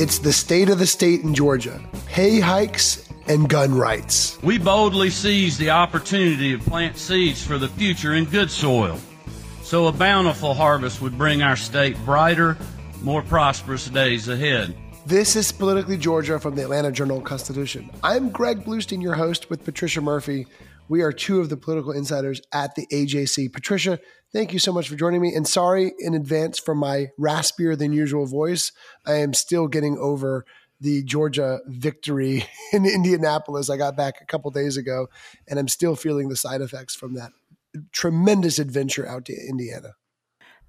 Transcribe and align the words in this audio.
It's 0.00 0.18
the 0.18 0.32
state 0.32 0.70
of 0.70 0.78
the 0.78 0.86
state 0.86 1.20
in 1.24 1.34
Georgia. 1.34 1.78
Pay 2.06 2.40
hikes 2.40 3.06
and 3.28 3.46
gun 3.46 3.74
rights. 3.74 4.42
We 4.42 4.56
boldly 4.56 5.10
seize 5.10 5.58
the 5.58 5.68
opportunity 5.68 6.56
to 6.56 6.58
plant 6.58 6.96
seeds 6.96 7.46
for 7.46 7.58
the 7.58 7.68
future 7.68 8.14
in 8.14 8.24
good 8.24 8.50
soil, 8.50 8.98
so 9.60 9.88
a 9.88 9.92
bountiful 9.92 10.54
harvest 10.54 11.02
would 11.02 11.18
bring 11.18 11.42
our 11.42 11.54
state 11.54 11.98
brighter, 12.06 12.56
more 13.02 13.20
prosperous 13.20 13.88
days 13.88 14.28
ahead. 14.28 14.74
This 15.04 15.36
is 15.36 15.52
Politically 15.52 15.98
Georgia 15.98 16.40
from 16.40 16.54
the 16.54 16.62
Atlanta 16.62 16.90
Journal 16.90 17.20
Constitution. 17.20 17.90
I'm 18.02 18.30
Greg 18.30 18.64
Bluestein, 18.64 19.02
your 19.02 19.16
host, 19.16 19.50
with 19.50 19.66
Patricia 19.66 20.00
Murphy. 20.00 20.46
We 20.88 21.02
are 21.02 21.12
two 21.12 21.40
of 21.40 21.50
the 21.50 21.58
political 21.58 21.92
insiders 21.92 22.40
at 22.54 22.74
the 22.74 22.86
AJC. 22.86 23.52
Patricia, 23.52 24.00
thank 24.32 24.52
you 24.52 24.58
so 24.58 24.72
much 24.72 24.88
for 24.88 24.96
joining 24.96 25.20
me. 25.20 25.34
And 25.34 25.46
sorry 25.46 25.92
in 25.98 26.14
advance 26.14 26.58
for 26.58 26.74
my 26.74 27.08
raspier 27.18 27.76
than 27.76 27.92
usual 27.92 28.26
voice. 28.26 28.72
I 29.06 29.14
am 29.14 29.34
still 29.34 29.68
getting 29.68 29.98
over 29.98 30.44
the 30.80 31.02
Georgia 31.02 31.60
victory 31.66 32.46
in 32.72 32.86
Indianapolis. 32.86 33.70
I 33.70 33.76
got 33.76 33.96
back 33.96 34.20
a 34.20 34.26
couple 34.26 34.50
days 34.50 34.76
ago, 34.76 35.08
and 35.48 35.58
I'm 35.58 35.68
still 35.68 35.96
feeling 35.96 36.28
the 36.28 36.36
side 36.36 36.60
effects 36.60 36.94
from 36.94 37.14
that 37.14 37.32
tremendous 37.92 38.58
adventure 38.58 39.06
out 39.06 39.24
to 39.26 39.32
Indiana. 39.32 39.94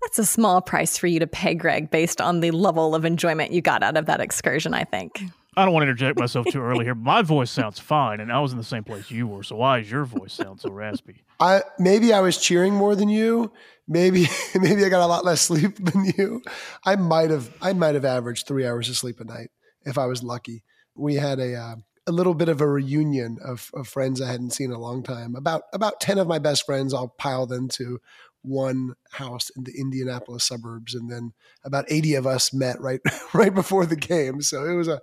That's 0.02 0.20
a 0.20 0.26
small 0.26 0.62
price 0.62 0.98
for 0.98 1.08
you 1.08 1.20
to 1.20 1.28
pay, 1.28 1.54
Greg, 1.54 1.92
based 1.92 2.20
on 2.22 2.40
the 2.40 2.52
level 2.52 2.96
of 2.96 3.06
enjoyment 3.06 3.52
you 3.52 3.62
got 3.62 3.84
out 3.84 3.98
of 3.98 4.08
that 4.08 4.20
excursion, 4.20 4.74
I 4.74 4.84
think. 4.84 5.22
I 5.58 5.66
don't 5.66 5.74
want 5.74 5.84
to 5.84 5.90
interject 5.90 6.18
myself 6.18 6.48
too 6.50 6.62
early 6.62 6.86
here. 6.86 6.96
but 6.96 7.04
My 7.04 7.22
voice 7.22 7.52
sounds 7.52 7.78
fine, 7.78 8.22
and 8.22 8.32
I 8.32 8.40
was 8.40 8.54
in 8.54 8.58
the 8.58 8.64
same 8.64 8.86
place 8.86 9.12
you 9.12 9.28
were. 9.28 9.44
So 9.44 9.58
why 9.58 9.80
is 9.80 9.92
your 9.92 10.06
voice 10.06 10.32
sound 10.32 10.62
so 10.62 10.72
raspy? 10.72 11.26
I 11.42 11.64
maybe 11.78 12.14
I 12.14 12.22
was 12.22 12.38
cheering 12.38 12.74
more 12.74 12.96
than 12.96 13.10
you. 13.10 13.52
Maybe 13.86 14.28
maybe 14.56 14.86
I 14.86 14.90
got 14.90 15.04
a 15.04 15.08
lot 15.08 15.26
less 15.26 15.42
sleep 15.42 15.76
than 15.76 16.06
you. 16.18 16.42
I 16.86 16.96
might 16.96 17.32
have 17.32 17.54
I 17.62 17.74
might 17.74 17.96
have 17.96 18.06
averaged 18.06 18.48
three 18.48 18.66
hours 18.66 18.88
of 18.88 18.96
sleep 18.96 19.20
a 19.20 19.26
night 19.26 19.50
if 19.86 19.98
I 19.98 20.06
was 20.06 20.24
lucky. 20.24 20.64
We 20.96 21.16
had 21.16 21.40
a 21.40 21.56
uh, 21.56 21.76
a 22.08 22.14
little 22.14 22.34
bit 22.34 22.48
of 22.48 22.62
a 22.62 22.68
reunion 22.68 23.38
of, 23.44 23.72
of 23.74 23.90
friends 23.90 24.22
I 24.22 24.32
hadn't 24.32 24.52
seen 24.52 24.72
in 24.72 24.76
a 24.76 24.80
long 24.80 25.04
time. 25.04 25.36
About 25.36 25.64
about 25.74 26.00
ten 26.00 26.18
of 26.18 26.28
my 26.28 26.40
best 26.40 26.66
friends 26.66 26.94
all 26.94 27.10
piled 27.10 27.52
into 27.52 28.00
one 28.42 28.96
house 29.12 29.52
in 29.58 29.66
the 29.66 29.74
Indianapolis 29.78 30.46
suburbs, 30.46 30.96
and 30.96 31.12
then 31.12 31.34
about 31.66 31.92
eighty 31.92 32.16
of 32.16 32.26
us 32.26 32.54
met 32.54 32.80
right 32.80 33.02
right 33.34 33.54
before 33.54 33.86
the 33.86 33.98
game. 33.98 34.42
So 34.42 34.64
it 34.64 34.76
was 34.76 34.88
a 34.88 35.02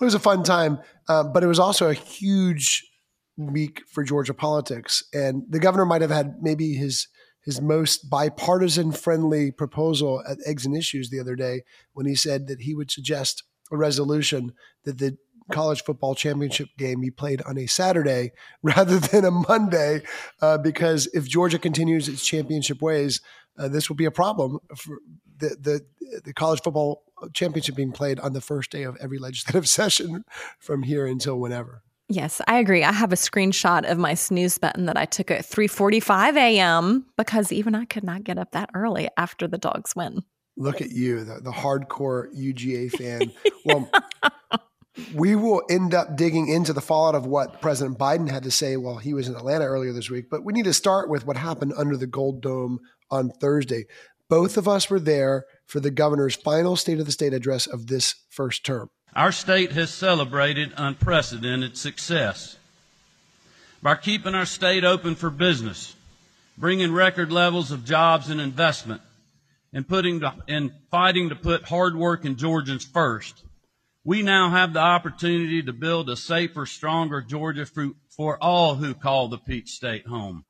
it 0.00 0.04
was 0.04 0.14
a 0.14 0.20
fun 0.20 0.42
time, 0.42 0.78
uh, 1.08 1.24
but 1.24 1.42
it 1.42 1.46
was 1.46 1.58
also 1.58 1.88
a 1.88 1.94
huge 1.94 2.84
week 3.36 3.82
for 3.90 4.04
Georgia 4.04 4.34
politics. 4.34 5.02
And 5.12 5.44
the 5.48 5.58
governor 5.58 5.86
might 5.86 6.02
have 6.02 6.10
had 6.10 6.36
maybe 6.40 6.74
his 6.74 7.08
his 7.44 7.60
most 7.60 8.10
bipartisan 8.10 8.90
friendly 8.90 9.52
proposal 9.52 10.20
at 10.28 10.38
Eggs 10.44 10.66
and 10.66 10.76
Issues 10.76 11.10
the 11.10 11.20
other 11.20 11.36
day 11.36 11.62
when 11.92 12.04
he 12.04 12.16
said 12.16 12.48
that 12.48 12.62
he 12.62 12.74
would 12.74 12.90
suggest 12.90 13.44
a 13.70 13.76
resolution 13.76 14.52
that 14.84 14.98
the 14.98 15.16
college 15.52 15.84
football 15.84 16.16
championship 16.16 16.68
game 16.76 17.00
be 17.00 17.10
played 17.10 17.40
on 17.42 17.56
a 17.56 17.66
Saturday 17.66 18.32
rather 18.62 18.98
than 18.98 19.24
a 19.24 19.30
Monday, 19.30 20.02
uh, 20.42 20.58
because 20.58 21.06
if 21.14 21.28
Georgia 21.28 21.58
continues 21.58 22.08
its 22.08 22.26
championship 22.26 22.82
ways, 22.82 23.20
uh, 23.58 23.68
this 23.68 23.88
will 23.88 23.96
be 23.96 24.04
a 24.04 24.10
problem 24.10 24.58
for 24.76 24.98
the, 25.38 25.56
the 25.60 26.20
the 26.24 26.32
college 26.32 26.60
football 26.62 27.02
championship 27.32 27.74
being 27.74 27.92
played 27.92 28.20
on 28.20 28.32
the 28.32 28.40
first 28.40 28.70
day 28.70 28.84
of 28.84 28.96
every 29.00 29.18
legislative 29.18 29.68
session 29.80 30.24
from 30.58 30.82
here 30.82 31.06
until 31.06 31.38
whenever. 31.38 31.82
Yes, 32.08 32.40
I 32.46 32.58
agree. 32.58 32.84
I 32.84 32.92
have 32.92 33.12
a 33.12 33.16
screenshot 33.16 33.90
of 33.90 33.98
my 33.98 34.14
snooze 34.14 34.58
button 34.58 34.86
that 34.86 34.96
I 34.96 35.06
took 35.06 35.30
at 35.30 35.44
3:45 35.44 36.36
a.m. 36.36 37.06
because 37.16 37.50
even 37.50 37.74
I 37.74 37.84
could 37.84 38.04
not 38.04 38.22
get 38.24 38.38
up 38.38 38.52
that 38.52 38.70
early 38.74 39.08
after 39.16 39.48
the 39.48 39.58
dogs 39.58 39.96
win. 39.96 40.22
Look 40.56 40.80
at 40.80 40.90
you, 40.90 41.24
the, 41.24 41.40
the 41.40 41.50
hardcore 41.50 42.32
UGA 42.34 42.90
fan. 42.92 43.32
Well, 43.66 43.90
we 45.14 45.34
will 45.34 45.62
end 45.68 45.94
up 45.94 46.16
digging 46.16 46.48
into 46.48 46.72
the 46.72 46.80
fallout 46.80 47.14
of 47.14 47.26
what 47.26 47.60
President 47.60 47.98
Biden 47.98 48.30
had 48.30 48.44
to 48.44 48.50
say 48.50 48.76
while 48.76 48.96
he 48.96 49.14
was 49.14 49.28
in 49.28 49.36
Atlanta 49.36 49.64
earlier 49.64 49.92
this 49.92 50.10
week. 50.10 50.26
But 50.30 50.44
we 50.44 50.52
need 50.52 50.64
to 50.64 50.74
start 50.74 51.08
with 51.08 51.26
what 51.26 51.36
happened 51.36 51.74
under 51.76 51.96
the 51.96 52.06
Gold 52.06 52.40
Dome 52.40 52.80
on 53.10 53.30
Thursday. 53.30 53.86
Both 54.28 54.56
of 54.56 54.66
us 54.66 54.90
were 54.90 55.00
there 55.00 55.44
for 55.66 55.80
the 55.80 55.90
governor's 55.90 56.34
final 56.34 56.76
State 56.76 56.98
of 56.98 57.06
the 57.06 57.12
State 57.12 57.32
address 57.32 57.66
of 57.66 57.86
this 57.86 58.14
first 58.30 58.64
term. 58.64 58.90
Our 59.14 59.32
state 59.32 59.72
has 59.72 59.90
celebrated 59.90 60.72
unprecedented 60.76 61.76
success 61.76 62.56
by 63.82 63.94
keeping 63.94 64.34
our 64.34 64.44
state 64.46 64.84
open 64.84 65.14
for 65.14 65.30
business, 65.30 65.94
bringing 66.58 66.92
record 66.92 67.30
levels 67.30 67.70
of 67.70 67.84
jobs 67.84 68.30
and 68.30 68.40
investment, 68.40 69.00
and 69.72 69.86
putting 69.86 70.20
to, 70.20 70.34
and 70.48 70.72
fighting 70.90 71.28
to 71.28 71.36
put 71.36 71.64
hardworking 71.64 72.36
Georgians 72.36 72.84
first. 72.84 73.42
We 74.06 74.22
now 74.22 74.50
have 74.50 74.72
the 74.72 74.78
opportunity 74.78 75.64
to 75.64 75.72
build 75.72 76.08
a 76.08 76.14
safer, 76.14 76.64
stronger 76.64 77.20
Georgia 77.20 77.66
for, 77.66 77.88
for 78.08 78.40
all 78.40 78.76
who 78.76 78.94
call 78.94 79.26
the 79.26 79.36
Peach 79.36 79.70
State 79.70 80.06
home. 80.06 80.44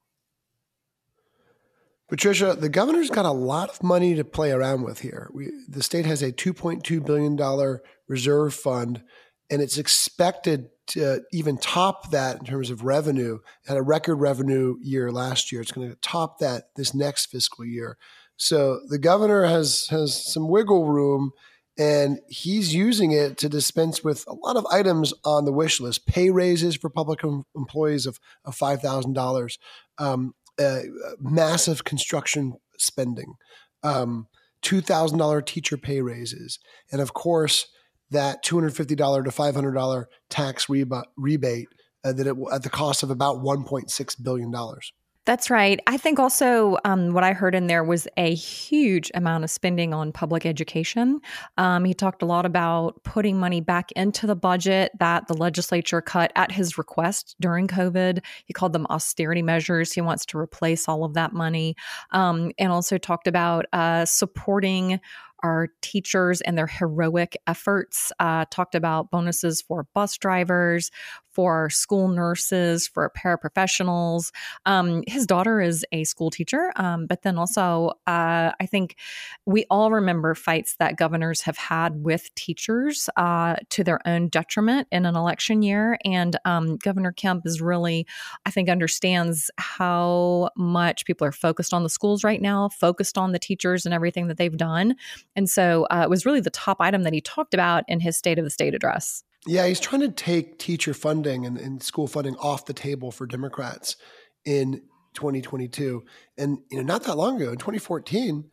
Patricia, 2.07 2.53
the 2.53 2.69
governor's 2.69 3.09
got 3.09 3.25
a 3.25 3.31
lot 3.31 3.71
of 3.71 3.83
money 3.83 4.15
to 4.15 4.25
play 4.25 4.53
around 4.53 4.83
with 4.83 5.01
here. 5.01 5.31
We, 5.33 5.49
the 5.67 5.83
state 5.83 6.05
has 6.05 6.23
a 6.23 6.33
$2.2 6.33 7.07
billion 7.07 7.79
reserve 8.07 8.53
fund, 8.53 9.03
and 9.49 9.63
it's 9.63 9.79
expected 9.79 10.69
to 10.89 11.23
even 11.33 11.57
top 11.57 12.11
that 12.11 12.39
in 12.39 12.45
terms 12.45 12.69
of 12.69 12.85
revenue. 12.85 13.37
It 13.65 13.69
had 13.69 13.79
a 13.79 13.83
record 13.83 14.17
revenue 14.17 14.77
year 14.83 15.11
last 15.11 15.51
year. 15.51 15.63
It's 15.63 15.73
going 15.73 15.89
to 15.89 15.97
top 16.03 16.41
that 16.41 16.65
this 16.77 16.95
next 16.95 17.31
fiscal 17.31 17.65
year. 17.65 17.97
So 18.37 18.81
the 18.91 18.99
governor 18.99 19.45
has 19.45 19.87
has 19.89 20.31
some 20.31 20.47
wiggle 20.47 20.85
room, 20.85 21.33
and 21.79 22.21
he's 22.29 22.75
using 22.75 23.13
it 23.13 23.37
to 23.39 23.49
dispense 23.49 24.03
with 24.03 24.25
a 24.27 24.33
lot 24.33 24.57
of 24.57 24.67
items 24.67 25.13
on 25.25 25.45
the 25.45 25.53
wish 25.53 25.81
list: 25.81 26.07
pay 26.07 26.31
raises 26.31 26.77
for 26.77 26.89
public 26.91 27.21
employees 27.55 28.07
of 28.07 28.19
of 28.45 28.55
five 28.55 28.81
thousand 28.81 29.13
dollars, 29.13 29.59
um, 29.99 30.35
uh, 30.59 30.81
massive 31.21 31.85
construction 31.85 32.55
spending, 32.79 33.35
um, 33.83 34.27
two 34.63 34.81
thousand 34.81 35.19
dollar 35.19 35.43
teacher 35.43 35.77
pay 35.77 36.01
raises, 36.01 36.59
and 36.91 37.01
of 37.01 37.15
course 37.15 37.69
that 38.11 38.43
two 38.43 38.57
hundred 38.57 38.75
fifty 38.75 38.95
dollar 38.95 39.23
to 39.23 39.31
five 39.31 39.55
hundred 39.55 39.73
dollar 39.73 40.09
tax 40.31 40.69
reba- 40.69 41.07
rebate 41.17 41.69
uh, 42.05 42.13
that 42.13 42.27
it, 42.27 42.37
at 42.53 42.63
the 42.63 42.71
cost 42.71 43.03
of 43.03 43.11
about 43.11 43.41
one 43.41 43.65
point 43.65 43.91
six 43.91 44.15
billion 44.15 44.51
dollars. 44.51 44.93
That's 45.27 45.51
right. 45.51 45.81
I 45.89 45.97
think 45.97 46.21
also 46.21 46.79
um, 46.85 47.13
what 47.13 47.25
I 47.25 47.33
heard 47.33 47.57
in 47.57 47.67
there 47.67 47.83
was 47.83 48.07
a 48.17 48.33
huge 48.33 49.11
amount 49.13 49.43
of 49.43 49.51
spending 49.51 49.93
on 49.93 50.13
public 50.13 50.47
education. 50.47 51.21
Um, 51.59 51.85
he 51.85 51.95
talked 51.95 52.23
a 52.23 52.27
lot 52.27 52.47
about 52.47 53.03
putting 53.03 53.37
money 53.37 53.61
back 53.61 53.91
into 53.93 54.29
the 54.29 54.37
budget 54.37 54.93
that 55.01 55.27
the 55.27 55.35
legislature 55.35 56.01
cut 56.01 56.31
at 56.37 56.53
his 56.53 56.79
request 56.79 57.35
during 57.41 57.67
COVID. 57.67 58.21
He 58.45 58.53
called 58.53 58.73
them 58.73 58.87
austerity 58.89 59.43
measures. 59.43 59.93
He 59.93 60.01
wants 60.01 60.25
to 60.27 60.39
replace 60.39 60.89
all 60.89 61.03
of 61.03 61.15
that 61.15 61.33
money. 61.33 61.75
Um, 62.13 62.53
and 62.57 62.71
also 62.71 62.97
talked 62.97 63.27
about 63.27 63.67
uh, 63.73 64.05
supporting 64.05 65.01
our 65.43 65.69
teachers 65.83 66.41
and 66.41 66.57
their 66.57 66.67
heroic 66.67 67.37
efforts. 67.47 68.13
Uh, 68.21 68.45
talked 68.51 68.75
about 68.75 69.11
bonuses 69.11 69.63
for 69.63 69.87
bus 69.95 70.17
drivers, 70.17 70.91
for 71.37 71.69
school 71.69 72.09
nurses, 72.09 72.89
for 72.89 73.13
paraprofessionals. 73.15 74.33
Um, 74.65 75.03
his 75.07 75.27
daughter 75.27 75.61
is 75.61 75.85
a 75.93 76.05
school 76.05 76.31
teacher, 76.31 76.73
um, 76.77 77.07
but 77.07 77.21
then 77.23 77.37
also, 77.37 77.91
uh, 78.07 78.53
I 78.59 78.67
think 78.67 78.97
we 79.45 79.67
all 79.71 79.91
remember 79.91 80.35
fights 80.35 80.77
that 80.79 80.97
governors 80.97 81.43
have 81.43 81.59
had 81.59 82.03
with 82.03 82.35
teachers 82.37 83.11
uh, 83.19 83.57
to 83.69 83.85
their 83.85 84.01
own 84.09 84.29
detriment 84.29 84.89
in 84.91 85.05
an 85.05 85.15
election 85.15 85.61
year. 85.61 85.99
And 86.07 86.39
um, 86.47 86.77
Governor 86.79 87.13
Kemp 87.13 87.45
is 87.45 87.61
really, 87.61 88.07
I 88.47 88.51
think, 88.51 88.71
understands 88.71 89.51
how 89.59 90.49
much 90.57 91.05
people 91.05 91.27
are 91.27 91.33
focused 91.33 91.75
on 91.75 91.83
the 91.83 91.91
schools 91.91 92.25
right 92.25 92.41
now, 92.41 92.71
focused 92.71 93.19
on 93.19 93.33
the 93.33 93.39
teachers 93.39 93.85
and 93.85 93.95
everything 93.95 94.29
that 94.29 94.39
they've 94.39 94.57
done. 94.57 94.95
And 95.37 95.49
so 95.49 95.87
uh, 95.91 96.01
it 96.03 96.11
was 96.11 96.27
really 96.27 96.41
the 96.41 96.51
top 96.51 96.79
item 96.81 97.03
that 97.03 97.13
he 97.13 97.21
talked 97.21 97.55
about 97.55 97.85
in 97.87 98.01
his 98.01 98.17
State 98.17 98.39
of 98.39 98.45
the 98.45 98.51
State 98.51 98.75
address. 98.75 99.23
Yeah, 99.47 99.67
he's 99.67 99.79
trying 99.79 100.01
to 100.01 100.11
take 100.11 100.59
teacher 100.59 100.93
funding 100.93 101.47
and, 101.47 101.57
and, 101.57 101.81
school 101.81 102.09
funding 102.09 102.35
off 102.37 102.67
the 102.67 102.73
table 102.73 103.13
for 103.13 103.27
Democrats 103.27 103.97
in 104.45 104.83
2022. 105.15 106.03
And 106.37 106.59
you 106.71 106.79
know, 106.79 106.83
not 106.83 107.05
that 107.05 107.17
long 107.17 107.41
ago, 107.41 107.53
in 107.53 107.59
2014, 107.59 108.51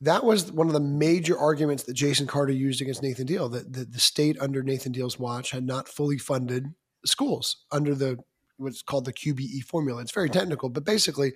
that 0.00 0.24
was 0.24 0.50
one 0.50 0.66
of 0.66 0.72
the 0.72 0.80
major 0.80 1.38
arguments 1.38 1.82
that 1.82 1.94
Jason 1.94 2.26
Carter 2.26 2.52
used 2.52 2.80
against 2.80 3.02
Nathan 3.02 3.26
Deal. 3.26 3.50
That 3.50 3.72
the, 3.72 3.84
the 3.84 4.00
state 4.00 4.38
under 4.40 4.62
Nathan 4.62 4.92
Deal's 4.92 5.18
watch 5.18 5.50
had 5.50 5.66
not 5.66 5.88
fully 5.88 6.16
funded 6.16 6.68
schools 7.04 7.64
under 7.70 7.94
the 7.94 8.16
what's 8.60 8.82
called 8.82 9.04
the 9.04 9.12
QBE 9.12 9.64
formula. 9.64 10.02
It's 10.02 10.12
very 10.12 10.30
technical, 10.30 10.68
but 10.68 10.84
basically, 10.84 11.32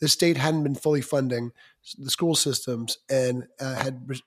the 0.00 0.08
state 0.08 0.36
hadn't 0.36 0.62
been 0.62 0.74
fully 0.74 1.00
funding 1.00 1.50
the 1.98 2.10
school 2.10 2.34
systems 2.34 2.98
and 3.10 3.46
uh, 3.60 3.74
had 3.74 4.02
re- 4.06 4.22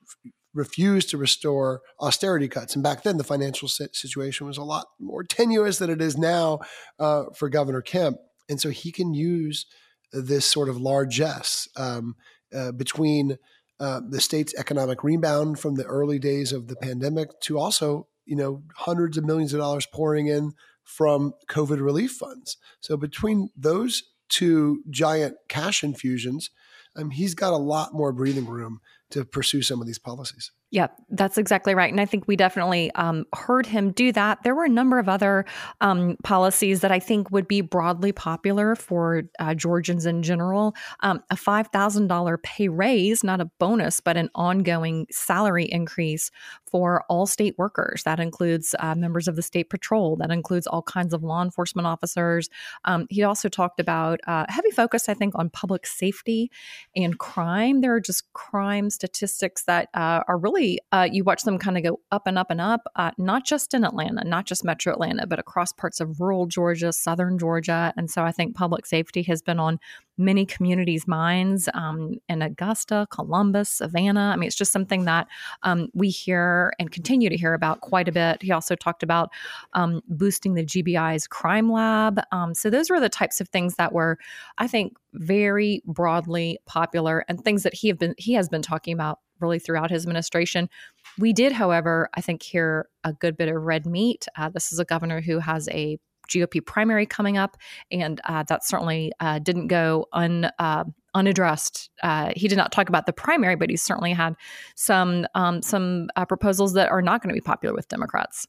refused 0.54 1.10
to 1.10 1.18
restore 1.18 1.82
austerity 2.00 2.48
cuts. 2.48 2.76
And 2.76 2.84
back 2.84 3.04
then, 3.04 3.18
the 3.18 3.24
financial 3.24 3.68
situation 3.68 4.48
was 4.48 4.58
a 4.58 4.64
lot 4.64 4.88
more 5.00 5.24
tenuous 5.24 5.78
than 5.78 5.90
it 5.90 6.02
is 6.02 6.18
now 6.18 6.60
uh, 7.00 7.26
for 7.36 7.50
Governor 7.50 7.82
Kemp. 7.82 8.18
And 8.50 8.60
so 8.60 8.70
he 8.70 8.92
can 8.92 9.14
use 9.14 9.66
this 10.12 10.46
sort 10.46 10.68
of 10.68 10.78
largesse 10.78 11.70
um, 11.78 12.16
uh, 12.54 12.74
between 12.74 13.38
uh, 13.80 14.02
the 14.08 14.20
state's 14.20 14.54
economic 14.56 15.04
rebound 15.04 15.60
from 15.60 15.76
the 15.76 15.86
early 15.86 16.20
days 16.20 16.52
of 16.52 16.68
the 16.68 16.76
pandemic 16.76 17.40
to 17.42 17.58
also, 17.58 18.08
you 18.26 18.36
know, 18.36 18.62
hundreds 18.76 19.18
of 19.18 19.26
millions 19.26 19.54
of 19.54 19.60
dollars 19.60 19.88
pouring 19.88 20.28
in 20.28 20.52
from 20.92 21.34
COVID 21.50 21.82
relief 21.82 22.12
funds. 22.12 22.58
So 22.82 22.98
between 22.98 23.50
those 23.56 24.04
two 24.28 24.84
giant 24.90 25.36
cash 25.48 25.84
infusions, 25.84 26.50
um, 26.96 27.12
he's 27.12 27.34
got 27.34 27.54
a 27.54 27.58
lot 27.58 27.94
more 27.94 28.12
breathing 28.12 28.46
room 28.46 28.82
to 29.12 29.26
pursue 29.26 29.62
some 29.62 29.82
of 29.82 29.88
these 29.88 30.00
policies. 30.00 30.52
Yeah, 30.74 30.88
that's 31.10 31.38
exactly 31.38 31.76
right. 31.76 31.92
And 31.92 32.00
I 32.00 32.06
think 32.06 32.30
we 32.30 32.38
definitely 32.38 32.92
um, 32.96 33.26
heard 33.36 33.66
him 33.66 33.92
do 33.92 34.14
that. 34.14 34.40
There 34.44 34.56
were 34.56 34.64
a 34.64 34.70
number 34.70 35.00
of 35.00 35.10
other 35.10 35.46
um, 35.82 36.16
policies 36.24 36.80
that 36.80 36.94
I 36.94 37.00
think 37.00 37.30
would 37.30 37.46
be 37.46 37.60
broadly 37.60 38.14
popular 38.14 38.78
for 38.78 39.24
uh, 39.38 39.54
Georgians 39.54 40.06
in 40.06 40.24
general. 40.24 40.74
Um, 41.02 41.22
a 41.30 41.36
$5,000 41.36 42.44
pay 42.44 42.70
raise, 42.70 43.22
not 43.22 43.42
a 43.42 43.52
bonus, 43.60 44.00
but 44.00 44.16
an 44.16 44.30
ongoing 44.34 45.08
salary 45.12 45.66
increase 45.66 46.32
for 46.72 47.04
all 47.10 47.26
state 47.26 47.56
workers. 47.58 48.04
That 48.04 48.22
includes 48.22 48.74
uh, 48.80 48.96
members 48.96 49.28
of 49.28 49.36
the 49.36 49.42
state 49.42 49.70
patrol, 49.70 50.16
that 50.18 50.32
includes 50.32 50.68
all 50.68 50.84
kinds 50.84 51.14
of 51.14 51.22
law 51.22 51.44
enforcement 51.44 51.86
officers. 51.86 52.50
Um, 52.86 53.08
he 53.10 53.24
also 53.24 53.50
talked 53.50 53.82
about 53.82 54.22
uh, 54.26 54.46
heavy 54.48 54.72
focus, 54.72 55.10
I 55.10 55.16
think, 55.16 55.34
on 55.36 55.50
public 55.50 55.86
safety 55.86 56.50
and 56.96 57.20
crime. 57.20 57.82
There 57.82 57.94
are 57.94 58.00
just 58.00 58.32
crime 58.32 58.90
statistics 59.02 59.64
that 59.64 59.90
uh, 59.96 60.22
are 60.28 60.38
really 60.38 60.80
uh, 60.92 61.08
you 61.12 61.24
watch 61.24 61.42
them 61.42 61.58
kind 61.58 61.76
of 61.76 61.84
go 61.84 62.00
up 62.12 62.28
and 62.28 62.38
up 62.38 62.52
and 62.52 62.62
up, 62.62 62.82
uh, 62.96 63.10
not 63.18 63.46
just 63.46 63.74
in 63.74 63.84
Atlanta, 63.84 64.24
not 64.24 64.46
just 64.46 64.64
Metro 64.64 64.94
Atlanta, 64.94 65.26
but 65.26 65.40
across 65.40 65.74
parts 65.74 66.00
of 66.00 66.22
rural 66.22 66.46
Georgia, 66.46 66.94
southern 66.94 67.40
Georgia. 67.40 67.94
And 67.98 68.12
so 68.12 68.24
I 68.24 68.32
think 68.32 68.56
public 68.56 68.86
safety 68.86 69.24
has 69.24 69.42
been 69.42 69.60
on 69.60 69.80
many 70.22 70.46
communities' 70.46 71.08
minds 71.08 71.68
um, 71.74 72.16
in 72.30 72.42
Augusta, 72.42 73.08
Columbus, 73.12 73.70
Savannah. 73.70 74.32
I 74.34 74.36
mean, 74.36 74.48
it's 74.48 74.56
just 74.56 74.72
something 74.72 75.06
that 75.06 75.28
um, 75.64 75.90
we 75.94 76.10
hear 76.10 76.74
and 76.80 76.92
continue 76.92 77.30
to 77.30 77.38
hear 77.38 77.54
about 77.54 77.82
quite 77.82 78.08
a 78.08 78.12
bit. 78.12 78.42
He 78.42 78.52
also 78.52 78.76
talked 78.76 79.04
about 79.04 79.32
um, 79.74 80.02
boosting 80.08 80.54
the 80.54 80.64
GBI's 80.64 81.28
crime 81.28 81.72
lab. 81.72 82.22
Um, 82.32 82.54
so 82.54 82.70
those 82.70 82.90
were 82.90 83.00
the 83.00 83.10
types 83.10 83.42
of 83.42 83.50
things 83.50 83.76
that 83.76 83.94
were, 83.94 84.18
I 84.58 84.68
think, 84.68 84.94
very 85.14 85.82
broadly 85.86 86.60
popular 86.66 87.26
and 87.28 87.44
things 87.44 87.64
that 87.64 87.74
he 87.74 87.88
have 87.90 87.98
been 87.98 88.16
he 88.18 88.34
has 88.34 88.48
been 88.48 88.62
talking 88.62 88.94
about 88.94 89.20
really 89.42 89.60
throughout 89.60 89.92
his 89.92 90.04
administration. 90.04 90.70
We 91.18 91.34
did, 91.34 91.52
however, 91.52 92.10
I 92.14 92.22
think, 92.22 92.44
hear 92.44 92.88
a 93.04 93.12
good 93.12 93.36
bit 93.36 93.50
of 93.50 93.62
red 93.62 93.86
meat. 93.86 94.28
Uh, 94.38 94.50
this 94.50 94.72
is 94.72 94.80
a 94.80 94.86
governor 94.86 95.20
who 95.20 95.40
has 95.40 95.68
a 95.70 95.98
GOP 96.28 96.66
primary 96.66 97.06
coming 97.06 97.38
up, 97.38 97.58
and 97.92 98.20
uh, 98.26 98.44
that 98.44 98.66
certainly 98.66 99.12
uh, 99.20 99.40
didn't 99.40 99.68
go 99.68 100.08
un, 100.14 100.50
uh, 100.60 100.84
unaddressed. 101.14 101.90
Uh, 102.04 102.32
he 102.36 102.48
did 102.48 102.58
not 102.58 102.72
talk 102.72 102.90
about 102.90 103.06
the 103.06 103.14
primary, 103.14 103.56
but 103.56 103.70
he 103.70 103.78
certainly 103.78 104.14
had 104.14 104.36
some 104.76 105.26
um, 105.36 105.62
some 105.62 106.10
uh, 106.16 106.26
proposals 106.26 106.74
that 106.74 106.90
are 106.90 107.02
not 107.02 107.22
going 107.22 107.30
to 107.30 107.36
be 107.36 107.42
popular 107.42 107.76
with 107.76 107.88
Democrats. 107.88 108.48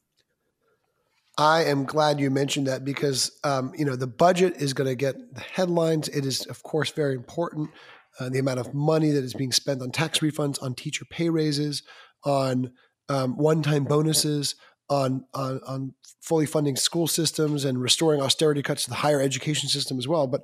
I 1.37 1.63
am 1.63 1.85
glad 1.85 2.19
you 2.19 2.29
mentioned 2.29 2.67
that 2.67 2.85
because 2.85 3.31
um, 3.43 3.73
you 3.75 3.85
know 3.85 3.95
the 3.95 4.07
budget 4.07 4.57
is 4.57 4.73
going 4.73 4.89
to 4.89 4.95
get 4.95 5.33
the 5.33 5.41
headlines. 5.41 6.07
It 6.09 6.25
is, 6.25 6.45
of 6.45 6.63
course, 6.63 6.91
very 6.91 7.15
important 7.15 7.69
uh, 8.19 8.29
the 8.29 8.39
amount 8.39 8.59
of 8.59 8.73
money 8.73 9.11
that 9.11 9.23
is 9.23 9.33
being 9.33 9.51
spent 9.51 9.81
on 9.81 9.91
tax 9.91 10.19
refunds, 10.19 10.61
on 10.61 10.75
teacher 10.75 11.05
pay 11.05 11.29
raises, 11.29 11.83
on 12.23 12.71
um, 13.09 13.37
one-time 13.37 13.83
bonuses, 13.83 14.55
on, 14.89 15.25
on, 15.33 15.61
on 15.65 15.93
fully 16.21 16.45
funding 16.45 16.75
school 16.75 17.07
systems 17.07 17.65
and 17.65 17.81
restoring 17.81 18.21
austerity 18.21 18.61
cuts 18.61 18.83
to 18.83 18.89
the 18.89 18.97
higher 18.97 19.21
education 19.21 19.69
system 19.69 19.97
as 19.97 20.07
well. 20.07 20.27
But 20.27 20.43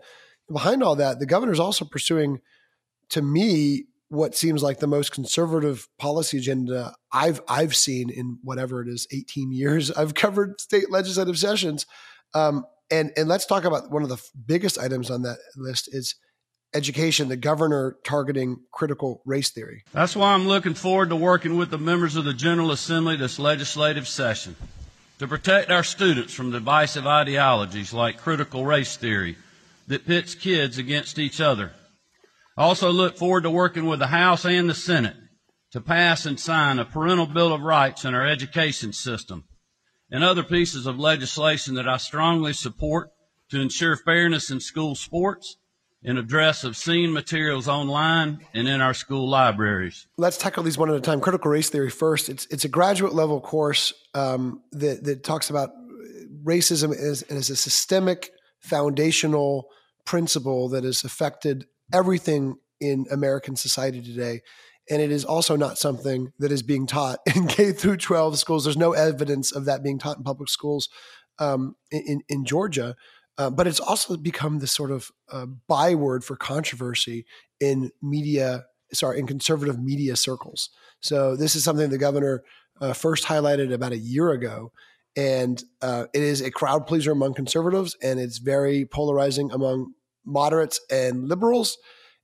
behind 0.51 0.83
all 0.83 0.95
that, 0.95 1.19
the 1.19 1.25
governor 1.25 1.51
is 1.51 1.59
also 1.59 1.85
pursuing, 1.85 2.41
to 3.09 3.21
me, 3.21 3.85
what 4.09 4.35
seems 4.35 4.63
like 4.63 4.79
the 4.79 4.87
most 4.87 5.11
conservative 5.11 5.87
policy 5.99 6.37
agenda 6.39 6.95
I've 7.11 7.41
I've 7.47 7.75
seen 7.75 8.09
in 8.09 8.39
whatever 8.43 8.81
it 8.81 8.87
is, 8.87 9.07
18 9.11 9.51
years 9.51 9.91
I've 9.91 10.15
covered 10.15 10.59
state 10.59 10.91
legislative 10.91 11.37
sessions. 11.37 11.85
Um, 12.33 12.65
and 12.91 13.11
and 13.15 13.29
let's 13.29 13.45
talk 13.45 13.65
about 13.65 13.91
one 13.91 14.01
of 14.01 14.09
the 14.09 14.21
biggest 14.47 14.79
items 14.79 15.11
on 15.11 15.21
that 15.21 15.37
list 15.55 15.93
is 15.93 16.15
education, 16.73 17.29
the 17.29 17.37
governor 17.37 17.97
targeting 18.03 18.57
critical 18.71 19.21
race 19.25 19.49
theory. 19.49 19.83
That's 19.91 20.15
why 20.15 20.33
I'm 20.33 20.47
looking 20.47 20.73
forward 20.73 21.09
to 21.09 21.15
working 21.15 21.57
with 21.57 21.71
the 21.71 21.77
members 21.77 22.15
of 22.15 22.25
the 22.25 22.33
General 22.33 22.71
Assembly 22.71 23.15
this 23.15 23.39
legislative 23.39 24.07
session 24.07 24.55
to 25.19 25.27
protect 25.27 25.71
our 25.71 25.83
students 25.83 26.33
from 26.33 26.51
divisive 26.51 27.05
ideologies 27.05 27.93
like 27.93 28.17
critical 28.17 28.65
race 28.65 28.95
theory 28.95 29.35
that 29.87 30.05
pits 30.05 30.35
kids 30.35 30.77
against 30.77 31.19
each 31.19 31.41
other. 31.41 31.71
I 32.57 32.63
also 32.63 32.91
look 32.91 33.17
forward 33.17 33.43
to 33.43 33.49
working 33.49 33.85
with 33.85 33.99
the 33.99 34.07
House 34.07 34.45
and 34.45 34.69
the 34.69 34.75
Senate 34.75 35.15
to 35.71 35.81
pass 35.81 36.25
and 36.25 36.39
sign 36.39 36.79
a 36.79 36.85
parental 36.85 37.25
bill 37.25 37.53
of 37.53 37.61
rights 37.61 38.05
in 38.05 38.13
our 38.13 38.25
education 38.25 38.93
system 38.93 39.45
and 40.11 40.23
other 40.23 40.43
pieces 40.43 40.85
of 40.85 40.99
legislation 40.99 41.75
that 41.75 41.87
I 41.87 41.97
strongly 41.97 42.53
support 42.53 43.09
to 43.51 43.59
ensure 43.59 43.95
fairness 43.95 44.51
in 44.51 44.59
school 44.59 44.95
sports 44.95 45.57
in 46.03 46.17
address 46.17 46.63
obscene 46.63 47.11
materials 47.11 47.67
online 47.67 48.39
and 48.53 48.67
in 48.67 48.81
our 48.81 48.93
school 48.93 49.29
libraries. 49.29 50.07
Let's 50.17 50.37
tackle 50.37 50.63
these 50.63 50.77
one 50.77 50.89
at 50.89 50.95
a 50.95 51.01
time. 51.01 51.19
Critical 51.19 51.51
race 51.51 51.69
theory 51.69 51.89
first. 51.89 52.29
It's 52.29 52.45
it's 52.47 52.65
a 52.65 52.69
graduate 52.69 53.13
level 53.13 53.41
course 53.41 53.93
um, 54.13 54.61
that 54.71 55.03
that 55.03 55.23
talks 55.23 55.49
about 55.49 55.71
racism 56.43 56.91
as, 56.91 57.23
as 57.23 57.49
a 57.49 57.55
systemic 57.55 58.31
foundational 58.59 59.69
principle 60.05 60.69
that 60.69 60.83
has 60.83 61.03
affected 61.03 61.65
everything 61.93 62.55
in 62.79 63.05
American 63.11 63.55
society 63.55 64.01
today. 64.01 64.41
And 64.89 65.01
it 65.01 65.11
is 65.11 65.23
also 65.23 65.55
not 65.55 65.77
something 65.77 66.31
that 66.39 66.51
is 66.51 66.63
being 66.63 66.87
taught 66.87 67.19
in 67.35 67.47
K 67.47 67.71
through 67.71 67.97
12 67.97 68.39
schools. 68.39 68.63
There's 68.63 68.77
no 68.77 68.93
evidence 68.93 69.51
of 69.51 69.65
that 69.65 69.83
being 69.83 69.99
taught 69.99 70.17
in 70.17 70.23
public 70.23 70.49
schools 70.49 70.89
um, 71.37 71.75
in, 71.91 72.21
in 72.27 72.45
Georgia. 72.45 72.95
Uh, 73.39 73.49
but 73.49 73.67
it's 73.67 73.79
also 73.79 74.17
become 74.17 74.59
this 74.59 74.73
sort 74.73 74.91
of 74.91 75.09
uh, 75.31 75.45
byword 75.45 76.25
for 76.25 76.35
controversy 76.35 77.25
in 77.61 77.89
media, 78.01 78.65
sorry, 78.91 79.17
in 79.17 79.25
conservative 79.25 79.81
media 79.81 80.17
circles. 80.17 80.69
So 80.99 81.37
this 81.37 81.55
is 81.55 81.63
something 81.63 81.89
the 81.89 81.97
governor 81.97 82.43
uh, 82.81 82.91
first 82.91 83.25
highlighted 83.25 83.73
about 83.73 83.93
a 83.93 83.97
year 83.97 84.31
ago. 84.31 84.73
And 85.15 85.63
uh, 85.81 86.07
it 86.13 86.21
is 86.21 86.41
a 86.41 86.51
crowd 86.51 86.85
pleaser 86.85 87.13
among 87.13 87.33
conservatives, 87.33 87.95
and 88.03 88.19
it's 88.19 88.39
very 88.39 88.85
polarizing 88.85 89.51
among 89.53 89.93
moderates 90.25 90.81
and 90.91 91.29
liberals. 91.29 91.77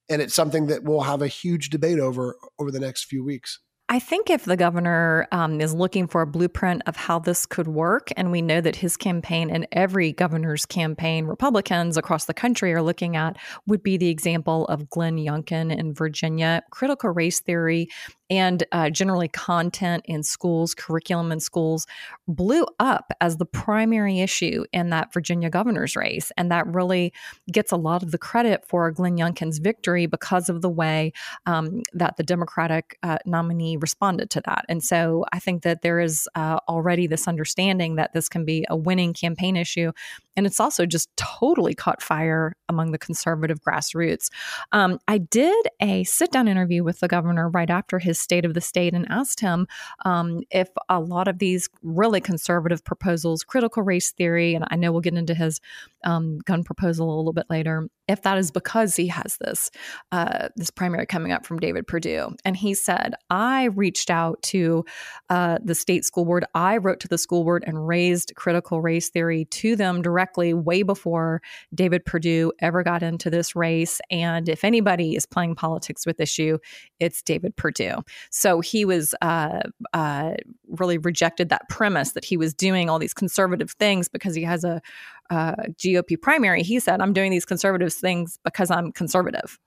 And 0.10 0.22
it's 0.22 0.36
something 0.36 0.68
that 0.68 0.84
we'll 0.84 1.02
have 1.02 1.22
a 1.22 1.28
huge 1.28 1.70
debate 1.70 2.00
over 2.00 2.36
over 2.60 2.72
the 2.72 2.80
next 2.80 3.06
few 3.06 3.24
weeks. 3.24 3.60
I 3.88 4.00
think 4.00 4.32
if 4.32 4.46
the 4.46 4.58
governor 4.58 5.28
um, 5.32 5.62
is 5.62 5.76
looking 5.76 6.08
for 6.08 6.24
a 6.24 6.28
blueprint 6.28 6.82
of 6.88 6.96
how 6.96 7.20
this 7.20 7.46
could 7.46 7.68
work, 7.68 8.12
and 8.18 8.32
we 8.32 8.42
know 8.42 8.60
that 8.60 8.78
his 8.78 8.98
campaign 8.98 9.52
and 9.52 9.68
every 9.72 10.12
governor's 10.12 10.66
campaign, 10.66 11.26
Republicans 11.26 11.96
across 11.96 12.26
the 12.26 12.34
country 12.34 12.74
are 12.74 12.82
looking 12.82 13.16
at, 13.16 13.38
would 13.68 13.84
be 13.84 13.96
the 13.96 14.10
example 14.10 14.66
of 14.70 14.90
Glenn 14.90 15.18
Youngkin 15.18 15.78
in 15.78 15.94
Virginia. 15.94 16.64
Critical 16.72 17.12
race 17.12 17.40
theory 17.42 17.88
and 18.30 18.64
uh, 18.72 18.90
generally 18.90 19.28
content 19.28 20.04
in 20.06 20.24
schools, 20.24 20.74
curriculum 20.74 21.32
in 21.32 21.40
schools, 21.40 21.86
blew 22.28 22.66
up 22.80 23.12
as 23.22 23.38
the 23.38 23.46
primary 23.46 24.20
issue 24.20 24.66
in 24.74 24.90
that 24.90 25.14
Virginia 25.14 25.50
governor's 25.50 25.96
race. 25.96 26.32
And 26.38 26.52
that 26.52 26.66
really 26.68 27.14
gets 27.52 27.72
a 27.72 27.78
lot 27.78 28.02
of 28.02 28.12
the 28.12 28.18
credit 28.18 28.66
for 28.68 28.90
Glenn 28.92 29.18
Youngkin's 29.18 29.60
victory 29.60 30.06
because 30.06 30.50
of 30.50 30.62
the 30.62 30.70
way 30.70 31.14
um, 31.46 31.82
that 31.94 32.18
the 32.18 32.24
Democratic 32.24 32.98
uh, 33.04 33.18
nominee 33.26 33.78
responded 33.78 34.30
to 34.32 34.42
that. 34.46 34.66
And 34.70 34.84
so 34.84 35.26
I 35.32 35.40
think 35.40 35.64
that 35.64 35.82
there 35.82 36.00
is 36.00 36.28
uh, 36.36 36.60
already 36.68 37.08
this 37.08 37.28
understanding 37.28 37.96
that 37.96 38.14
this 38.14 38.28
can 38.28 38.46
be 38.46 38.66
a 38.70 38.76
winning 38.76 39.14
campaign 39.14 39.56
issue. 39.56 39.92
And 40.36 40.46
it's 40.46 40.60
also 40.60 40.86
just 40.86 41.16
totally 41.16 41.74
caught 41.74 42.02
fire 42.02 42.56
among 42.68 42.92
the 42.92 42.98
conservative 42.98 43.60
grassroots. 43.62 44.30
Um, 44.72 45.00
I 45.08 45.18
did 45.18 45.68
a 45.82 46.04
sit 46.04 46.32
down 46.32 46.48
interview 46.48 46.84
with 46.84 47.00
the 47.00 47.08
governor 47.08 47.50
right 47.50 47.70
after 47.70 48.00
his 48.00 48.15
State 48.16 48.46
of 48.46 48.54
the 48.54 48.62
State 48.62 48.94
and 48.94 49.06
asked 49.10 49.40
him 49.40 49.68
um, 50.04 50.42
if 50.52 50.70
a 50.90 51.00
lot 51.00 51.28
of 51.28 51.40
these 51.40 51.70
really 51.84 52.22
conservative 52.22 52.84
proposals, 52.84 53.44
critical 53.44 53.84
race 53.84 54.12
theory, 54.12 54.56
and 54.56 54.66
I 54.70 54.76
know 54.76 54.92
we'll 54.92 55.02
get 55.02 55.16
into 55.16 55.34
his 55.34 55.62
um, 56.04 56.40
gun 56.40 56.64
proposal 56.64 57.08
a 57.14 57.16
little 57.16 57.34
bit 57.34 57.46
later, 57.50 57.88
if 58.08 58.22
that 58.22 58.38
is 58.38 58.52
because 58.52 58.96
he 58.96 59.08
has 59.08 59.38
this 59.40 59.72
uh, 60.12 60.50
this 60.56 60.70
primary 60.70 61.06
coming 61.06 61.32
up 61.32 61.46
from 61.46 61.60
David 61.60 61.88
Perdue. 61.88 62.36
And 62.44 62.56
he 62.56 62.74
said, 62.74 63.16
I 63.30 63.66
reached 63.66 64.10
out 64.10 64.42
to 64.44 64.86
uh, 65.30 65.58
the 65.64 65.76
state 65.76 66.06
school 66.06 66.26
board. 66.26 66.46
I 66.54 66.78
wrote 66.78 67.00
to 67.02 67.08
the 67.08 67.18
school 67.18 67.44
board 67.44 67.64
and 67.66 67.88
raised 67.88 68.34
critical 68.36 68.82
race 68.82 69.10
theory 69.10 69.46
to 69.46 69.76
them 69.76 70.02
directly 70.02 70.54
way 70.54 70.84
before 70.84 71.42
David 71.74 72.06
Perdue 72.06 72.52
ever 72.60 72.84
got 72.84 73.02
into 73.02 73.30
this 73.30 73.56
race. 73.56 74.00
And 74.12 74.48
if 74.50 74.64
anybody 74.64 75.16
is 75.16 75.26
playing 75.26 75.56
politics 75.56 76.06
with 76.06 76.20
issue, 76.20 76.60
it's 77.00 77.22
David 77.22 77.56
Perdue. 77.56 78.04
So 78.30 78.62
he 78.62 78.86
was 78.86 79.16
uh, 79.22 79.62
uh 79.94 80.34
really 80.70 80.98
rejected 80.98 81.50
that 81.50 81.68
premise 81.70 82.12
that 82.12 82.26
he 82.26 82.38
was 82.38 82.54
doing 82.54 82.90
all 82.90 83.00
these 83.00 83.14
conservative 83.14 83.72
things 83.72 84.10
because 84.10 84.36
he 84.36 84.44
has 84.44 84.64
a 84.64 84.82
uh, 85.30 85.56
GOP 85.78 86.22
primary, 86.22 86.64
he 86.64 86.80
said, 86.80 87.02
I'm 87.02 87.14
doing 87.14 87.32
these 87.32 87.46
conservative 87.46 87.94
things 87.94 88.40
because 88.44 88.70
I'm 88.70 88.92
conservative. 88.92 89.60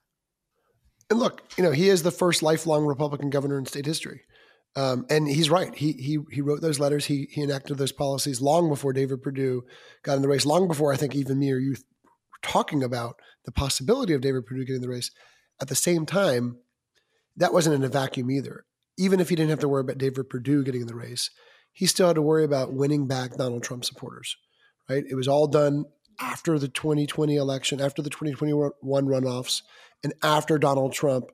And 1.09 1.19
look, 1.19 1.41
you 1.57 1.63
know, 1.63 1.71
he 1.71 1.89
is 1.89 2.03
the 2.03 2.11
first 2.11 2.43
lifelong 2.43 2.85
Republican 2.85 3.29
governor 3.29 3.57
in 3.57 3.65
state 3.65 3.85
history. 3.85 4.21
Um, 4.75 5.05
and 5.09 5.27
he's 5.27 5.49
right. 5.49 5.73
He 5.75 5.93
he 5.93 6.19
he 6.31 6.41
wrote 6.41 6.61
those 6.61 6.79
letters. 6.79 7.05
He 7.05 7.27
he 7.31 7.41
enacted 7.41 7.77
those 7.77 7.91
policies 7.91 8.39
long 8.39 8.69
before 8.69 8.93
David 8.93 9.23
Perdue 9.23 9.63
got 10.03 10.15
in 10.15 10.21
the 10.21 10.27
race. 10.27 10.45
Long 10.45 10.67
before 10.67 10.93
I 10.93 10.95
think 10.95 11.15
even 11.15 11.39
me 11.39 11.51
or 11.51 11.57
you 11.57 11.71
were 11.71 11.77
talking 12.43 12.83
about 12.83 13.15
the 13.45 13.51
possibility 13.51 14.13
of 14.13 14.21
David 14.21 14.45
Perdue 14.45 14.65
getting 14.65 14.83
the 14.83 14.89
race. 14.89 15.09
At 15.59 15.69
the 15.69 15.75
same 15.75 16.05
time, 16.05 16.57
that 17.35 17.51
wasn't 17.51 17.75
in 17.75 17.83
a 17.83 17.89
vacuum 17.89 18.29
either. 18.29 18.65
Even 18.97 19.19
if 19.19 19.29
he 19.29 19.35
didn't 19.35 19.49
have 19.49 19.59
to 19.59 19.67
worry 19.67 19.81
about 19.81 19.97
David 19.97 20.29
Perdue 20.29 20.63
getting 20.63 20.81
in 20.81 20.87
the 20.87 20.95
race, 20.95 21.31
he 21.73 21.87
still 21.87 22.07
had 22.07 22.15
to 22.15 22.21
worry 22.21 22.43
about 22.43 22.73
winning 22.73 23.07
back 23.07 23.35
Donald 23.35 23.63
Trump 23.63 23.83
supporters 23.85 24.37
right? 24.89 25.03
It 25.09 25.15
was 25.15 25.27
all 25.27 25.47
done 25.47 25.85
after 26.19 26.59
the 26.59 26.67
2020 26.67 27.35
election, 27.35 27.79
after 27.79 28.01
the 28.01 28.09
2021 28.09 28.71
runoffs, 28.83 29.61
and 30.03 30.13
after 30.23 30.57
Donald 30.57 30.93
Trump 30.93 31.25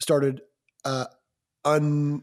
started 0.00 0.40
uh, 0.84 1.06
un, 1.64 2.22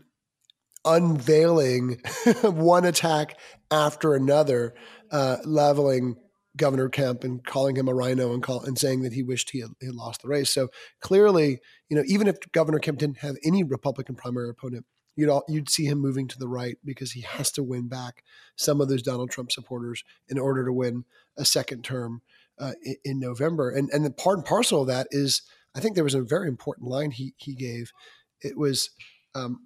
unveiling 0.85 2.01
one 2.43 2.85
attack 2.85 3.37
after 3.71 4.13
another, 4.13 4.75
uh, 5.11 5.37
leveling 5.45 6.17
Governor 6.55 6.89
Kemp 6.89 7.23
and 7.23 7.43
calling 7.43 7.75
him 7.75 7.87
a 7.87 7.93
RINO 7.93 8.33
and 8.33 8.43
call 8.43 8.61
and 8.63 8.77
saying 8.77 9.01
that 9.01 9.13
he 9.13 9.23
wished 9.23 9.49
he 9.51 9.61
had, 9.61 9.71
he 9.79 9.87
had 9.87 9.95
lost 9.95 10.21
the 10.21 10.27
race. 10.27 10.51
So 10.51 10.69
clearly, 11.01 11.59
you 11.89 11.97
know, 11.97 12.03
even 12.05 12.27
if 12.27 12.37
Governor 12.51 12.79
Kemp 12.79 12.99
didn't 12.99 13.19
have 13.19 13.35
any 13.43 13.63
Republican 13.63 14.15
primary 14.15 14.49
opponent, 14.49 14.85
you'd 15.15 15.29
all, 15.29 15.43
you'd 15.48 15.70
see 15.70 15.86
him 15.86 16.00
moving 16.00 16.27
to 16.27 16.39
the 16.39 16.48
right 16.48 16.77
because 16.84 17.12
he 17.12 17.22
has 17.22 17.51
to 17.51 17.63
win 17.63 17.88
back 17.88 18.24
some 18.55 18.82
of 18.82 18.89
those 18.89 19.01
Donald 19.01 19.32
Trump 19.32 19.51
supporters 19.51 20.03
in 20.27 20.38
order 20.38 20.65
to 20.65 20.74
win 20.74 21.05
a 21.38 21.46
second 21.46 21.84
term 21.84 22.22
uh, 22.60 22.74
in, 22.84 22.96
in, 23.03 23.20
November. 23.20 23.70
And 23.70 23.89
and 23.91 24.05
the 24.05 24.12
part 24.12 24.38
and 24.38 24.46
parcel 24.46 24.82
of 24.82 24.88
that 24.88 25.08
is, 25.12 25.41
I 25.75 25.79
think 25.79 25.96
there 25.96 26.03
was 26.03 26.13
a 26.13 26.22
very 26.22 26.48
important 26.48 26.88
line 26.88 27.12
he 27.12 27.34
he 27.38 27.55
gave. 27.55 27.91
It 28.41 28.58
was 28.58 28.89
um, 29.36 29.62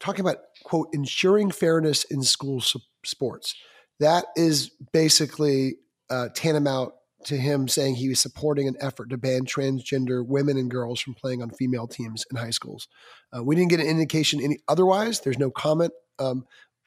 talking 0.00 0.20
about 0.20 0.38
quote 0.64 0.88
ensuring 0.92 1.50
fairness 1.50 2.04
in 2.04 2.22
school 2.22 2.62
sports. 3.04 3.54
That 4.00 4.26
is 4.36 4.70
basically 4.92 5.76
uh, 6.10 6.28
tantamount 6.34 6.92
to 7.24 7.36
him 7.36 7.68
saying 7.68 7.96
he 7.96 8.08
was 8.08 8.20
supporting 8.20 8.68
an 8.68 8.76
effort 8.80 9.10
to 9.10 9.18
ban 9.18 9.44
transgender 9.44 10.24
women 10.24 10.56
and 10.56 10.70
girls 10.70 11.00
from 11.00 11.14
playing 11.14 11.42
on 11.42 11.50
female 11.50 11.86
teams 11.86 12.24
in 12.30 12.36
high 12.36 12.50
schools. 12.50 12.88
Uh, 13.36 13.42
we 13.42 13.56
didn't 13.56 13.70
get 13.70 13.80
an 13.80 13.86
indication 13.86 14.40
any 14.40 14.58
otherwise. 14.68 15.20
There's 15.20 15.38
no 15.38 15.50
comment 15.50 15.92
um, 16.18 16.44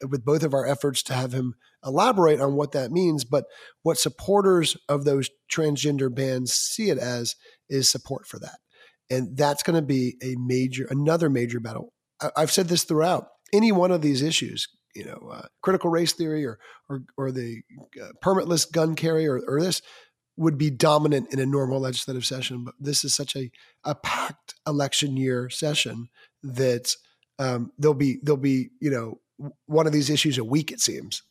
with 0.08 0.24
both 0.24 0.42
of 0.42 0.54
our 0.54 0.66
efforts 0.66 1.02
to 1.04 1.14
have 1.14 1.32
him 1.32 1.54
elaborate 1.84 2.40
on 2.40 2.54
what 2.54 2.72
that 2.72 2.90
means. 2.90 3.24
But 3.24 3.44
what 3.82 3.98
supporters 3.98 4.76
of 4.88 5.04
those 5.04 5.28
transgender 5.52 6.12
bans 6.12 6.52
see 6.52 6.90
it 6.90 6.98
as 6.98 7.36
is 7.68 7.90
support 7.90 8.26
for 8.26 8.38
that, 8.40 8.58
and 9.10 9.36
that's 9.36 9.62
going 9.62 9.76
to 9.76 9.86
be 9.86 10.16
a 10.22 10.34
major, 10.38 10.86
another 10.90 11.28
major 11.28 11.60
battle. 11.60 11.92
I, 12.20 12.40
have 12.40 12.52
said 12.52 12.68
this 12.68 12.84
throughout. 12.84 13.26
Any 13.52 13.72
one 13.72 13.90
of 13.90 14.00
these 14.00 14.22
issues, 14.22 14.68
you 14.94 15.04
know, 15.04 15.30
uh, 15.30 15.42
critical 15.62 15.90
race 15.90 16.12
theory 16.12 16.44
or 16.46 16.58
or, 16.88 17.02
or 17.16 17.32
the 17.32 17.62
uh, 18.02 18.08
permitless 18.24 18.70
gun 18.70 18.94
carry 18.94 19.26
or, 19.26 19.40
or 19.46 19.60
this 19.60 19.82
would 20.36 20.56
be 20.56 20.70
dominant 20.70 21.32
in 21.32 21.38
a 21.38 21.46
normal 21.46 21.80
legislative 21.80 22.24
session. 22.24 22.64
But 22.64 22.74
this 22.80 23.04
is 23.04 23.14
such 23.14 23.36
a, 23.36 23.50
a 23.84 23.94
packed 23.94 24.54
election 24.66 25.16
year 25.16 25.50
session 25.50 26.08
that 26.42 26.94
um, 27.38 27.72
there'll 27.78 27.94
be 27.94 28.18
there'll 28.22 28.36
be 28.36 28.70
you 28.80 28.90
know 28.90 29.20
one 29.66 29.86
of 29.86 29.92
these 29.92 30.10
issues 30.10 30.38
a 30.38 30.44
week 30.44 30.70
it 30.70 30.80
seems. 30.80 31.22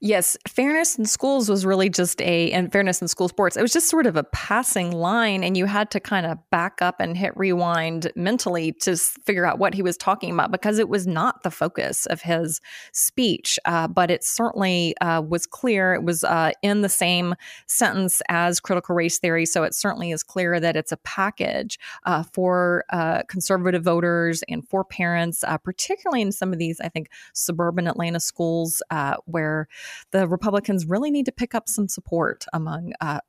Yes, 0.00 0.36
fairness 0.48 0.96
in 0.96 1.04
schools 1.04 1.48
was 1.48 1.64
really 1.64 1.88
just 1.88 2.20
a, 2.22 2.50
and 2.52 2.70
fairness 2.72 3.00
in 3.00 3.08
school 3.08 3.28
sports, 3.28 3.56
it 3.56 3.62
was 3.62 3.72
just 3.72 3.88
sort 3.88 4.06
of 4.06 4.16
a 4.16 4.24
passing 4.24 4.92
line. 4.92 5.44
And 5.44 5.56
you 5.56 5.66
had 5.66 5.90
to 5.92 6.00
kind 6.00 6.26
of 6.26 6.38
back 6.50 6.82
up 6.82 7.00
and 7.00 7.16
hit 7.16 7.36
rewind 7.36 8.10
mentally 8.16 8.72
to 8.72 8.96
figure 8.96 9.46
out 9.46 9.58
what 9.58 9.74
he 9.74 9.82
was 9.82 9.96
talking 9.96 10.32
about 10.32 10.50
because 10.50 10.78
it 10.78 10.88
was 10.88 11.06
not 11.06 11.42
the 11.42 11.50
focus 11.50 12.06
of 12.06 12.22
his 12.22 12.60
speech. 12.92 13.58
Uh, 13.64 13.88
but 13.88 14.10
it 14.10 14.24
certainly 14.24 14.96
uh, 15.00 15.20
was 15.20 15.46
clear. 15.46 15.94
It 15.94 16.02
was 16.02 16.24
uh, 16.24 16.52
in 16.62 16.82
the 16.82 16.88
same 16.88 17.34
sentence 17.66 18.22
as 18.28 18.60
critical 18.60 18.94
race 18.94 19.18
theory. 19.18 19.46
So 19.46 19.62
it 19.62 19.74
certainly 19.74 20.10
is 20.10 20.22
clear 20.22 20.60
that 20.60 20.76
it's 20.76 20.92
a 20.92 20.96
package 20.98 21.78
uh, 22.04 22.22
for 22.32 22.84
uh, 22.90 23.22
conservative 23.28 23.82
voters 23.82 24.42
and 24.48 24.66
for 24.66 24.84
parents, 24.84 25.44
uh, 25.44 25.58
particularly 25.58 26.22
in 26.22 26.32
some 26.32 26.52
of 26.52 26.58
these, 26.58 26.80
I 26.80 26.88
think, 26.88 27.08
suburban 27.32 27.86
Atlanta 27.86 28.20
schools 28.20 28.82
where 29.26 29.61
the 30.10 30.28
Republicans 30.28 30.86
really 30.86 31.10
need 31.10 31.26
to 31.26 31.32
pick 31.32 31.54
up 31.54 31.68
some 31.68 31.88
support 31.88 32.44
among, 32.52 32.92
uh, 33.00 33.20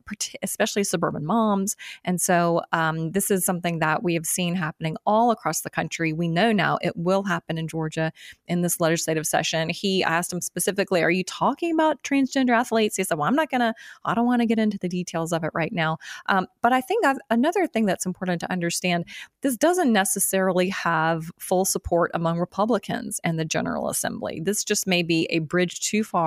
especially 0.41 0.83
suburban 0.83 1.25
moms. 1.25 1.75
And 2.03 2.19
so 2.19 2.61
um, 2.71 3.11
this 3.11 3.31
is 3.31 3.45
something 3.45 3.79
that 3.79 4.03
we 4.03 4.13
have 4.13 4.25
seen 4.25 4.55
happening 4.55 4.97
all 5.05 5.31
across 5.31 5.61
the 5.61 5.69
country. 5.69 6.13
We 6.13 6.27
know 6.27 6.51
now 6.51 6.77
it 6.81 6.95
will 6.95 7.23
happen 7.23 7.57
in 7.57 7.67
Georgia 7.67 8.11
in 8.47 8.61
this 8.61 8.79
legislative 8.79 9.25
session. 9.25 9.69
He 9.69 10.03
asked 10.03 10.31
him 10.31 10.41
specifically, 10.41 11.01
Are 11.03 11.11
you 11.11 11.23
talking 11.23 11.73
about 11.73 12.01
transgender 12.03 12.51
athletes? 12.51 12.95
He 12.95 13.03
said, 13.03 13.17
Well, 13.17 13.27
I'm 13.27 13.35
not 13.35 13.49
going 13.49 13.61
to, 13.61 13.73
I 14.05 14.13
don't 14.13 14.25
want 14.25 14.41
to 14.41 14.45
get 14.45 14.59
into 14.59 14.77
the 14.77 14.89
details 14.89 15.31
of 15.33 15.43
it 15.43 15.51
right 15.53 15.73
now. 15.73 15.97
Um, 16.27 16.47
but 16.61 16.73
I 16.73 16.81
think 16.81 17.05
another 17.29 17.67
thing 17.67 17.85
that's 17.85 18.05
important 18.05 18.41
to 18.41 18.51
understand 18.51 19.05
this 19.41 19.57
doesn't 19.57 19.91
necessarily 19.91 20.69
have 20.69 21.31
full 21.39 21.65
support 21.65 22.11
among 22.13 22.39
Republicans 22.39 23.19
and 23.23 23.39
the 23.39 23.45
General 23.45 23.89
Assembly. 23.89 24.41
This 24.43 24.63
just 24.63 24.87
may 24.87 25.03
be 25.03 25.27
a 25.29 25.39
bridge 25.39 25.79
too 25.79 26.03
far 26.03 26.22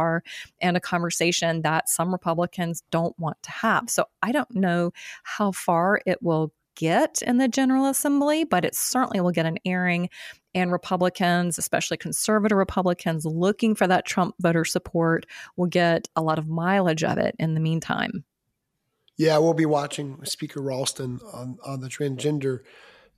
and 0.61 0.77
a 0.77 0.81
conversation 0.81 1.63
that 1.63 1.89
some 1.89 2.13
Republicans 2.13 2.83
don't 2.91 3.19
want 3.19 3.43
to 3.43 3.51
have. 3.51 3.89
So 3.91 4.05
I 4.23 4.33
don't 4.33 4.55
know 4.55 4.93
how 5.23 5.53
far 5.53 6.01
it 6.07 6.23
will 6.23 6.53
get 6.77 7.23
in 7.23 7.39
the 7.39 7.49
General 7.49 7.87
Assembly, 7.87 8.45
but 8.45 8.65
it 8.65 8.75
certainly 8.75 9.21
will 9.21 9.33
get 9.33 9.47
an 9.47 9.59
airing. 9.65 10.09
And 10.55 10.71
Republicans, 10.71 11.59
especially 11.59 11.97
conservative 11.97 12.57
Republicans 12.57 13.27
looking 13.27 13.75
for 13.75 13.87
that 13.87 14.07
Trump 14.07 14.35
voter 14.41 14.65
support, 14.65 15.27
will 15.57 15.67
get 15.67 16.09
a 16.15 16.23
lot 16.23 16.39
of 16.39 16.49
mileage 16.49 17.03
of 17.03 17.19
it 17.19 17.35
in 17.39 17.55
the 17.55 17.61
meantime. 17.61 18.25
Yeah, 19.17 19.39
we'll 19.39 19.55
be 19.55 19.67
watching 19.67 20.23
Speaker 20.25 20.61
Ralston 20.61 21.21
on, 21.33 21.59
on 21.65 21.81
the 21.81 21.89
transgender 21.89 22.61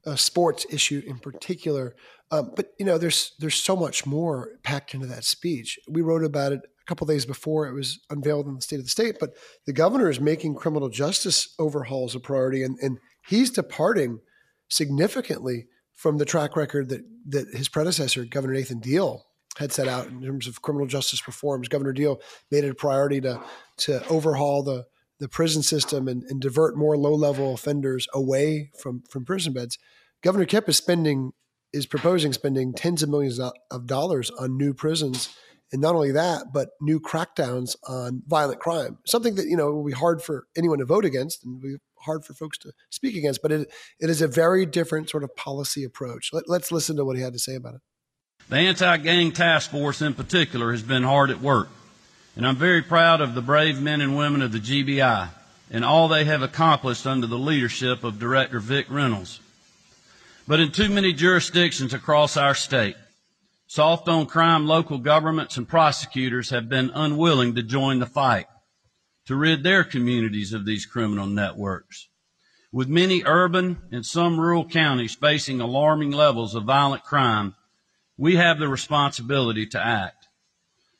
uh, 0.07 0.17
sports 0.17 0.67
issue 0.71 1.02
in 1.07 1.19
particular. 1.19 1.95
Um, 2.31 2.52
but 2.55 2.73
you 2.78 2.85
know, 2.85 2.99
there's 2.99 3.33
there's 3.38 3.55
so 3.55 3.76
much 3.76 4.07
more 4.07 4.50
packed 4.62 4.95
into 4.95 5.07
that 5.07 5.25
speech. 5.25 5.78
We 5.88 6.02
wrote 6.02 6.25
about 6.25 6.52
it 6.52 6.61
a 6.64 6.85
couple 6.87 7.07
days 7.07 7.26
before 7.26 7.67
it 7.67 7.75
was 7.75 8.00
unveiled 8.11 8.47
in 8.47 8.55
the 8.55 8.61
state 8.61 8.78
of 8.78 8.85
the 8.85 8.90
state. 8.90 9.17
But 9.19 9.35
the 9.67 9.73
governor 9.73 10.11
is 10.11 10.21
making 10.21 10.55
criminal 10.55 10.88
justice 10.88 11.55
overhauls 11.59 12.14
a 12.14 12.21
priority, 12.21 12.62
and, 12.62 12.78
and 12.81 12.99
he's 13.26 13.50
departing 13.50 14.21
significantly 14.69 15.67
from 15.95 16.19
the 16.19 16.25
track 16.25 16.57
record 16.57 16.90
that 16.90 17.02
that 17.26 17.49
his 17.55 17.69
predecessor, 17.69 18.25
Governor 18.25 18.55
Nathan 18.55 18.81
Deal, 18.81 19.26
had 19.57 19.73
set 19.73 19.88
out 19.88 20.07
in 20.07 20.23
terms 20.23 20.47
of 20.47 20.62
criminal 20.62 20.87
justice 20.87 21.26
reforms. 21.26 21.69
Governor 21.69 21.93
Deal 21.93 22.21
made 22.50 22.64
it 22.64 22.71
a 22.71 22.75
priority 22.75 23.21
to 23.23 23.43
to 23.78 24.07
overhaul 24.09 24.62
the 24.62 24.87
the 25.21 25.29
prison 25.29 25.63
system 25.63 26.09
and, 26.09 26.23
and 26.25 26.41
divert 26.41 26.77
more 26.77 26.97
low 26.97 27.15
level 27.15 27.55
offenders 27.55 28.07
away 28.15 28.71
from 28.79 29.03
from 29.11 29.25
prison 29.25 29.53
beds. 29.53 29.79
Governor 30.23 30.47
Kemp 30.47 30.69
is 30.69 30.77
spending 30.77 31.33
is 31.73 31.87
proposing 31.87 32.33
spending 32.33 32.73
tens 32.73 33.03
of 33.03 33.09
millions 33.09 33.39
of 33.39 33.87
dollars 33.87 34.31
on 34.31 34.57
new 34.57 34.73
prisons. 34.73 35.35
And 35.71 35.83
not 35.83 35.95
only 35.95 36.13
that, 36.13 36.45
but 36.53 36.71
new 36.81 36.99
crackdowns 36.99 37.77
on 37.87 38.23
violent 38.27 38.59
crime, 38.59 38.99
something 39.07 39.35
that, 39.35 39.47
you 39.47 39.57
know, 39.57 39.71
will 39.71 39.85
be 39.85 39.93
hard 39.93 40.23
for 40.23 40.47
anyone 40.57 40.79
to 40.79 40.87
vote 40.87 41.05
against 41.05 41.45
and 41.45 41.61
be 41.61 41.77
hard 41.99 42.25
for 42.25 42.33
folks 42.33 42.57
to 42.59 42.73
speak 42.89 43.17
against. 43.17 43.43
But 43.43 43.53
it, 43.53 43.71
it 44.01 44.09
is 44.09 44.23
a 44.23 44.29
very 44.29 44.65
different 44.65 45.11
sort 45.11 45.25
of 45.25 45.37
policy 45.37 45.85
approach. 45.85 46.31
Let, 46.33 46.49
let's 46.49 46.73
listen 46.73 46.97
to 46.97 47.05
what 47.05 47.17
he 47.17 47.23
had 47.23 47.35
to 47.35 47.39
say 47.39 47.55
about 47.55 47.75
it. 47.75 47.81
The 48.49 48.57
anti 48.57 48.97
gang 48.97 49.33
task 49.33 49.71
force 49.71 50.01
in 50.01 50.15
particular 50.15 50.71
has 50.71 50.83
been 50.83 51.03
hard 51.03 51.29
at 51.29 51.43
work. 51.43 51.69
And 52.38 52.47
I'm 52.47 52.54
very 52.54 52.83
proud 52.83 53.21
of 53.21 53.35
the 53.35 53.42
brave 53.42 53.83
men 53.83 54.00
and 54.00 54.16
women 54.16 54.42
of 54.42 54.52
the 54.52 54.61
GBI 54.61 55.28
and 55.73 55.85
all 55.85 56.07
they 56.07 56.25
have 56.25 56.40
accomplished 56.40 57.04
under 57.04 57.26
the 57.26 57.37
leadership 57.37 58.04
of 58.04 58.21
Director 58.21 58.61
Vic 58.61 58.87
Reynolds. 58.88 59.40
But 60.47 60.61
in 60.61 60.71
too 60.71 60.88
many 60.88 61.12
jurisdictions 61.12 61.92
across 61.92 62.37
our 62.37 62.54
state, 62.54 62.95
soft 63.66 64.07
on 64.07 64.26
crime 64.26 64.68
local 64.68 64.99
governments 64.99 65.57
and 65.57 65.68
prosecutors 65.68 66.50
have 66.50 66.68
been 66.68 66.92
unwilling 66.95 67.57
to 67.57 67.62
join 67.64 67.99
the 67.99 68.07
fight 68.07 68.47
to 69.26 69.35
rid 69.35 69.64
their 69.64 69.83
communities 69.83 70.52
of 70.52 70.64
these 70.64 70.87
criminal 70.87 71.26
networks. 71.26 72.07
With 72.71 72.87
many 72.87 73.25
urban 73.26 73.78
and 73.90 74.07
some 74.07 74.38
rural 74.38 74.64
counties 74.64 75.16
facing 75.16 75.61
alarming 75.61 76.12
levels 76.12 76.54
of 76.54 76.62
violent 76.62 77.02
crime, 77.02 77.57
we 78.16 78.37
have 78.37 78.61
the 78.61 78.68
responsibility 78.68 79.66
to 79.66 79.85
act. 79.85 80.18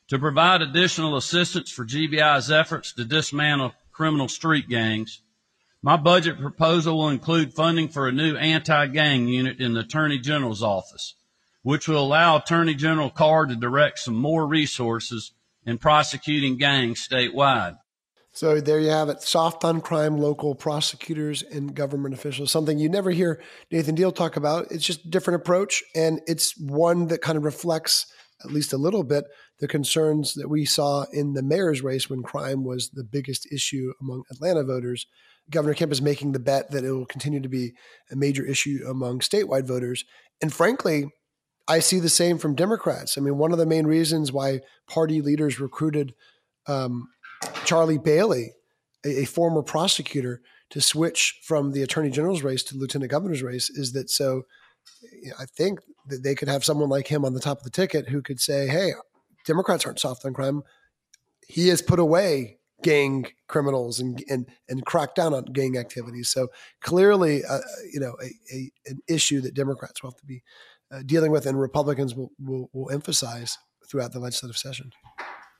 To 0.09 0.17
provide 0.17 0.63
additional 0.63 1.17
assistance 1.17 1.69
for 1.69 1.85
GBI's 1.85 2.49
efforts 2.49 2.93
to 2.93 3.05
dismantle 3.05 3.73
criminal 3.91 4.27
street 4.27 4.67
gangs, 4.67 5.21
my 5.83 5.97
budget 5.97 6.39
proposal 6.39 6.97
will 6.97 7.09
include 7.09 7.53
funding 7.53 7.89
for 7.89 8.07
a 8.07 8.11
new 8.11 8.35
anti-gang 8.35 9.27
unit 9.27 9.59
in 9.59 9.75
the 9.75 9.81
Attorney 9.81 10.17
General's 10.17 10.63
office, 10.63 11.13
which 11.61 11.87
will 11.87 12.03
allow 12.03 12.37
Attorney 12.37 12.73
General 12.73 13.11
Carr 13.11 13.45
to 13.45 13.55
direct 13.55 13.99
some 13.99 14.15
more 14.15 14.47
resources 14.47 15.31
in 15.63 15.77
prosecuting 15.77 16.57
gangs 16.57 17.07
statewide. 17.07 17.77
So 18.31 18.59
there 18.59 18.79
you 18.79 18.89
have 18.89 19.09
it. 19.09 19.21
Soft 19.21 19.63
on 19.63 19.79
crime, 19.79 20.17
local 20.17 20.55
prosecutors 20.55 21.43
and 21.43 21.75
government 21.75 22.15
officials. 22.15 22.51
Something 22.51 22.79
you 22.79 22.89
never 22.89 23.11
hear 23.11 23.41
Nathan 23.71 23.95
Deal 23.95 24.11
talk 24.11 24.37
about. 24.37 24.71
It's 24.71 24.85
just 24.85 25.05
a 25.05 25.09
different 25.09 25.41
approach. 25.41 25.83
And 25.95 26.21
it's 26.25 26.57
one 26.57 27.07
that 27.07 27.21
kind 27.21 27.37
of 27.37 27.43
reflects, 27.43 28.07
at 28.43 28.51
least 28.51 28.73
a 28.73 28.77
little 28.77 29.03
bit, 29.03 29.25
the 29.59 29.67
concerns 29.67 30.33
that 30.35 30.49
we 30.49 30.65
saw 30.65 31.05
in 31.11 31.33
the 31.33 31.43
mayor's 31.43 31.81
race 31.81 32.09
when 32.09 32.23
crime 32.23 32.63
was 32.63 32.89
the 32.89 33.03
biggest 33.03 33.51
issue 33.51 33.93
among 34.01 34.23
Atlanta 34.31 34.63
voters 34.63 35.05
Governor 35.49 35.73
Kemp 35.73 35.91
is 35.91 36.01
making 36.01 36.31
the 36.31 36.39
bet 36.39 36.71
that 36.71 36.83
it 36.83 36.91
will 36.91 37.05
continue 37.05 37.39
to 37.41 37.49
be 37.49 37.73
a 38.11 38.15
major 38.15 38.45
issue 38.45 38.79
among 38.87 39.19
statewide 39.19 39.65
voters. 39.65 40.05
And 40.41 40.53
frankly, 40.53 41.11
I 41.67 41.79
see 41.79 41.99
the 41.99 42.09
same 42.09 42.37
from 42.37 42.55
Democrats. 42.55 43.17
I 43.17 43.21
mean, 43.21 43.37
one 43.37 43.51
of 43.51 43.57
the 43.57 43.65
main 43.65 43.87
reasons 43.87 44.31
why 44.31 44.61
party 44.87 45.21
leaders 45.21 45.59
recruited 45.59 46.13
um, 46.67 47.09
Charlie 47.65 47.97
Bailey, 47.97 48.53
a, 49.05 49.21
a, 49.21 49.25
former 49.25 49.61
prosecutor, 49.61 50.41
to 50.71 50.81
switch 50.81 51.39
from 51.43 51.71
the 51.71 51.81
attorney 51.81 52.09
general's 52.09 52.43
race 52.43 52.63
to 52.63 52.77
lieutenant 52.77 53.11
governor's 53.11 53.41
race 53.41 53.69
is 53.69 53.93
that 53.93 54.09
so 54.09 54.43
I 55.39 55.45
think 55.45 55.79
they 56.09 56.35
could 56.35 56.47
have 56.47 56.65
someone 56.65 56.89
like 56.89 57.07
him 57.07 57.25
on 57.25 57.33
the 57.33 57.39
top 57.39 57.59
of 57.59 57.63
the 57.63 57.69
ticket 57.69 58.09
who 58.09 58.21
could 58.21 58.39
say, 58.39 58.67
hey, 58.67 58.91
Democrats 59.45 59.85
aren't 59.85 59.99
soft 59.99 60.25
on 60.25 60.33
crime. 60.33 60.61
He 61.47 61.67
has 61.69 61.81
put 61.81 61.99
away 61.99 62.59
gang 62.81 63.27
criminals 63.47 63.99
and 63.99 64.23
and 64.29 64.47
and 64.69 64.85
crack 64.85 65.15
down 65.15 65.33
on 65.33 65.45
gang 65.45 65.77
activities. 65.77 66.29
So 66.29 66.49
clearly, 66.81 67.43
uh, 67.43 67.59
you 67.91 67.99
know, 67.99 68.15
a, 68.21 68.55
a, 68.55 68.71
an 68.85 68.99
issue 69.07 69.41
that 69.41 69.53
Democrats 69.53 70.01
will 70.01 70.11
have 70.11 70.19
to 70.19 70.25
be 70.25 70.43
uh, 70.91 71.01
dealing 71.05 71.31
with, 71.31 71.45
and 71.45 71.59
Republicans 71.59 72.15
will, 72.15 72.31
will 72.39 72.69
will 72.73 72.89
emphasize 72.91 73.57
throughout 73.89 74.13
the 74.13 74.19
legislative 74.19 74.57
session. 74.57 74.91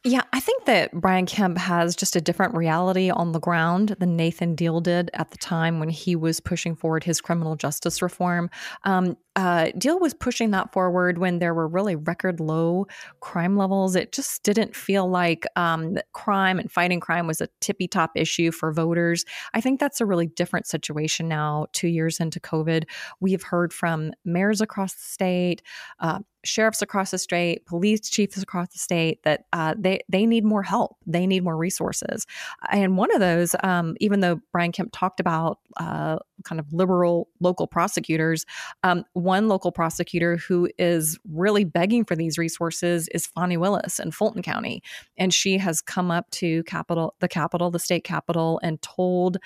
Yeah, 0.06 0.22
I 0.32 0.39
think 0.39 0.63
that 0.63 0.94
Brian 0.94 1.25
Kemp 1.25 1.58
has 1.58 1.94
just 1.94 2.15
a 2.15 2.22
different 2.22 2.56
reality 2.56 3.10
on 3.10 3.34
the 3.34 3.39
ground 3.39 3.98
than 4.00 4.15
Nathan 4.15 4.56
Deal 4.56 4.79
did 4.79 5.12
at 5.13 5.32
the 5.32 5.38
time 5.38 5.77
when 5.77 5.89
he 5.89 6.15
was 6.15 6.39
pushing 6.39 6.74
forward 6.74 7.03
his 7.03 7.20
criminal 7.20 7.58
justice 7.58 8.01
reform. 8.01 8.50
Um, 8.86 9.18
uh, 9.36 9.72
Deal 9.77 10.00
was 10.00 10.13
pushing 10.13 10.51
that 10.51 10.72
forward 10.72 11.18
when 11.18 11.39
there 11.39 11.53
were 11.53 11.68
really 11.68 11.98
record 11.98 12.39
low 12.39 12.88
crime 13.20 13.58
levels. 13.58 13.98
It 13.98 14.13
just 14.13 14.41
didn't 14.44 14.74
feel 14.74 15.10
like 15.10 15.46
um, 15.57 15.98
crime 16.14 16.59
and 16.59 16.72
fighting 16.72 17.01
crime 17.01 17.27
was 17.27 17.42
a 17.42 17.50
tippy 17.59 17.88
top 17.88 18.12
issue 18.16 18.51
for 18.51 18.72
voters. 18.72 19.25
I 19.53 19.59
think 19.59 19.81
that's 19.81 20.00
a 20.00 20.05
really 20.05 20.27
different 20.27 20.66
situation 20.66 21.27
now, 21.27 21.68
two 21.74 21.90
years 21.90 22.22
into 22.22 22.40
COVID. 22.40 22.85
We've 23.20 23.44
heard 23.44 23.74
from 23.74 24.14
mayors 24.24 24.62
across 24.62 24.94
the 24.94 25.03
state, 25.03 25.62
uh, 26.00 26.20
sheriffs 26.44 26.82
across 26.82 27.12
the 27.12 27.18
state, 27.18 27.66
police 27.66 28.10
chiefs 28.10 28.42
across 28.42 28.70
the 28.70 28.80
state 28.80 29.22
that 29.24 29.46
uh, 29.54 29.75
they 29.78 30.02
they 30.10 30.25
need 30.25 30.44
more 30.44 30.64
help. 30.64 30.98
They 31.06 31.28
need 31.28 31.44
more 31.44 31.58
resources. 31.58 32.25
And 32.72 32.98
one 32.98 33.14
of 33.14 33.20
those, 33.20 33.56
um, 33.64 33.96
even 34.00 34.20
though 34.22 34.40
Brian 34.52 34.72
Kemp 34.72 34.92
talked 34.94 35.20
about 35.20 35.60
uh, 35.78 36.18
kind 36.44 36.60
of 36.60 36.72
liberal 36.72 37.28
local 37.40 37.68
prosecutors, 37.68 38.46
um, 38.84 39.04
one 39.14 39.48
local 39.48 39.72
prosecutor 39.72 40.38
who 40.38 40.70
is 40.78 41.20
really 41.32 41.64
begging 41.64 42.06
for 42.06 42.16
these 42.16 42.38
resources 42.38 43.08
is 43.10 43.28
Fani 43.28 43.58
Willis 43.58 44.00
in 44.00 44.12
Fulton 44.12 44.42
County, 44.42 44.82
and 45.18 45.34
she 45.34 45.58
has 45.58 45.82
come 45.82 46.12
up 46.12 46.30
to 46.32 46.64
capital, 46.64 47.16
the 47.20 47.28
capital, 47.28 47.72
the 47.72 47.80
state 47.80 48.04
capital, 48.04 48.60
and 48.64 48.82
told 48.82 49.38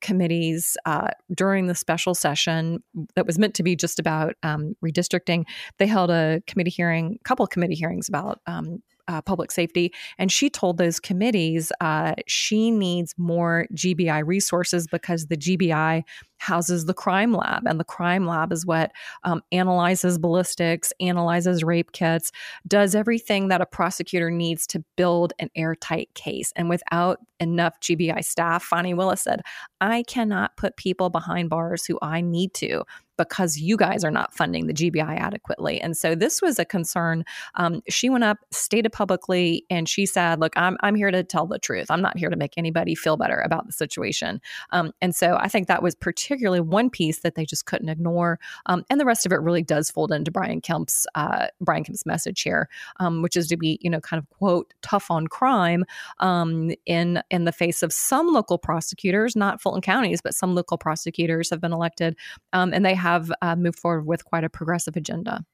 committees 0.00 0.76
uh, 0.86 1.08
during 1.34 1.66
the 1.66 1.74
special 1.74 2.14
session 2.14 2.82
that 3.14 3.26
was 3.26 3.38
meant 3.38 3.54
to 3.54 3.62
be 3.62 3.76
just 3.76 3.98
about 3.98 4.34
um, 4.42 4.74
redistricting. 4.84 5.44
They 5.78 5.86
held 5.86 6.10
a 6.10 6.42
committee 6.46 6.70
hearing, 6.70 7.18
couple 7.24 7.46
committee 7.46 7.74
hearings 7.74 8.08
about 8.08 8.40
um, 8.46 8.82
uh, 9.08 9.20
public 9.20 9.50
safety. 9.50 9.92
And 10.18 10.30
she 10.30 10.48
told 10.48 10.78
those 10.78 11.00
committees 11.00 11.72
uh, 11.80 12.14
she 12.26 12.70
needs 12.70 13.14
more 13.18 13.66
GBI 13.74 14.24
resources 14.24 14.86
because 14.86 15.26
the 15.26 15.36
GBI 15.36 16.04
houses 16.40 16.86
the 16.86 16.94
crime 16.94 17.32
lab, 17.32 17.66
and 17.66 17.78
the 17.78 17.84
crime 17.84 18.26
lab 18.26 18.52
is 18.52 18.66
what 18.66 18.90
um, 19.24 19.42
analyzes 19.52 20.18
ballistics, 20.18 20.92
analyzes 21.00 21.62
rape 21.62 21.92
kits, 21.92 22.32
does 22.66 22.94
everything 22.94 23.48
that 23.48 23.60
a 23.60 23.66
prosecutor 23.66 24.30
needs 24.30 24.66
to 24.68 24.82
build 24.96 25.32
an 25.38 25.50
airtight 25.54 26.12
case. 26.14 26.52
And 26.56 26.68
without 26.68 27.18
enough 27.38 27.78
GBI 27.80 28.24
staff, 28.24 28.62
Fani 28.62 28.94
Willis 28.94 29.22
said, 29.22 29.42
I 29.80 30.02
cannot 30.04 30.56
put 30.56 30.76
people 30.76 31.10
behind 31.10 31.50
bars 31.50 31.84
who 31.86 31.98
I 32.02 32.20
need 32.20 32.54
to 32.54 32.84
because 33.20 33.58
you 33.58 33.76
guys 33.76 34.02
are 34.02 34.10
not 34.10 34.32
funding 34.32 34.66
the 34.66 34.72
GBI 34.72 35.18
adequately. 35.18 35.78
And 35.78 35.94
so 35.94 36.14
this 36.14 36.40
was 36.40 36.58
a 36.58 36.64
concern. 36.64 37.22
Um, 37.54 37.82
she 37.86 38.08
went 38.08 38.24
up, 38.24 38.38
stated 38.50 38.92
publicly, 38.92 39.66
and 39.68 39.86
she 39.86 40.06
said, 40.06 40.40
Look, 40.40 40.54
I'm, 40.56 40.78
I'm 40.80 40.94
here 40.94 41.10
to 41.10 41.22
tell 41.22 41.46
the 41.46 41.58
truth. 41.58 41.90
I'm 41.90 42.00
not 42.00 42.16
here 42.16 42.30
to 42.30 42.36
make 42.36 42.54
anybody 42.56 42.94
feel 42.94 43.18
better 43.18 43.38
about 43.40 43.66
the 43.66 43.72
situation. 43.72 44.40
Um, 44.70 44.92
and 45.02 45.14
so 45.14 45.36
I 45.38 45.48
think 45.48 45.68
that 45.68 45.82
was 45.82 45.94
particularly 45.94 46.29
one 46.60 46.90
piece 46.90 47.20
that 47.20 47.34
they 47.34 47.44
just 47.44 47.66
couldn't 47.66 47.88
ignore. 47.88 48.38
Um, 48.66 48.84
and 48.90 49.00
the 49.00 49.04
rest 49.04 49.26
of 49.26 49.32
it 49.32 49.40
really 49.40 49.62
does 49.62 49.90
fold 49.90 50.12
into 50.12 50.30
Brian 50.30 50.60
Kemp's 50.60 51.06
uh, 51.14 51.48
Brian 51.60 51.84
Kemp's 51.84 52.06
message 52.06 52.42
here, 52.42 52.68
um, 52.98 53.22
which 53.22 53.36
is 53.36 53.48
to 53.48 53.56
be, 53.56 53.78
you 53.80 53.90
know, 53.90 54.00
kind 54.00 54.18
of 54.18 54.28
quote 54.30 54.72
tough 54.82 55.10
on 55.10 55.26
crime 55.26 55.84
um, 56.18 56.70
in 56.86 57.22
in 57.30 57.44
the 57.44 57.52
face 57.52 57.82
of 57.82 57.92
some 57.92 58.28
local 58.28 58.58
prosecutors, 58.58 59.36
not 59.36 59.60
Fulton 59.60 59.82
counties, 59.82 60.20
but 60.20 60.34
some 60.34 60.54
local 60.54 60.78
prosecutors 60.78 61.50
have 61.50 61.60
been 61.60 61.72
elected, 61.72 62.16
um, 62.52 62.72
and 62.72 62.84
they 62.84 62.94
have 62.94 63.30
uh, 63.42 63.56
moved 63.56 63.78
forward 63.78 64.06
with 64.06 64.24
quite 64.24 64.44
a 64.44 64.50
progressive 64.50 64.96
agenda. 64.96 65.44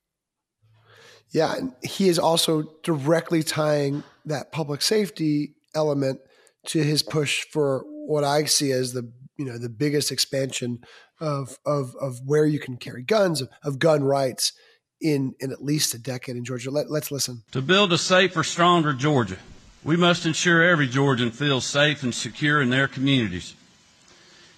Yeah, 1.31 1.57
he 1.83 2.09
is 2.09 2.19
also 2.19 2.71
directly 2.83 3.43
tying 3.43 4.05
that 4.25 4.53
public 4.53 4.81
safety 4.81 5.55
element 5.75 6.21
to 6.67 6.83
his 6.83 7.03
push 7.03 7.45
for 7.51 7.85
what 7.87 8.25
I 8.25 8.45
see 8.45 8.73
as 8.73 8.93
the 8.93 9.11
you 9.37 9.45
know 9.45 9.59
the 9.59 9.69
biggest 9.69 10.11
expansion 10.11 10.81
of 11.21 11.59
of 11.65 11.95
of 12.01 12.21
where 12.25 12.47
you 12.47 12.59
can 12.59 12.77
carry 12.77 13.03
guns 13.03 13.41
of, 13.41 13.49
of 13.63 13.79
gun 13.79 14.03
rights 14.03 14.53
in 15.01 15.35
in 15.41 15.53
at 15.53 15.63
least 15.63 15.95
a 15.95 15.99
decade 15.99 16.37
in 16.37 16.45
Georgia. 16.45 16.71
Let, 16.71 16.91
let's 16.91 17.11
listen. 17.11 17.43
To 17.53 17.63
build 17.63 17.93
a 17.93 17.99
safer, 17.99 18.43
stronger 18.43 18.93
Georgia, 18.93 19.39
we 19.85 19.97
must 19.97 20.27
ensure 20.27 20.63
every 20.63 20.87
Georgian 20.87 21.31
feels 21.31 21.65
safe 21.65 22.03
and 22.03 22.15
secure 22.15 22.61
in 22.61 22.71
their 22.71 22.89
communities. 22.89 23.55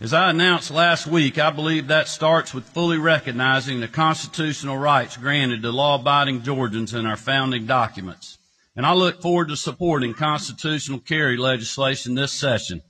As 0.00 0.14
I 0.14 0.30
announced 0.30 0.70
last 0.70 1.08
week, 1.08 1.38
I 1.38 1.50
believe 1.50 1.88
that 1.88 2.06
starts 2.06 2.54
with 2.54 2.68
fully 2.68 2.98
recognizing 2.98 3.80
the 3.80 3.88
constitutional 3.88 4.78
rights 4.78 5.16
granted 5.16 5.62
to 5.62 5.72
law 5.72 5.96
abiding 5.96 6.42
Georgians 6.42 6.94
in 6.94 7.04
our 7.04 7.16
founding 7.16 7.66
documents. 7.66 8.38
And 8.76 8.86
I 8.86 8.92
look 8.92 9.20
forward 9.20 9.48
to 9.48 9.56
supporting 9.56 10.14
constitutional 10.14 11.00
carry 11.00 11.36
legislation 11.36 12.14
this 12.14 12.30
session. 12.30 12.80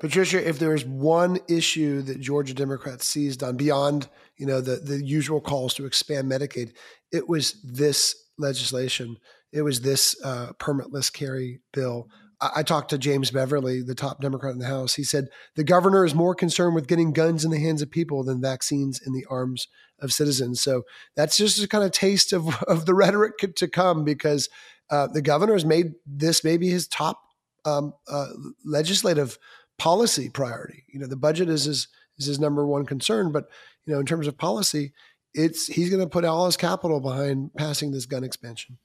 Patricia, 0.00 0.46
if 0.46 0.58
there 0.58 0.74
is 0.74 0.84
one 0.84 1.38
issue 1.48 2.02
that 2.02 2.20
Georgia 2.20 2.54
Democrats 2.54 3.06
seized 3.06 3.42
on 3.42 3.56
beyond, 3.56 4.08
you 4.36 4.46
know, 4.46 4.60
the, 4.60 4.76
the 4.76 5.04
usual 5.04 5.40
calls 5.40 5.74
to 5.74 5.86
expand 5.86 6.30
Medicaid, 6.30 6.72
it 7.12 7.28
was 7.28 7.60
this 7.62 8.16
legislation. 8.36 9.16
It 9.52 9.62
was 9.62 9.80
this 9.80 10.16
uh, 10.24 10.52
permitless 10.58 11.12
carry 11.12 11.60
bill 11.72 12.08
I 12.40 12.62
talked 12.62 12.90
to 12.90 12.98
James 12.98 13.30
Beverly, 13.30 13.80
the 13.80 13.94
top 13.94 14.20
Democrat 14.20 14.52
in 14.52 14.58
the 14.58 14.66
House. 14.66 14.94
He 14.94 15.04
said 15.04 15.28
the 15.54 15.64
governor 15.64 16.04
is 16.04 16.14
more 16.14 16.34
concerned 16.34 16.74
with 16.74 16.88
getting 16.88 17.12
guns 17.12 17.44
in 17.44 17.50
the 17.50 17.60
hands 17.60 17.80
of 17.80 17.90
people 17.90 18.24
than 18.24 18.40
vaccines 18.40 19.00
in 19.04 19.12
the 19.12 19.24
arms 19.30 19.68
of 20.00 20.12
citizens. 20.12 20.60
So 20.60 20.82
that's 21.16 21.36
just 21.36 21.62
a 21.62 21.68
kind 21.68 21.84
of 21.84 21.92
taste 21.92 22.32
of, 22.32 22.62
of 22.68 22.86
the 22.86 22.94
rhetoric 22.94 23.38
to 23.56 23.68
come 23.68 24.04
because 24.04 24.48
uh, 24.90 25.06
the 25.06 25.22
governor 25.22 25.54
has 25.54 25.64
made 25.64 25.92
this 26.06 26.44
maybe 26.44 26.68
his 26.68 26.86
top 26.86 27.20
um, 27.64 27.94
uh, 28.08 28.28
legislative 28.64 29.38
policy 29.78 30.28
priority. 30.28 30.84
You 30.92 31.00
know, 31.00 31.06
the 31.06 31.16
budget 31.16 31.48
is 31.48 31.64
his 31.64 31.88
is 32.18 32.26
his 32.26 32.38
number 32.38 32.66
one 32.66 32.86
concern, 32.86 33.32
but 33.32 33.46
you 33.86 33.92
know, 33.92 34.00
in 34.00 34.06
terms 34.06 34.26
of 34.26 34.38
policy, 34.38 34.92
it's 35.32 35.66
he's 35.66 35.90
going 35.90 36.02
to 36.02 36.08
put 36.08 36.24
all 36.24 36.46
his 36.46 36.56
capital 36.56 37.00
behind 37.00 37.50
passing 37.56 37.90
this 37.90 38.06
gun 38.06 38.24
expansion. 38.24 38.78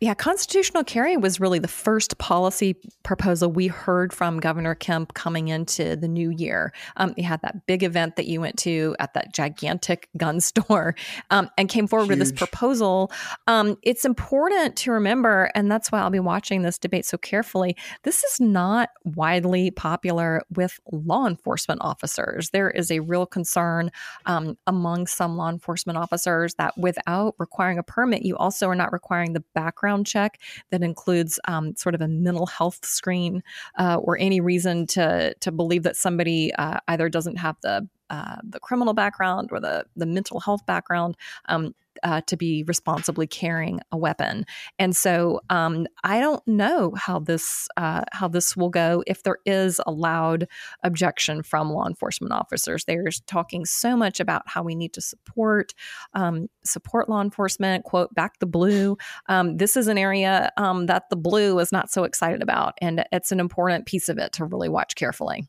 Yeah, 0.00 0.14
constitutional 0.14 0.84
carry 0.84 1.16
was 1.16 1.40
really 1.40 1.58
the 1.58 1.68
first 1.68 2.18
policy 2.18 2.76
proposal 3.02 3.50
we 3.50 3.66
heard 3.66 4.12
from 4.12 4.40
Governor 4.40 4.74
Kemp 4.74 5.14
coming 5.14 5.48
into 5.48 5.96
the 5.96 6.08
new 6.08 6.30
year. 6.30 6.72
Um, 6.96 7.14
he 7.16 7.22
had 7.22 7.42
that 7.42 7.66
big 7.66 7.82
event 7.82 8.16
that 8.16 8.26
you 8.26 8.40
went 8.40 8.58
to 8.60 8.96
at 8.98 9.14
that 9.14 9.34
gigantic 9.34 10.08
gun 10.16 10.40
store 10.50 10.94
um, 11.30 11.50
and 11.58 11.68
came 11.68 11.86
forward 11.86 12.04
Huge. 12.04 12.18
with 12.18 12.18
this 12.18 12.32
proposal. 12.32 13.10
Um, 13.46 13.76
it's 13.82 14.04
important 14.04 14.76
to 14.76 14.92
remember, 14.92 15.50
and 15.54 15.70
that's 15.70 15.92
why 15.92 16.00
I'll 16.00 16.10
be 16.10 16.20
watching 16.20 16.62
this 16.62 16.78
debate 16.78 17.04
so 17.04 17.18
carefully. 17.18 17.76
This 18.02 18.24
is 18.24 18.40
not 18.40 18.90
widely 19.04 19.70
popular 19.70 20.42
with 20.54 20.78
law 20.90 21.26
enforcement 21.26 21.80
officers. 21.82 22.50
There 22.50 22.70
is 22.70 22.90
a 22.90 23.00
real 23.00 23.26
concern 23.26 23.90
um, 24.26 24.56
among 24.66 25.06
some 25.06 25.36
law 25.36 25.50
enforcement 25.50 25.98
officers 25.98 26.54
that 26.54 26.76
without 26.78 27.34
requiring 27.38 27.78
a 27.78 27.82
permit, 27.82 28.22
you 28.22 28.36
also 28.36 28.68
are 28.68 28.74
not 28.74 28.92
requiring 28.92 29.32
the 29.32 29.44
background 29.54 30.06
check 30.06 30.40
that 30.70 30.82
includes 30.82 31.38
um, 31.46 31.74
sort 31.76 31.94
of 31.94 32.00
a 32.00 32.08
mental 32.08 32.46
health 32.46 32.84
screen 32.84 33.42
uh, 33.78 33.96
or 33.96 34.18
any 34.18 34.40
reason 34.40 34.86
to 34.86 35.34
to 35.40 35.52
believe 35.52 35.82
that 35.82 35.96
somebody 35.96 36.52
uh, 36.54 36.78
either 36.88 37.08
doesn't 37.08 37.36
have 37.36 37.56
the 37.62 37.88
uh, 38.10 38.36
the 38.42 38.60
criminal 38.60 38.92
background 38.92 39.48
or 39.52 39.60
the 39.60 39.84
the 39.96 40.06
mental 40.06 40.40
health 40.40 40.66
background 40.66 41.16
um, 41.48 41.74
uh, 42.02 42.20
to 42.26 42.36
be 42.36 42.64
responsibly 42.66 43.26
carrying 43.26 43.80
a 43.92 43.96
weapon. 43.96 44.44
And 44.78 44.96
so 44.96 45.40
um, 45.50 45.86
I 46.04 46.20
don't 46.20 46.46
know 46.46 46.94
how 46.96 47.18
this 47.18 47.68
uh, 47.76 48.02
how 48.12 48.28
this 48.28 48.56
will 48.56 48.70
go 48.70 49.02
if 49.06 49.22
there 49.22 49.38
is 49.46 49.80
a 49.86 49.90
loud 49.90 50.46
objection 50.82 51.42
from 51.42 51.70
law 51.70 51.86
enforcement 51.86 52.32
officers. 52.32 52.84
They're 52.84 53.04
talking 53.26 53.64
so 53.64 53.96
much 53.96 54.20
about 54.20 54.42
how 54.46 54.62
we 54.62 54.74
need 54.74 54.92
to 54.94 55.00
support 55.00 55.74
um, 56.14 56.48
support 56.64 57.08
law 57.08 57.20
enforcement. 57.20 57.84
Quote 57.84 58.14
back 58.14 58.38
the 58.38 58.46
blue. 58.46 58.96
Um, 59.26 59.56
this 59.56 59.76
is 59.76 59.88
an 59.88 59.98
area 59.98 60.50
um, 60.56 60.86
that 60.86 61.10
the 61.10 61.16
blue 61.16 61.58
is 61.58 61.72
not 61.72 61.90
so 61.90 62.04
excited 62.04 62.42
about, 62.42 62.74
and 62.80 63.04
it's 63.12 63.32
an 63.32 63.40
important 63.40 63.86
piece 63.86 64.08
of 64.08 64.18
it 64.18 64.32
to 64.34 64.44
really 64.44 64.68
watch 64.68 64.94
carefully. 64.94 65.48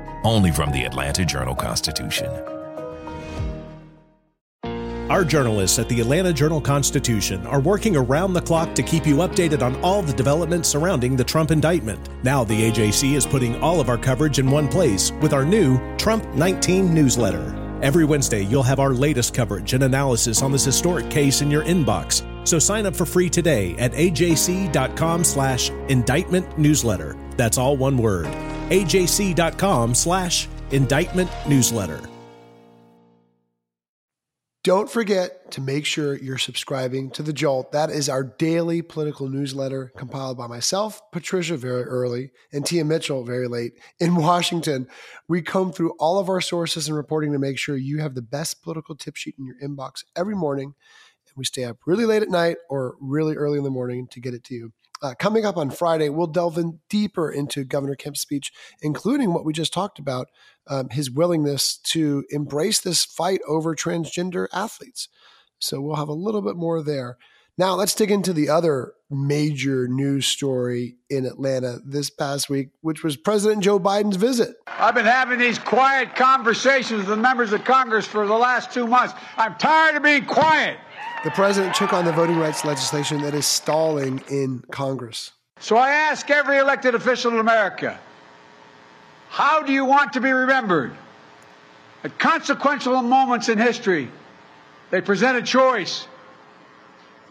only 0.23 0.51
from 0.51 0.71
the 0.71 0.83
Atlanta 0.83 1.25
Journal 1.25 1.55
Constitution. 1.55 2.29
Our 5.11 5.25
journalists 5.25 5.77
at 5.77 5.89
the 5.89 5.99
Atlanta 5.99 6.31
Journal 6.31 6.61
Constitution 6.61 7.45
are 7.45 7.59
working 7.59 7.97
around 7.97 8.31
the 8.31 8.41
clock 8.41 8.73
to 8.75 8.81
keep 8.81 9.05
you 9.05 9.17
updated 9.17 9.61
on 9.61 9.75
all 9.83 10.01
the 10.01 10.13
developments 10.13 10.69
surrounding 10.69 11.17
the 11.17 11.23
Trump 11.23 11.51
indictment. 11.51 12.07
Now, 12.23 12.45
the 12.45 12.71
AJC 12.71 13.15
is 13.15 13.25
putting 13.25 13.61
all 13.61 13.81
of 13.81 13.89
our 13.89 13.97
coverage 13.97 14.39
in 14.39 14.49
one 14.49 14.69
place 14.69 15.11
with 15.21 15.33
our 15.33 15.43
new 15.43 15.77
Trump 15.97 16.25
19 16.35 16.93
newsletter. 16.93 17.53
Every 17.81 18.05
Wednesday, 18.05 18.43
you'll 18.43 18.63
have 18.63 18.79
our 18.79 18.93
latest 18.93 19.33
coverage 19.33 19.73
and 19.73 19.83
analysis 19.83 20.41
on 20.41 20.53
this 20.53 20.63
historic 20.63 21.09
case 21.09 21.41
in 21.41 21.51
your 21.51 21.65
inbox. 21.65 22.25
So 22.43 22.59
sign 22.59 22.85
up 22.85 22.95
for 22.95 23.05
free 23.05 23.29
today 23.29 23.75
at 23.77 23.91
ajc.com 23.93 25.23
slash 25.23 25.69
indictment 25.89 26.57
newsletter. 26.57 27.17
That's 27.37 27.57
all 27.57 27.77
one 27.77 27.97
word. 27.97 28.27
ajc.com 28.69 29.95
slash 29.95 30.47
indictment 30.71 31.29
newsletter. 31.47 32.01
Don't 34.63 34.91
forget 34.91 35.49
to 35.53 35.61
make 35.61 35.87
sure 35.87 36.15
you're 36.15 36.37
subscribing 36.37 37.09
to 37.11 37.23
The 37.23 37.33
Jolt. 37.33 37.71
That 37.71 37.89
is 37.89 38.07
our 38.07 38.23
daily 38.23 38.83
political 38.83 39.27
newsletter 39.27 39.91
compiled 39.97 40.37
by 40.37 40.45
myself, 40.45 41.01
Patricia, 41.11 41.57
very 41.57 41.81
early, 41.81 42.29
and 42.53 42.63
Tia 42.63 42.85
Mitchell, 42.85 43.23
very 43.23 43.47
late 43.47 43.73
in 43.99 44.13
Washington. 44.17 44.87
We 45.27 45.41
comb 45.41 45.71
through 45.71 45.95
all 45.97 46.19
of 46.19 46.29
our 46.29 46.41
sources 46.41 46.87
and 46.87 46.95
reporting 46.95 47.31
to 47.31 47.39
make 47.39 47.57
sure 47.57 47.75
you 47.75 48.01
have 48.01 48.13
the 48.13 48.21
best 48.21 48.61
political 48.61 48.95
tip 48.95 49.15
sheet 49.15 49.33
in 49.39 49.47
your 49.47 49.55
inbox 49.63 50.03
every 50.15 50.35
morning. 50.35 50.75
We 51.35 51.45
stay 51.45 51.63
up 51.63 51.77
really 51.85 52.05
late 52.05 52.21
at 52.21 52.29
night 52.29 52.57
or 52.69 52.95
really 52.99 53.35
early 53.35 53.57
in 53.57 53.63
the 53.63 53.69
morning 53.69 54.07
to 54.11 54.19
get 54.19 54.33
it 54.33 54.43
to 54.45 54.53
you. 54.53 54.73
Uh, 55.01 55.15
coming 55.17 55.45
up 55.45 55.57
on 55.57 55.71
Friday, 55.71 56.09
we'll 56.09 56.27
delve 56.27 56.59
in 56.59 56.79
deeper 56.87 57.31
into 57.31 57.63
Governor 57.63 57.95
Kemp's 57.95 58.21
speech, 58.21 58.51
including 58.81 59.33
what 59.33 59.43
we 59.43 59.51
just 59.51 59.73
talked 59.73 59.97
about 59.97 60.27
um, 60.67 60.89
his 60.89 61.09
willingness 61.09 61.77
to 61.77 62.23
embrace 62.29 62.79
this 62.79 63.03
fight 63.03 63.41
over 63.47 63.75
transgender 63.75 64.47
athletes. 64.53 65.09
So 65.57 65.81
we'll 65.81 65.95
have 65.95 66.07
a 66.07 66.13
little 66.13 66.43
bit 66.43 66.55
more 66.55 66.83
there. 66.83 67.17
Now, 67.57 67.73
let's 67.73 67.95
dig 67.95 68.11
into 68.11 68.31
the 68.31 68.49
other 68.49 68.93
major 69.11 69.87
news 69.87 70.25
story 70.25 70.95
in 71.09 71.25
Atlanta 71.25 71.79
this 71.85 72.09
past 72.09 72.49
week, 72.49 72.69
which 72.81 73.03
was 73.03 73.17
President 73.17 73.61
Joe 73.63 73.79
Biden's 73.79 74.15
visit. 74.15 74.55
I've 74.67 74.95
been 74.95 75.05
having 75.05 75.37
these 75.37 75.59
quiet 75.59 76.15
conversations 76.15 76.99
with 76.99 77.09
the 77.09 77.17
members 77.17 77.53
of 77.53 77.63
Congress 77.63 78.07
for 78.07 78.25
the 78.25 78.33
last 78.33 78.71
two 78.71 78.87
months. 78.87 79.13
I'm 79.37 79.55
tired 79.55 79.97
of 79.97 80.03
being 80.03 80.25
quiet. 80.25 80.77
The 81.23 81.31
president 81.31 81.75
took 81.75 81.93
on 81.93 82.05
the 82.05 82.11
voting 82.11 82.37
rights 82.37 82.65
legislation 82.65 83.21
that 83.21 83.35
is 83.35 83.45
stalling 83.45 84.23
in 84.29 84.63
Congress. 84.71 85.31
So 85.59 85.75
I 85.75 85.91
ask 85.91 86.29
every 86.31 86.57
elected 86.57 86.95
official 86.95 87.31
in 87.31 87.39
America 87.39 87.99
how 89.31 89.63
do 89.63 89.71
you 89.71 89.85
want 89.85 90.11
to 90.13 90.19
be 90.19 90.31
remembered? 90.31 90.91
At 92.03 92.19
consequential 92.19 93.01
moments 93.01 93.47
in 93.47 93.57
history, 93.57 94.09
they 94.89 94.99
present 94.99 95.37
a 95.37 95.41
choice. 95.41 96.05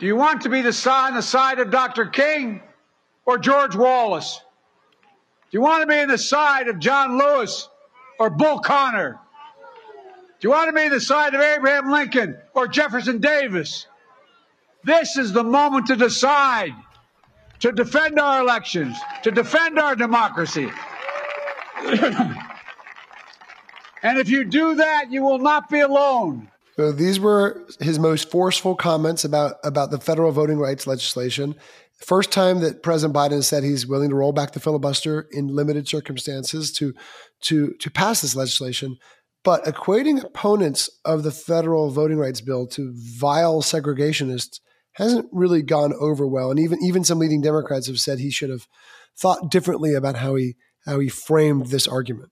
Do 0.00 0.06
you 0.06 0.16
want 0.16 0.40
to 0.42 0.48
be 0.48 0.62
the 0.62 0.90
on 0.90 1.14
the 1.14 1.20
side 1.20 1.58
of 1.58 1.70
Dr. 1.70 2.06
King 2.06 2.62
or 3.26 3.36
George 3.36 3.76
Wallace? 3.76 4.40
Do 5.50 5.58
you 5.58 5.60
want 5.60 5.82
to 5.82 5.86
be 5.86 6.00
on 6.00 6.08
the 6.08 6.16
side 6.16 6.68
of 6.68 6.78
John 6.78 7.18
Lewis 7.18 7.68
or 8.18 8.30
Bull 8.30 8.60
Connor? 8.60 9.18
Do 10.40 10.48
you 10.48 10.50
want 10.52 10.68
to 10.68 10.72
be 10.72 10.84
on 10.84 10.90
the 10.90 11.02
side 11.02 11.34
of 11.34 11.42
Abraham 11.42 11.90
Lincoln 11.90 12.38
or 12.54 12.66
Jefferson 12.66 13.18
Davis? 13.18 13.86
This 14.84 15.18
is 15.18 15.34
the 15.34 15.44
moment 15.44 15.88
to 15.88 15.96
decide, 15.96 16.72
to 17.58 17.70
defend 17.70 18.18
our 18.18 18.40
elections, 18.40 18.96
to 19.22 19.30
defend 19.30 19.78
our 19.78 19.94
democracy. 19.94 20.70
and 21.84 22.38
if 24.02 24.30
you 24.30 24.44
do 24.44 24.76
that, 24.76 25.12
you 25.12 25.22
will 25.22 25.40
not 25.40 25.68
be 25.68 25.80
alone. 25.80 26.48
So 26.80 26.92
these 26.92 27.20
were 27.20 27.66
his 27.78 27.98
most 27.98 28.30
forceful 28.30 28.74
comments 28.74 29.22
about, 29.22 29.56
about 29.62 29.90
the 29.90 30.00
federal 30.00 30.32
voting 30.32 30.58
rights 30.58 30.86
legislation. 30.86 31.54
First 31.98 32.32
time 32.32 32.60
that 32.60 32.82
President 32.82 33.14
Biden 33.14 33.44
said 33.44 33.62
he's 33.62 33.86
willing 33.86 34.08
to 34.08 34.16
roll 34.16 34.32
back 34.32 34.52
the 34.52 34.60
filibuster 34.60 35.28
in 35.30 35.48
limited 35.48 35.86
circumstances 35.86 36.72
to, 36.78 36.94
to, 37.42 37.74
to 37.80 37.90
pass 37.90 38.22
this 38.22 38.34
legislation. 38.34 38.96
But 39.44 39.66
equating 39.66 40.24
opponents 40.24 40.88
of 41.04 41.22
the 41.22 41.30
federal 41.30 41.90
voting 41.90 42.16
rights 42.16 42.40
bill 42.40 42.66
to 42.68 42.94
vile 42.96 43.60
segregationists 43.60 44.60
hasn't 44.92 45.28
really 45.32 45.60
gone 45.60 45.92
over 46.00 46.26
well. 46.26 46.50
And 46.50 46.58
even 46.58 46.78
even 46.82 47.04
some 47.04 47.18
leading 47.18 47.42
Democrats 47.42 47.88
have 47.88 48.00
said 48.00 48.20
he 48.20 48.30
should 48.30 48.48
have 48.48 48.66
thought 49.14 49.50
differently 49.50 49.92
about 49.92 50.16
how 50.16 50.34
he 50.34 50.56
how 50.86 50.98
he 50.98 51.10
framed 51.10 51.66
this 51.66 51.86
argument. 51.86 52.30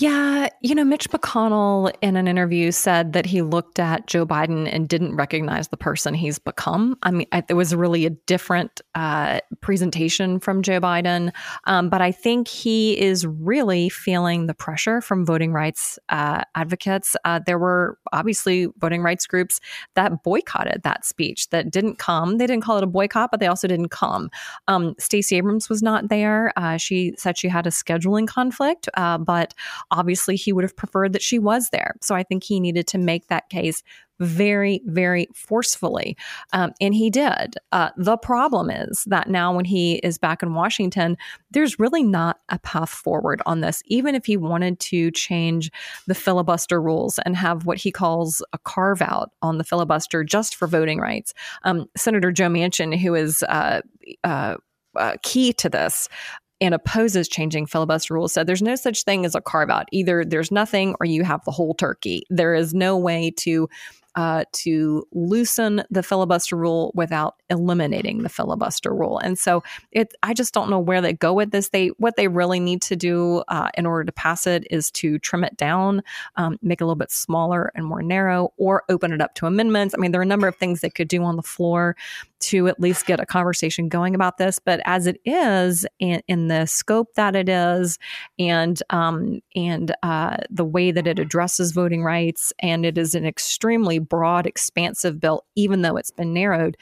Yeah, 0.00 0.48
you 0.62 0.74
know, 0.74 0.82
Mitch 0.82 1.10
McConnell 1.10 1.92
in 2.00 2.16
an 2.16 2.26
interview 2.26 2.72
said 2.72 3.12
that 3.12 3.26
he 3.26 3.42
looked 3.42 3.78
at 3.78 4.06
Joe 4.06 4.24
Biden 4.24 4.66
and 4.72 4.88
didn't 4.88 5.14
recognize 5.14 5.68
the 5.68 5.76
person 5.76 6.14
he's 6.14 6.38
become. 6.38 6.96
I 7.02 7.10
mean, 7.10 7.26
it 7.50 7.52
was 7.52 7.74
really 7.74 8.06
a 8.06 8.10
different 8.10 8.80
uh, 8.94 9.40
presentation 9.60 10.40
from 10.40 10.62
Joe 10.62 10.80
Biden, 10.80 11.32
um, 11.64 11.90
but 11.90 12.00
I 12.00 12.12
think 12.12 12.48
he 12.48 12.98
is 12.98 13.26
really 13.26 13.90
feeling 13.90 14.46
the 14.46 14.54
pressure 14.54 15.02
from 15.02 15.26
voting 15.26 15.52
rights 15.52 15.98
uh, 16.08 16.44
advocates. 16.54 17.14
Uh, 17.26 17.40
there 17.44 17.58
were 17.58 17.98
obviously 18.14 18.68
voting 18.78 19.02
rights 19.02 19.26
groups 19.26 19.60
that 19.96 20.22
boycotted 20.22 20.80
that 20.82 21.04
speech, 21.04 21.50
that 21.50 21.70
didn't 21.70 21.98
come. 21.98 22.38
They 22.38 22.46
didn't 22.46 22.64
call 22.64 22.78
it 22.78 22.84
a 22.84 22.86
boycott, 22.86 23.30
but 23.30 23.38
they 23.38 23.48
also 23.48 23.68
didn't 23.68 23.90
come. 23.90 24.30
Um, 24.66 24.94
Stacey 24.98 25.36
Abrams 25.36 25.68
was 25.68 25.82
not 25.82 26.08
there. 26.08 26.54
Uh, 26.56 26.78
she 26.78 27.12
said 27.18 27.36
she 27.36 27.48
had 27.48 27.66
a 27.66 27.70
scheduling 27.70 28.26
conflict, 28.26 28.88
uh, 28.94 29.18
but 29.18 29.52
obviously 29.90 30.36
he 30.36 30.52
would 30.52 30.64
have 30.64 30.76
preferred 30.76 31.12
that 31.12 31.22
she 31.22 31.38
was 31.38 31.70
there. 31.70 31.94
So 32.00 32.14
I 32.14 32.22
think 32.22 32.44
he 32.44 32.60
needed 32.60 32.86
to 32.88 32.98
make 32.98 33.28
that 33.28 33.48
case 33.48 33.82
very, 34.20 34.82
very 34.84 35.26
forcefully. 35.34 36.16
Um, 36.52 36.72
and 36.80 36.94
he 36.94 37.10
did. 37.10 37.54
Uh, 37.72 37.88
the 37.96 38.18
problem 38.18 38.70
is 38.70 39.02
that 39.06 39.30
now, 39.30 39.54
when 39.54 39.64
he 39.64 39.94
is 39.96 40.18
back 40.18 40.42
in 40.42 40.54
Washington, 40.54 41.16
there's 41.50 41.78
really 41.78 42.02
not 42.02 42.38
a 42.50 42.58
path 42.58 42.90
forward 42.90 43.40
on 43.46 43.62
this. 43.62 43.82
Even 43.86 44.14
if 44.14 44.26
he 44.26 44.36
wanted 44.36 44.78
to 44.80 45.10
change 45.12 45.70
the 46.06 46.14
filibuster 46.14 46.80
rules 46.80 47.18
and 47.20 47.34
have 47.34 47.64
what 47.64 47.78
he 47.78 47.90
calls 47.90 48.44
a 48.52 48.58
carve 48.58 49.00
out 49.00 49.32
on 49.40 49.56
the 49.58 49.64
filibuster 49.64 50.22
just 50.22 50.54
for 50.54 50.68
voting 50.68 51.00
rights, 51.00 51.32
um, 51.62 51.86
Senator 51.96 52.30
Joe 52.30 52.48
Manchin, 52.48 52.96
who 52.96 53.14
is 53.14 53.42
uh, 53.44 53.80
uh, 54.22 54.56
uh, 54.96 55.14
key 55.22 55.52
to 55.54 55.70
this, 55.70 56.08
and 56.60 56.74
opposes 56.74 57.28
changing 57.28 57.66
filibuster 57.66 58.14
rules 58.14 58.32
said 58.32 58.46
there's 58.46 58.62
no 58.62 58.76
such 58.76 59.04
thing 59.04 59.24
as 59.24 59.34
a 59.34 59.40
carve 59.40 59.70
out. 59.70 59.88
Either 59.92 60.24
there's 60.24 60.50
nothing 60.50 60.94
or 61.00 61.06
you 61.06 61.24
have 61.24 61.44
the 61.44 61.50
whole 61.50 61.74
turkey. 61.74 62.24
There 62.30 62.54
is 62.54 62.74
no 62.74 62.96
way 62.96 63.32
to 63.38 63.68
uh, 64.16 64.44
to 64.52 65.06
loosen 65.12 65.84
the 65.90 66.02
filibuster 66.02 66.56
rule 66.56 66.90
without 66.94 67.36
eliminating 67.48 68.22
the 68.22 68.28
filibuster 68.28 68.94
rule. 68.94 69.18
And 69.18 69.38
so 69.38 69.62
it, 69.92 70.12
I 70.22 70.34
just 70.34 70.52
don't 70.52 70.68
know 70.68 70.80
where 70.80 71.00
they 71.00 71.12
go 71.12 71.32
with 71.32 71.52
this. 71.52 71.68
They 71.68 71.88
what 71.98 72.16
they 72.16 72.28
really 72.28 72.60
need 72.60 72.82
to 72.82 72.96
do 72.96 73.44
uh, 73.48 73.70
in 73.76 73.86
order 73.86 74.04
to 74.04 74.12
pass 74.12 74.46
it 74.46 74.66
is 74.70 74.90
to 74.92 75.18
trim 75.20 75.44
it 75.44 75.56
down, 75.56 76.02
um, 76.36 76.58
make 76.62 76.80
it 76.80 76.84
a 76.84 76.86
little 76.86 76.96
bit 76.96 77.12
smaller 77.12 77.70
and 77.74 77.86
more 77.86 78.02
narrow, 78.02 78.52
or 78.56 78.82
open 78.88 79.12
it 79.12 79.20
up 79.20 79.34
to 79.36 79.46
amendments. 79.46 79.94
I 79.94 79.98
mean, 79.98 80.12
there 80.12 80.20
are 80.20 80.22
a 80.22 80.26
number 80.26 80.48
of 80.48 80.56
things 80.56 80.80
they 80.80 80.90
could 80.90 81.08
do 81.08 81.22
on 81.22 81.36
the 81.36 81.42
floor 81.42 81.96
to 82.40 82.68
at 82.68 82.80
least 82.80 83.06
get 83.06 83.20
a 83.20 83.26
conversation 83.26 83.88
going 83.88 84.14
about 84.14 84.38
this. 84.38 84.58
But 84.58 84.80
as 84.84 85.06
it 85.06 85.20
is, 85.24 85.86
in, 85.98 86.22
in 86.26 86.48
the 86.48 86.66
scope 86.66 87.14
that 87.14 87.36
it 87.36 87.48
is, 87.48 87.98
and 88.38 88.82
um, 88.90 89.40
and 89.54 89.94
uh, 90.02 90.38
the 90.50 90.64
way 90.64 90.90
that 90.90 91.06
it 91.06 91.18
addresses 91.18 91.72
voting 91.72 92.02
rights, 92.02 92.52
and 92.60 92.84
it 92.84 92.98
is 92.98 93.14
an 93.14 93.26
extremely 93.26 93.98
broad, 93.98 94.46
expansive 94.46 95.20
bill, 95.20 95.44
even 95.54 95.82
though 95.82 95.96
it's 95.96 96.10
been 96.10 96.32
narrowed. 96.32 96.76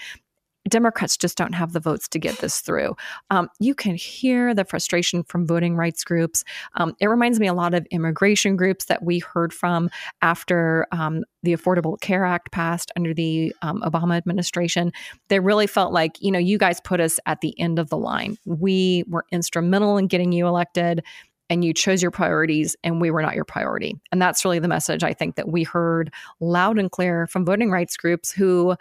Democrats 0.69 1.17
just 1.17 1.37
don't 1.37 1.55
have 1.55 1.73
the 1.73 1.81
votes 1.81 2.09
to 2.09 2.19
get 2.19 2.39
this 2.39 2.61
through. 2.61 2.97
Um, 3.31 3.49
you 3.59 3.75
can 3.75 3.95
hear 3.95 4.55
the 4.55 4.65
frustration 4.65 5.25
from 5.25 5.47
voting 5.47 5.77
rights 5.77 6.05
groups. 6.05 6.45
Um, 6.75 6.95
it 7.01 7.07
reminds 7.07 7.41
me 7.41 7.47
a 7.47 7.55
lot 7.55 7.75
of 7.75 7.87
immigration 7.91 8.57
groups 8.57 8.87
that 8.87 9.03
we 9.03 9.19
heard 9.21 9.53
from 9.53 9.91
after 10.23 10.87
um, 10.93 11.25
the 11.43 11.55
Affordable 11.55 12.01
Care 12.01 12.25
Act 12.25 12.51
passed 12.53 12.91
under 12.97 13.15
the 13.15 13.55
um, 13.63 13.81
Obama 13.83 14.17
administration. 14.17 14.93
They 15.29 15.41
really 15.41 15.67
felt 15.67 15.93
like, 15.93 16.21
you 16.21 16.31
know, 16.31 16.39
you 16.39 16.59
guys 16.59 16.81
put 16.81 17.01
us 17.01 17.19
at 17.27 17.41
the 17.41 17.59
end 17.59 17.79
of 17.79 17.91
the 17.91 17.99
line. 17.99 18.37
We 18.45 19.05
were 19.09 19.25
instrumental 19.33 19.97
in 19.97 20.07
getting 20.07 20.33
you 20.33 20.47
elected 20.47 21.05
and 21.51 21.65
you 21.65 21.73
chose 21.73 22.03
your 22.03 22.11
priorities 22.11 22.77
and 22.85 23.01
we 23.01 23.11
were 23.11 23.23
not 23.23 23.35
your 23.35 23.45
priority. 23.45 23.97
And 24.13 24.21
that's 24.21 24.45
really 24.45 24.59
the 24.59 24.69
message 24.69 25.03
I 25.03 25.15
think 25.15 25.37
that 25.37 25.49
we 25.49 25.63
heard 25.63 26.13
loud 26.41 26.79
and 26.79 26.91
clear 26.91 27.27
from 27.27 27.45
voting 27.45 27.71
rights 27.71 27.97
groups 27.97 28.31
who 28.31 28.77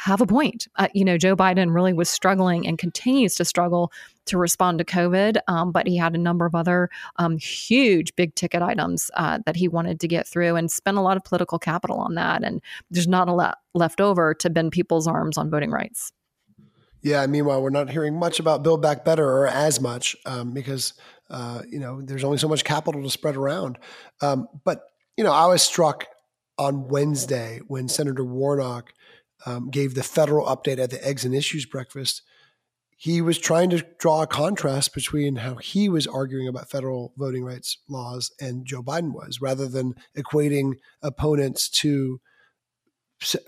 have 0.00 0.22
a 0.22 0.26
point. 0.26 0.66
Uh, 0.76 0.88
you 0.94 1.04
know, 1.04 1.18
Joe 1.18 1.36
Biden 1.36 1.74
really 1.74 1.92
was 1.92 2.08
struggling 2.08 2.66
and 2.66 2.78
continues 2.78 3.34
to 3.34 3.44
struggle 3.44 3.92
to 4.24 4.38
respond 4.38 4.78
to 4.78 4.84
COVID, 4.84 5.36
um, 5.46 5.72
but 5.72 5.86
he 5.86 5.98
had 5.98 6.14
a 6.14 6.18
number 6.18 6.46
of 6.46 6.54
other 6.54 6.88
um, 7.16 7.36
huge 7.36 8.16
big 8.16 8.34
ticket 8.34 8.62
items 8.62 9.10
uh, 9.14 9.40
that 9.44 9.56
he 9.56 9.68
wanted 9.68 10.00
to 10.00 10.08
get 10.08 10.26
through 10.26 10.56
and 10.56 10.70
spent 10.70 10.96
a 10.96 11.02
lot 11.02 11.18
of 11.18 11.24
political 11.24 11.58
capital 11.58 11.98
on 11.98 12.14
that. 12.14 12.42
And 12.42 12.62
there's 12.90 13.08
not 13.08 13.28
a 13.28 13.34
lot 13.34 13.58
left 13.74 14.00
over 14.00 14.32
to 14.32 14.48
bend 14.48 14.72
people's 14.72 15.06
arms 15.06 15.36
on 15.36 15.50
voting 15.50 15.70
rights. 15.70 16.12
Yeah. 17.02 17.26
Meanwhile, 17.26 17.62
we're 17.62 17.68
not 17.68 17.90
hearing 17.90 18.18
much 18.18 18.40
about 18.40 18.62
Build 18.62 18.80
Back 18.80 19.04
Better 19.04 19.28
or 19.28 19.48
as 19.48 19.82
much 19.82 20.16
um, 20.24 20.52
because, 20.52 20.94
uh, 21.28 21.60
you 21.68 21.78
know, 21.78 22.00
there's 22.00 22.24
only 22.24 22.38
so 22.38 22.48
much 22.48 22.64
capital 22.64 23.02
to 23.02 23.10
spread 23.10 23.36
around. 23.36 23.78
Um, 24.22 24.48
but, 24.64 24.80
you 25.18 25.24
know, 25.24 25.32
I 25.32 25.46
was 25.46 25.62
struck 25.62 26.06
on 26.56 26.88
Wednesday 26.88 27.60
when 27.66 27.86
Senator 27.86 28.24
Warnock 28.24 28.94
um, 29.46 29.70
gave 29.70 29.94
the 29.94 30.02
federal 30.02 30.46
update 30.46 30.78
at 30.78 30.90
the 30.90 31.04
Eggs 31.06 31.24
and 31.24 31.34
Issues 31.34 31.66
breakfast, 31.66 32.22
he 32.96 33.22
was 33.22 33.38
trying 33.38 33.70
to 33.70 33.82
draw 33.98 34.22
a 34.22 34.26
contrast 34.26 34.92
between 34.92 35.36
how 35.36 35.54
he 35.54 35.88
was 35.88 36.06
arguing 36.06 36.46
about 36.46 36.68
federal 36.68 37.14
voting 37.16 37.44
rights 37.44 37.78
laws 37.88 38.30
and 38.38 38.66
Joe 38.66 38.82
Biden 38.82 39.14
was, 39.14 39.40
rather 39.40 39.66
than 39.66 39.94
equating 40.14 40.74
opponents 41.02 41.70
to 41.70 42.20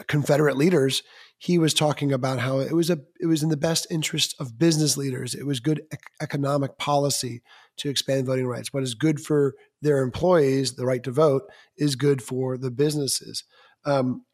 Confederate 0.06 0.56
leaders. 0.56 1.02
He 1.36 1.58
was 1.58 1.74
talking 1.74 2.12
about 2.12 2.38
how 2.38 2.60
it 2.60 2.72
was 2.72 2.88
a 2.88 3.00
it 3.20 3.26
was 3.26 3.42
in 3.42 3.48
the 3.48 3.56
best 3.56 3.86
interest 3.90 4.34
of 4.38 4.58
business 4.58 4.96
leaders. 4.96 5.34
It 5.34 5.44
was 5.44 5.60
good 5.60 5.82
economic 6.20 6.78
policy 6.78 7.42
to 7.78 7.90
expand 7.90 8.26
voting 8.26 8.46
rights. 8.46 8.72
What 8.72 8.82
is 8.82 8.94
good 8.94 9.20
for 9.20 9.54
their 9.80 10.02
employees, 10.02 10.76
the 10.76 10.86
right 10.86 11.02
to 11.02 11.10
vote, 11.10 11.42
is 11.76 11.96
good 11.96 12.22
for 12.22 12.56
the 12.56 12.70
businesses. 12.70 13.44
Um, 13.84 14.24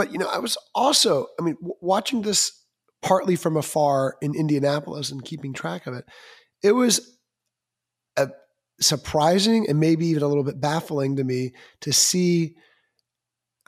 but 0.00 0.12
you 0.12 0.18
know, 0.18 0.30
I 0.32 0.38
was 0.38 0.56
also, 0.74 1.26
I 1.38 1.42
mean, 1.42 1.56
w- 1.56 1.74
watching 1.82 2.22
this 2.22 2.64
partly 3.02 3.36
from 3.36 3.58
afar 3.58 4.16
in 4.22 4.34
Indianapolis 4.34 5.10
and 5.10 5.22
keeping 5.22 5.52
track 5.52 5.86
of 5.86 5.92
it, 5.92 6.06
it 6.62 6.72
was 6.72 7.18
a 8.16 8.30
surprising 8.80 9.68
and 9.68 9.78
maybe 9.78 10.06
even 10.06 10.22
a 10.22 10.26
little 10.26 10.42
bit 10.42 10.58
baffling 10.58 11.16
to 11.16 11.24
me 11.24 11.52
to 11.82 11.92
see. 11.92 12.54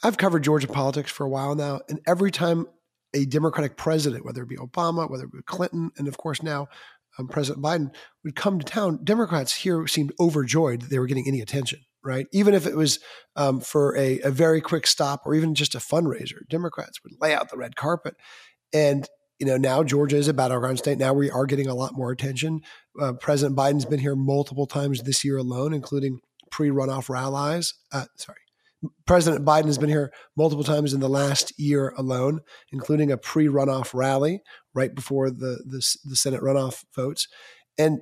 I've 0.03 0.17
covered 0.17 0.43
Georgia 0.43 0.69
politics 0.69 1.11
for 1.11 1.27
a 1.27 1.29
while 1.29 1.55
now, 1.55 1.81
and 1.91 2.01
every 2.07 2.31
time 2.31 2.65
a 3.13 3.27
Democratic 3.27 3.77
president, 3.77 4.25
whether 4.25 4.43
it 4.43 4.49
be 4.49 4.57
Obama, 4.57 5.11
whether 5.11 5.25
it 5.25 5.33
be 5.33 5.43
Clinton, 5.45 5.91
and 5.99 6.09
of 6.09 6.17
course 6.17 6.43
now 6.43 6.67
um, 7.19 7.29
President 7.29 7.63
Biden, 7.63 7.91
would 8.25 8.37
come 8.37 8.59
to 8.59 8.65
town, 8.65 9.01
Democrats 9.05 9.55
here 9.55 9.87
seemed 9.87 10.15
overjoyed 10.19 10.81
that 10.81 10.89
they 10.89 10.99
were 10.99 11.07
getting 11.07 11.29
any 11.29 11.43
attention 11.43 11.81
right? 12.05 12.27
Even 12.33 12.55
if 12.55 12.67
it 12.67 12.77
was 12.77 12.99
um, 13.37 13.61
for 13.61 13.97
a, 13.97 14.21
a, 14.21 14.31
very 14.31 14.61
quick 14.61 14.87
stop 14.87 15.23
or 15.25 15.35
even 15.35 15.55
just 15.55 15.75
a 15.75 15.79
fundraiser, 15.79 16.47
Democrats 16.49 17.03
would 17.03 17.15
lay 17.21 17.35
out 17.35 17.51
the 17.51 17.57
red 17.57 17.77
carpet. 17.77 18.15
And 18.73 19.09
you 19.39 19.47
know, 19.47 19.57
now 19.57 19.83
Georgia 19.83 20.17
is 20.17 20.29
a 20.29 20.35
battleground 20.35 20.79
state. 20.79 20.99
Now 20.99 21.13
we 21.13 21.29
are 21.29 21.47
getting 21.47 21.67
a 21.67 21.75
lot 21.75 21.97
more 21.97 22.13
attention. 22.13 22.61
Uh, 23.01 23.13
President 23.15 23.59
Biden's 23.59 23.85
been 23.85 23.99
here 23.99 24.15
multiple 24.15 24.67
times 24.67 25.03
this 25.03 25.25
year 25.25 25.37
alone, 25.37 25.75
including 25.75 26.21
pre-runoff 26.53 27.09
rallies. 27.09 27.75
Uh, 27.91 28.05
sorry, 28.17 28.39
President 29.07 29.45
Biden 29.45 29.67
has 29.67 29.79
been 29.79 29.89
here 29.89 30.13
multiple 30.37 30.65
times 30.65 30.93
in 30.93 31.01
the 31.01 31.09
last 31.09 31.53
year 31.59 31.93
alone, 31.97 32.41
including 32.73 33.11
a 33.11 33.17
pre-runoff 33.17 33.95
rally 33.95 34.43
right 34.75 34.95
before 34.95 35.31
the 35.31 35.63
the, 35.67 35.97
the 36.05 36.17
Senate 36.17 36.41
runoff 36.41 36.85
votes. 36.95 37.27
And 37.77 38.01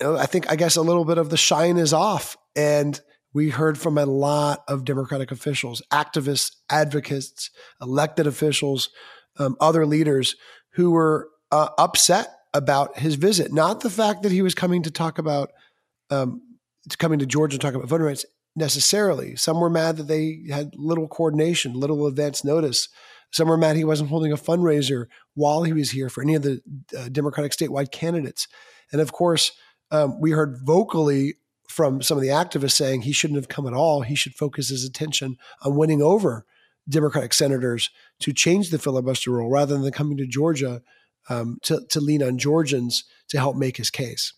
you 0.00 0.06
know, 0.06 0.16
I 0.16 0.26
think 0.26 0.50
I 0.50 0.56
guess 0.56 0.76
a 0.76 0.82
little 0.82 1.04
bit 1.04 1.18
of 1.18 1.30
the 1.30 1.36
shine 1.36 1.76
is 1.76 1.92
off, 1.92 2.36
and 2.54 3.00
we 3.34 3.50
heard 3.50 3.78
from 3.78 3.98
a 3.98 4.06
lot 4.06 4.62
of 4.68 4.84
Democratic 4.84 5.30
officials, 5.30 5.82
activists, 5.92 6.52
advocates, 6.70 7.50
elected 7.80 8.26
officials, 8.26 8.90
um, 9.38 9.56
other 9.60 9.86
leaders 9.86 10.36
who 10.74 10.90
were 10.90 11.28
uh, 11.50 11.68
upset 11.78 12.28
about 12.54 12.98
his 12.98 13.14
visit. 13.14 13.52
Not 13.52 13.80
the 13.80 13.90
fact 13.90 14.22
that 14.22 14.32
he 14.32 14.42
was 14.42 14.54
coming 14.54 14.82
to 14.82 14.90
talk 14.90 15.18
about 15.18 15.50
um, 16.10 16.42
coming 16.98 17.18
to 17.20 17.26
Georgia 17.26 17.58
to 17.58 17.62
talk 17.62 17.74
about 17.74 17.88
voting 17.88 18.06
rights 18.06 18.26
necessarily. 18.54 19.36
Some 19.36 19.60
were 19.60 19.70
mad 19.70 19.96
that 19.96 20.08
they 20.08 20.44
had 20.50 20.74
little 20.74 21.08
coordination, 21.08 21.72
little 21.72 22.06
advance 22.06 22.44
notice. 22.44 22.88
Some 23.30 23.48
were 23.48 23.56
mad 23.56 23.76
he 23.76 23.84
wasn't 23.84 24.10
holding 24.10 24.32
a 24.32 24.36
fundraiser 24.36 25.06
while 25.34 25.62
he 25.62 25.72
was 25.72 25.90
here 25.90 26.10
for 26.10 26.22
any 26.22 26.34
of 26.34 26.42
the 26.42 26.60
uh, 26.98 27.08
Democratic 27.08 27.52
statewide 27.52 27.90
candidates. 27.90 28.46
And 28.90 29.00
of 29.00 29.12
course, 29.12 29.52
um, 29.90 30.20
we 30.20 30.32
heard 30.32 30.58
vocally 30.62 31.36
from 31.72 32.02
some 32.02 32.18
of 32.18 32.22
the 32.22 32.28
activists 32.28 32.72
saying 32.72 33.02
he 33.02 33.12
shouldn't 33.12 33.38
have 33.38 33.48
come 33.48 33.66
at 33.66 33.72
all. 33.72 34.02
He 34.02 34.14
should 34.14 34.34
focus 34.34 34.68
his 34.68 34.84
attention 34.84 35.38
on 35.62 35.74
winning 35.74 36.02
over 36.02 36.44
Democratic 36.88 37.32
senators 37.32 37.90
to 38.20 38.32
change 38.32 38.70
the 38.70 38.78
filibuster 38.78 39.30
rule 39.30 39.48
rather 39.48 39.78
than 39.78 39.90
coming 39.90 40.18
to 40.18 40.26
Georgia 40.26 40.82
um, 41.28 41.58
to, 41.62 41.80
to 41.88 42.00
lean 42.00 42.22
on 42.22 42.38
Georgians 42.38 43.04
to 43.28 43.38
help 43.38 43.56
make 43.56 43.78
his 43.78 43.90
case. 43.90 44.34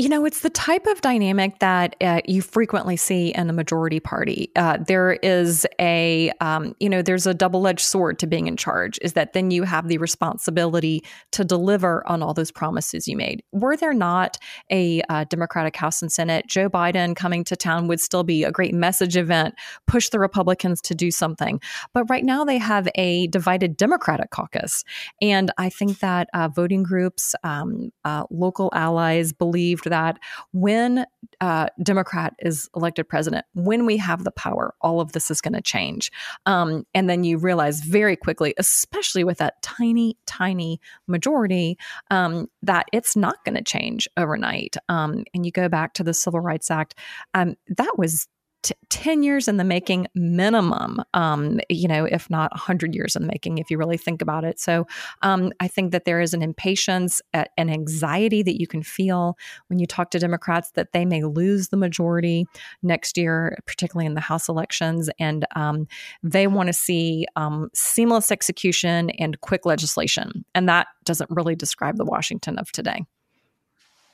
You 0.00 0.08
know, 0.08 0.24
it's 0.24 0.42
the 0.42 0.50
type 0.50 0.86
of 0.86 1.00
dynamic 1.00 1.58
that 1.58 1.96
uh, 2.00 2.20
you 2.24 2.40
frequently 2.40 2.96
see 2.96 3.34
in 3.34 3.48
the 3.48 3.52
majority 3.52 3.98
party. 3.98 4.52
Uh, 4.54 4.78
there 4.86 5.14
is 5.24 5.66
a, 5.80 6.30
um, 6.40 6.76
you 6.78 6.88
know, 6.88 7.02
there's 7.02 7.26
a 7.26 7.34
double 7.34 7.66
edged 7.66 7.84
sword 7.84 8.20
to 8.20 8.28
being 8.28 8.46
in 8.46 8.56
charge, 8.56 9.00
is 9.02 9.14
that 9.14 9.32
then 9.32 9.50
you 9.50 9.64
have 9.64 9.88
the 9.88 9.98
responsibility 9.98 11.02
to 11.32 11.44
deliver 11.44 12.06
on 12.08 12.22
all 12.22 12.32
those 12.32 12.52
promises 12.52 13.08
you 13.08 13.16
made. 13.16 13.42
Were 13.50 13.76
there 13.76 13.92
not 13.92 14.38
a 14.70 15.02
uh, 15.08 15.24
Democratic 15.24 15.74
House 15.74 16.00
and 16.00 16.12
Senate, 16.12 16.46
Joe 16.46 16.70
Biden 16.70 17.16
coming 17.16 17.42
to 17.42 17.56
town 17.56 17.88
would 17.88 17.98
still 17.98 18.22
be 18.22 18.44
a 18.44 18.52
great 18.52 18.74
message 18.74 19.16
event, 19.16 19.56
push 19.88 20.10
the 20.10 20.20
Republicans 20.20 20.80
to 20.82 20.94
do 20.94 21.10
something. 21.10 21.60
But 21.92 22.04
right 22.08 22.24
now 22.24 22.44
they 22.44 22.58
have 22.58 22.88
a 22.94 23.26
divided 23.26 23.76
Democratic 23.76 24.30
caucus. 24.30 24.84
And 25.20 25.50
I 25.58 25.70
think 25.70 25.98
that 25.98 26.28
uh, 26.34 26.46
voting 26.46 26.84
groups, 26.84 27.34
um, 27.42 27.90
uh, 28.04 28.26
local 28.30 28.70
allies 28.72 29.32
believed 29.32 29.87
that 29.88 30.18
when 30.52 31.06
uh, 31.40 31.68
Democrat 31.82 32.34
is 32.40 32.68
elected 32.74 33.08
president, 33.08 33.44
when 33.54 33.86
we 33.86 33.96
have 33.96 34.24
the 34.24 34.30
power, 34.30 34.74
all 34.80 35.00
of 35.00 35.12
this 35.12 35.30
is 35.30 35.40
going 35.40 35.54
to 35.54 35.62
change. 35.62 36.10
Um, 36.46 36.84
and 36.94 37.08
then 37.08 37.24
you 37.24 37.38
realize 37.38 37.80
very 37.80 38.16
quickly, 38.16 38.54
especially 38.58 39.24
with 39.24 39.38
that 39.38 39.60
tiny, 39.62 40.16
tiny 40.26 40.80
majority, 41.06 41.78
um, 42.10 42.48
that 42.62 42.86
it's 42.92 43.16
not 43.16 43.44
going 43.44 43.56
to 43.56 43.64
change 43.64 44.08
overnight. 44.16 44.76
Um, 44.88 45.24
and 45.34 45.44
you 45.44 45.52
go 45.52 45.68
back 45.68 45.94
to 45.94 46.04
the 46.04 46.14
Civil 46.14 46.40
Rights 46.40 46.70
Act, 46.70 46.94
um, 47.34 47.56
that 47.68 47.94
was 47.96 48.28
t- 48.62 48.74
10 48.90 49.22
years 49.22 49.48
in 49.48 49.56
the 49.56 49.64
making 49.64 50.06
minimum 50.14 51.00
um, 51.14 51.60
you 51.68 51.88
know 51.88 52.04
if 52.04 52.28
not 52.30 52.50
100 52.52 52.94
years 52.94 53.16
in 53.16 53.22
the 53.22 53.28
making 53.28 53.58
if 53.58 53.70
you 53.70 53.78
really 53.78 53.98
think 53.98 54.22
about 54.22 54.44
it. 54.44 54.58
So 54.60 54.86
um, 55.22 55.52
i 55.60 55.68
think 55.68 55.92
that 55.92 56.04
there 56.04 56.20
is 56.20 56.34
an 56.34 56.42
impatience 56.42 57.20
an 57.32 57.70
anxiety 57.70 58.42
that 58.42 58.60
you 58.60 58.66
can 58.66 58.82
feel 58.82 59.36
when 59.68 59.78
you 59.78 59.86
talk 59.86 60.10
to 60.10 60.18
democrats 60.18 60.72
that 60.72 60.92
they 60.92 61.04
may 61.04 61.22
lose 61.22 61.68
the 61.68 61.76
majority 61.76 62.46
next 62.82 63.16
year 63.16 63.56
particularly 63.66 64.06
in 64.06 64.14
the 64.14 64.20
house 64.20 64.48
elections. 64.48 65.08
And 65.18 65.46
um, 65.54 65.86
they 66.22 66.46
want 66.46 66.68
to 66.68 66.72
see 66.72 67.26
um, 67.36 67.70
seamless 67.74 68.32
execution 68.32 69.10
and 69.10 69.40
quick 69.40 69.66
legislation. 69.66 70.44
And 70.54 70.68
that 70.68 70.88
doesn't 71.04 71.30
really 71.30 71.54
describe 71.54 71.96
the 71.96 72.04
washington 72.04 72.58
of 72.58 72.72
today. 72.72 73.04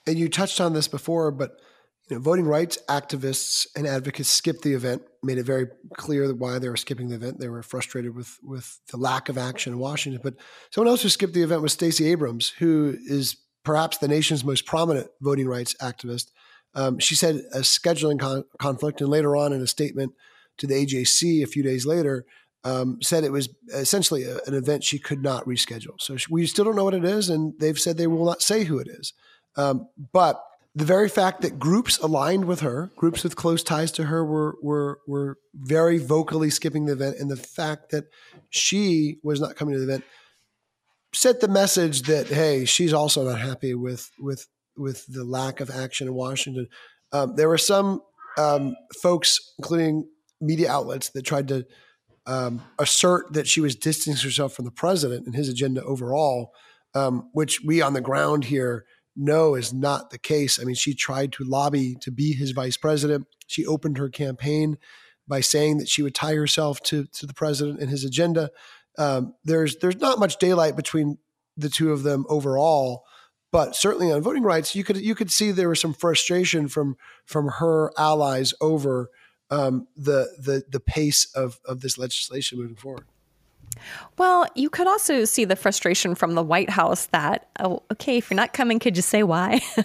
And 0.06 0.18
you 0.18 0.28
touched 0.28 0.60
on 0.60 0.72
this 0.74 0.88
before 0.88 1.30
but 1.30 1.58
you 2.08 2.16
know, 2.16 2.22
voting 2.22 2.44
rights 2.44 2.78
activists 2.88 3.66
and 3.74 3.86
advocates 3.86 4.28
skipped 4.28 4.62
the 4.62 4.74
event, 4.74 5.02
made 5.22 5.38
it 5.38 5.44
very 5.44 5.68
clear 5.96 6.32
why 6.34 6.58
they 6.58 6.68
were 6.68 6.76
skipping 6.76 7.08
the 7.08 7.14
event. 7.14 7.40
They 7.40 7.48
were 7.48 7.62
frustrated 7.62 8.14
with 8.14 8.38
with 8.42 8.78
the 8.90 8.98
lack 8.98 9.28
of 9.28 9.38
action 9.38 9.72
in 9.72 9.78
Washington. 9.78 10.20
But 10.22 10.34
someone 10.70 10.90
else 10.90 11.02
who 11.02 11.08
skipped 11.08 11.34
the 11.34 11.42
event 11.42 11.62
was 11.62 11.72
Stacey 11.72 12.10
Abrams, 12.10 12.50
who 12.50 12.96
is 13.06 13.36
perhaps 13.64 13.98
the 13.98 14.08
nation's 14.08 14.44
most 14.44 14.66
prominent 14.66 15.08
voting 15.20 15.48
rights 15.48 15.74
activist. 15.80 16.30
Um, 16.74 16.98
she 16.98 17.14
said 17.14 17.36
a 17.54 17.60
scheduling 17.60 18.18
con- 18.18 18.44
conflict, 18.58 19.00
and 19.00 19.08
later 19.08 19.36
on 19.36 19.52
in 19.52 19.62
a 19.62 19.66
statement 19.66 20.12
to 20.58 20.66
the 20.66 20.74
AJC 20.74 21.42
a 21.42 21.46
few 21.46 21.62
days 21.62 21.86
later, 21.86 22.26
um, 22.64 22.98
said 23.02 23.24
it 23.24 23.32
was 23.32 23.48
essentially 23.72 24.24
a, 24.24 24.38
an 24.46 24.54
event 24.54 24.84
she 24.84 24.98
could 24.98 25.22
not 25.22 25.44
reschedule. 25.46 26.00
So 26.00 26.16
she, 26.16 26.26
we 26.30 26.46
still 26.46 26.64
don't 26.64 26.76
know 26.76 26.84
what 26.84 26.94
it 26.94 27.04
is, 27.04 27.30
and 27.30 27.54
they've 27.58 27.78
said 27.78 27.96
they 27.96 28.06
will 28.06 28.26
not 28.26 28.42
say 28.42 28.64
who 28.64 28.78
it 28.78 28.88
is. 28.88 29.14
Um, 29.56 29.88
but 30.12 30.42
the 30.74 30.84
very 30.84 31.08
fact 31.08 31.42
that 31.42 31.58
groups 31.58 31.98
aligned 31.98 32.46
with 32.46 32.60
her, 32.60 32.90
groups 32.96 33.22
with 33.22 33.36
close 33.36 33.62
ties 33.62 33.92
to 33.92 34.04
her, 34.04 34.24
were 34.24 34.56
were 34.62 34.98
were 35.06 35.38
very 35.54 35.98
vocally 35.98 36.50
skipping 36.50 36.86
the 36.86 36.92
event, 36.92 37.16
and 37.18 37.30
the 37.30 37.36
fact 37.36 37.90
that 37.90 38.04
she 38.50 39.18
was 39.22 39.40
not 39.40 39.56
coming 39.56 39.74
to 39.74 39.78
the 39.78 39.84
event 39.84 40.04
sent 41.14 41.40
the 41.40 41.48
message 41.48 42.02
that 42.02 42.26
hey, 42.26 42.64
she's 42.64 42.92
also 42.92 43.24
not 43.24 43.38
happy 43.38 43.74
with 43.74 44.10
with 44.18 44.46
with 44.76 45.06
the 45.06 45.24
lack 45.24 45.60
of 45.60 45.70
action 45.70 46.08
in 46.08 46.14
Washington. 46.14 46.66
Um, 47.12 47.36
there 47.36 47.48
were 47.48 47.58
some 47.58 48.00
um, 48.36 48.74
folks, 49.00 49.38
including 49.58 50.08
media 50.40 50.70
outlets, 50.70 51.10
that 51.10 51.22
tried 51.22 51.46
to 51.48 51.64
um, 52.26 52.62
assert 52.80 53.32
that 53.34 53.46
she 53.46 53.60
was 53.60 53.76
distancing 53.76 54.24
herself 54.26 54.54
from 54.54 54.64
the 54.64 54.72
president 54.72 55.26
and 55.26 55.36
his 55.36 55.48
agenda 55.48 55.82
overall, 55.84 56.50
um, 56.94 57.30
which 57.32 57.60
we 57.64 57.80
on 57.80 57.92
the 57.92 58.00
ground 58.00 58.46
here 58.46 58.84
know 59.16 59.54
is 59.54 59.72
not 59.72 60.10
the 60.10 60.18
case. 60.18 60.60
I 60.60 60.64
mean, 60.64 60.74
she 60.74 60.94
tried 60.94 61.32
to 61.32 61.44
lobby 61.44 61.96
to 62.00 62.10
be 62.10 62.32
his 62.32 62.50
vice 62.52 62.76
president. 62.76 63.26
She 63.46 63.66
opened 63.66 63.98
her 63.98 64.08
campaign 64.08 64.78
by 65.26 65.40
saying 65.40 65.78
that 65.78 65.88
she 65.88 66.02
would 66.02 66.14
tie 66.14 66.34
herself 66.34 66.80
to 66.82 67.06
to 67.06 67.26
the 67.26 67.34
president 67.34 67.80
and 67.80 67.90
his 67.90 68.04
agenda. 68.04 68.50
Um, 68.98 69.34
there's 69.44 69.76
there's 69.76 70.00
not 70.00 70.18
much 70.18 70.38
daylight 70.38 70.76
between 70.76 71.18
the 71.56 71.68
two 71.68 71.92
of 71.92 72.02
them 72.02 72.24
overall, 72.28 73.04
but 73.52 73.76
certainly 73.76 74.12
on 74.12 74.22
voting 74.22 74.42
rights, 74.42 74.74
you 74.74 74.84
could 74.84 74.96
you 74.96 75.14
could 75.14 75.30
see 75.30 75.50
there 75.50 75.68
was 75.68 75.80
some 75.80 75.94
frustration 75.94 76.68
from 76.68 76.96
from 77.24 77.48
her 77.48 77.92
allies 77.96 78.52
over 78.60 79.10
um, 79.50 79.86
the 79.96 80.28
the 80.38 80.64
the 80.70 80.80
pace 80.80 81.26
of 81.34 81.60
of 81.64 81.80
this 81.80 81.98
legislation 81.98 82.58
moving 82.58 82.76
forward. 82.76 83.04
Well, 84.18 84.46
you 84.54 84.70
could 84.70 84.86
also 84.86 85.24
see 85.24 85.44
the 85.44 85.56
frustration 85.56 86.14
from 86.14 86.34
the 86.34 86.42
White 86.42 86.70
House 86.70 87.06
that, 87.06 87.48
oh, 87.60 87.82
okay, 87.92 88.18
if 88.18 88.30
you're 88.30 88.36
not 88.36 88.52
coming, 88.52 88.78
could 88.78 88.96
you 88.96 89.02
say 89.02 89.22
why? 89.22 89.60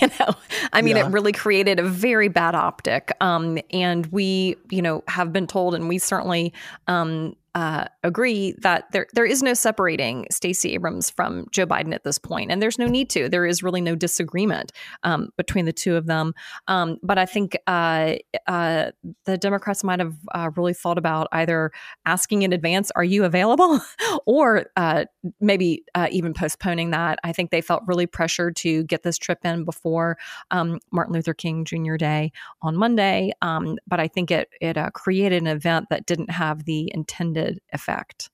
you 0.00 0.08
know, 0.20 0.34
I 0.72 0.82
mean, 0.82 0.96
yeah. 0.96 1.06
it 1.06 1.12
really 1.12 1.32
created 1.32 1.78
a 1.78 1.82
very 1.82 2.28
bad 2.28 2.54
optic. 2.54 3.12
Um, 3.20 3.58
and 3.70 4.06
we, 4.06 4.56
you 4.70 4.82
know, 4.82 5.02
have 5.08 5.32
been 5.32 5.46
told, 5.46 5.74
and 5.74 5.88
we 5.88 5.98
certainly 5.98 6.52
um, 6.88 7.36
uh, 7.56 7.86
agree 8.04 8.54
that 8.58 8.84
there 8.92 9.06
there 9.14 9.24
is 9.24 9.42
no 9.42 9.54
separating 9.54 10.26
Stacey 10.30 10.74
Abrams 10.74 11.08
from 11.08 11.46
Joe 11.52 11.66
Biden 11.66 11.94
at 11.94 12.04
this 12.04 12.18
point, 12.18 12.50
and 12.50 12.60
there's 12.60 12.78
no 12.78 12.86
need 12.86 13.08
to. 13.10 13.30
There 13.30 13.46
is 13.46 13.62
really 13.62 13.80
no 13.80 13.94
disagreement 13.94 14.72
um, 15.04 15.30
between 15.38 15.64
the 15.64 15.72
two 15.72 15.96
of 15.96 16.04
them. 16.04 16.34
Um, 16.68 16.98
but 17.02 17.16
I 17.16 17.24
think 17.24 17.56
uh, 17.66 18.16
uh, 18.46 18.90
the 19.24 19.38
Democrats 19.38 19.82
might 19.82 20.00
have 20.00 20.14
uh, 20.34 20.50
really 20.54 20.74
thought 20.74 20.98
about 20.98 21.28
either 21.32 21.72
asking 22.04 22.42
in 22.42 22.52
advance, 22.52 22.92
"Are 22.94 23.02
you 23.02 23.24
available?" 23.24 23.80
or 24.26 24.66
uh, 24.76 25.06
maybe 25.40 25.82
even 26.10 26.34
postponing 26.34 26.90
that. 26.90 27.18
I 27.24 27.32
think 27.32 27.52
they 27.52 27.62
felt 27.62 27.84
really 27.86 28.06
pressured 28.06 28.54
to 28.56 28.84
get 28.84 29.02
this 29.02 29.16
trip 29.16 29.38
in 29.46 29.64
before 29.64 30.18
um, 30.50 30.78
Martin 30.92 31.14
Luther 31.14 31.32
King 31.32 31.64
Jr. 31.64 31.96
Day 31.96 32.32
on 32.60 32.76
Monday. 32.76 33.32
Um, 33.40 33.78
but 33.86 33.98
I 33.98 34.08
think 34.08 34.30
it 34.30 34.50
it 34.60 34.76
created 34.92 35.40
an 35.40 35.48
event 35.48 35.86
that 35.88 36.04
didn't 36.04 36.30
have 36.30 36.66
the 36.66 36.90
intended 36.92 37.45
effect. 37.72 38.30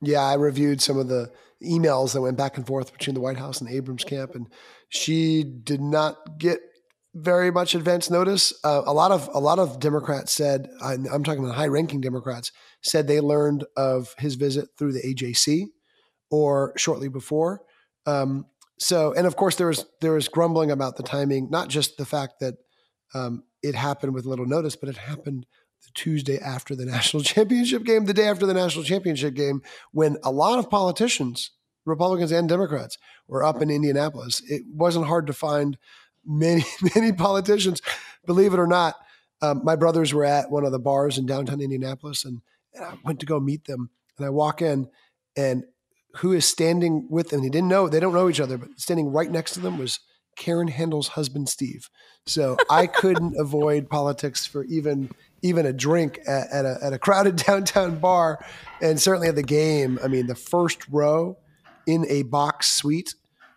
Yeah, 0.00 0.20
I 0.20 0.34
reviewed 0.34 0.80
some 0.80 0.98
of 0.98 1.08
the 1.08 1.30
emails 1.62 2.12
that 2.12 2.20
went 2.20 2.36
back 2.36 2.56
and 2.56 2.66
forth 2.66 2.92
between 2.92 3.14
the 3.14 3.20
White 3.20 3.36
House 3.36 3.60
and 3.60 3.70
the 3.70 3.76
Abrams 3.76 4.04
camp, 4.04 4.34
and 4.34 4.48
she 4.88 5.44
did 5.44 5.80
not 5.80 6.38
get 6.38 6.60
very 7.14 7.50
much 7.50 7.74
advance 7.74 8.10
notice. 8.10 8.52
Uh, 8.64 8.82
a 8.86 8.92
lot 8.92 9.10
of 9.12 9.28
a 9.32 9.38
lot 9.38 9.58
of 9.58 9.78
Democrats 9.80 10.32
said, 10.32 10.68
I'm 10.82 11.24
talking 11.24 11.44
about 11.44 11.56
high-ranking 11.56 12.00
Democrats, 12.00 12.52
said 12.82 13.06
they 13.06 13.20
learned 13.20 13.64
of 13.76 14.14
his 14.18 14.34
visit 14.34 14.68
through 14.78 14.92
the 14.92 15.02
AJC 15.02 15.66
or 16.30 16.72
shortly 16.76 17.08
before. 17.08 17.62
Um, 18.06 18.46
so, 18.78 19.12
and 19.12 19.26
of 19.26 19.36
course, 19.36 19.56
there 19.56 19.68
was 19.68 19.84
there 20.00 20.12
was 20.12 20.28
grumbling 20.28 20.70
about 20.70 20.96
the 20.96 21.02
timing, 21.02 21.50
not 21.50 21.68
just 21.68 21.96
the 21.96 22.04
fact 22.06 22.40
that 22.40 22.54
um, 23.14 23.44
it 23.62 23.74
happened 23.74 24.14
with 24.14 24.26
little 24.26 24.46
notice, 24.46 24.74
but 24.74 24.88
it 24.88 24.96
happened 24.96 25.46
the 25.84 25.90
Tuesday 25.94 26.38
after 26.38 26.74
the 26.74 26.86
national 26.96 27.22
championship 27.22 27.84
game, 27.84 28.04
the 28.04 28.14
day 28.14 28.28
after 28.28 28.46
the 28.46 28.54
national 28.54 28.84
championship 28.84 29.34
game, 29.34 29.62
when 29.92 30.16
a 30.22 30.30
lot 30.30 30.58
of 30.58 30.70
politicians, 30.70 31.50
Republicans 31.84 32.32
and 32.32 32.48
Democrats, 32.48 32.98
were 33.28 33.42
up 33.42 33.62
in 33.62 33.70
Indianapolis. 33.70 34.42
It 34.48 34.62
wasn't 34.72 35.06
hard 35.06 35.26
to 35.26 35.32
find 35.32 35.76
many, 36.24 36.64
many 36.94 37.12
politicians. 37.12 37.80
Believe 38.26 38.54
it 38.54 38.60
or 38.60 38.66
not, 38.66 38.94
um, 39.40 39.62
my 39.64 39.76
brothers 39.76 40.14
were 40.14 40.24
at 40.24 40.50
one 40.50 40.64
of 40.64 40.72
the 40.72 40.78
bars 40.78 41.18
in 41.18 41.26
downtown 41.26 41.60
Indianapolis, 41.60 42.24
and, 42.24 42.40
and 42.74 42.84
I 42.84 42.94
went 43.04 43.20
to 43.20 43.26
go 43.26 43.40
meet 43.40 43.64
them. 43.64 43.90
And 44.16 44.26
I 44.26 44.30
walk 44.30 44.62
in, 44.62 44.88
and 45.36 45.64
who 46.16 46.32
is 46.32 46.44
standing 46.44 47.08
with 47.10 47.30
them? 47.30 47.42
They 47.42 47.48
didn't 47.48 47.68
know, 47.68 47.88
they 47.88 48.00
don't 48.00 48.14
know 48.14 48.28
each 48.28 48.40
other, 48.40 48.58
but 48.58 48.68
standing 48.76 49.10
right 49.10 49.30
next 49.30 49.54
to 49.54 49.60
them 49.60 49.78
was 49.78 49.98
Karen 50.36 50.68
Handel's 50.68 51.08
husband, 51.08 51.48
Steve. 51.48 51.88
So 52.26 52.56
I 52.70 52.86
couldn't 52.86 53.34
avoid 53.38 53.88
politics 53.88 54.46
for 54.46 54.64
even 54.64 55.10
even 55.42 55.66
a 55.66 55.72
drink 55.72 56.20
at, 56.26 56.48
at, 56.52 56.64
a, 56.64 56.78
at 56.82 56.92
a 56.92 56.98
crowded 56.98 57.36
downtown 57.46 57.98
bar, 57.98 58.44
and 58.80 59.00
certainly 59.00 59.28
at 59.28 59.34
the 59.34 59.42
game. 59.42 59.98
I 60.02 60.08
mean, 60.08 60.26
the 60.26 60.34
first 60.34 60.88
row 60.88 61.36
in 61.86 62.06
a 62.08 62.22
box 62.22 62.70
suite, 62.70 63.14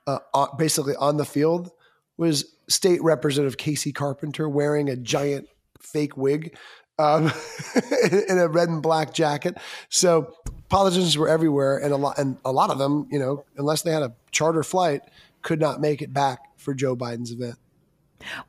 uh, 0.08 0.20
basically 0.58 0.96
on 0.96 1.18
the 1.18 1.26
field, 1.26 1.72
was 2.18 2.56
State 2.68 3.04
Representative 3.04 3.58
Kasey 3.58 3.94
Carpenter 3.94 4.50
wearing 4.50 4.90
a 4.90 4.96
giant 4.96 5.48
fake 5.80 6.18
wig 6.18 6.58
um, 6.98 7.32
in 8.30 8.38
a 8.38 8.48
red 8.48 8.70
and 8.70 8.82
black 8.82 9.14
jacket. 9.14 9.58
So 9.90 10.34
politicians 10.70 11.18
were 11.18 11.30
everywhere, 11.30 11.78
and 11.78 11.94
a 11.94 11.98
lot 11.98 12.18
and 12.18 12.38
a 12.46 12.52
lot 12.52 12.70
of 12.70 12.78
them, 12.78 13.08
you 13.12 13.20
know, 13.20 13.46
unless 13.58 13.82
they 13.84 13.92
had 13.92 14.04
a 14.04 14.14
charter 14.32 14.64
flight, 14.64 15.02
could 15.42 15.60
not 15.60 15.82
make 15.82 16.02
it 16.02 16.14
back 16.14 16.40
for 16.58 16.74
Joe 16.74 16.96
Biden's 16.96 17.32
event. 17.32 17.58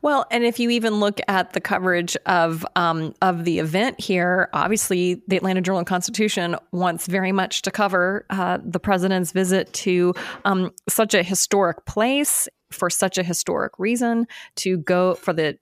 Well, 0.01 0.25
and 0.31 0.43
if 0.43 0.59
you 0.59 0.69
even 0.69 0.99
look 0.99 1.19
at 1.27 1.53
the 1.53 1.61
coverage 1.61 2.17
of 2.25 2.65
um, 2.75 3.13
of 3.21 3.45
the 3.45 3.59
event 3.59 3.99
here, 3.99 4.49
obviously 4.53 5.21
the 5.27 5.37
Atlanta 5.37 5.61
Journal 5.61 5.83
Constitution 5.83 6.55
wants 6.71 7.07
very 7.07 7.31
much 7.31 7.61
to 7.63 7.71
cover 7.71 8.25
uh, 8.29 8.59
the 8.63 8.79
president's 8.79 9.31
visit 9.31 9.71
to 9.73 10.13
um, 10.45 10.71
such 10.87 11.13
a 11.13 11.23
historic 11.23 11.85
place 11.85 12.47
for 12.71 12.89
such 12.89 13.17
a 13.17 13.23
historic 13.23 13.73
reason 13.79 14.27
to 14.55 14.77
go 14.77 15.15
for 15.15 15.33
the 15.33 15.57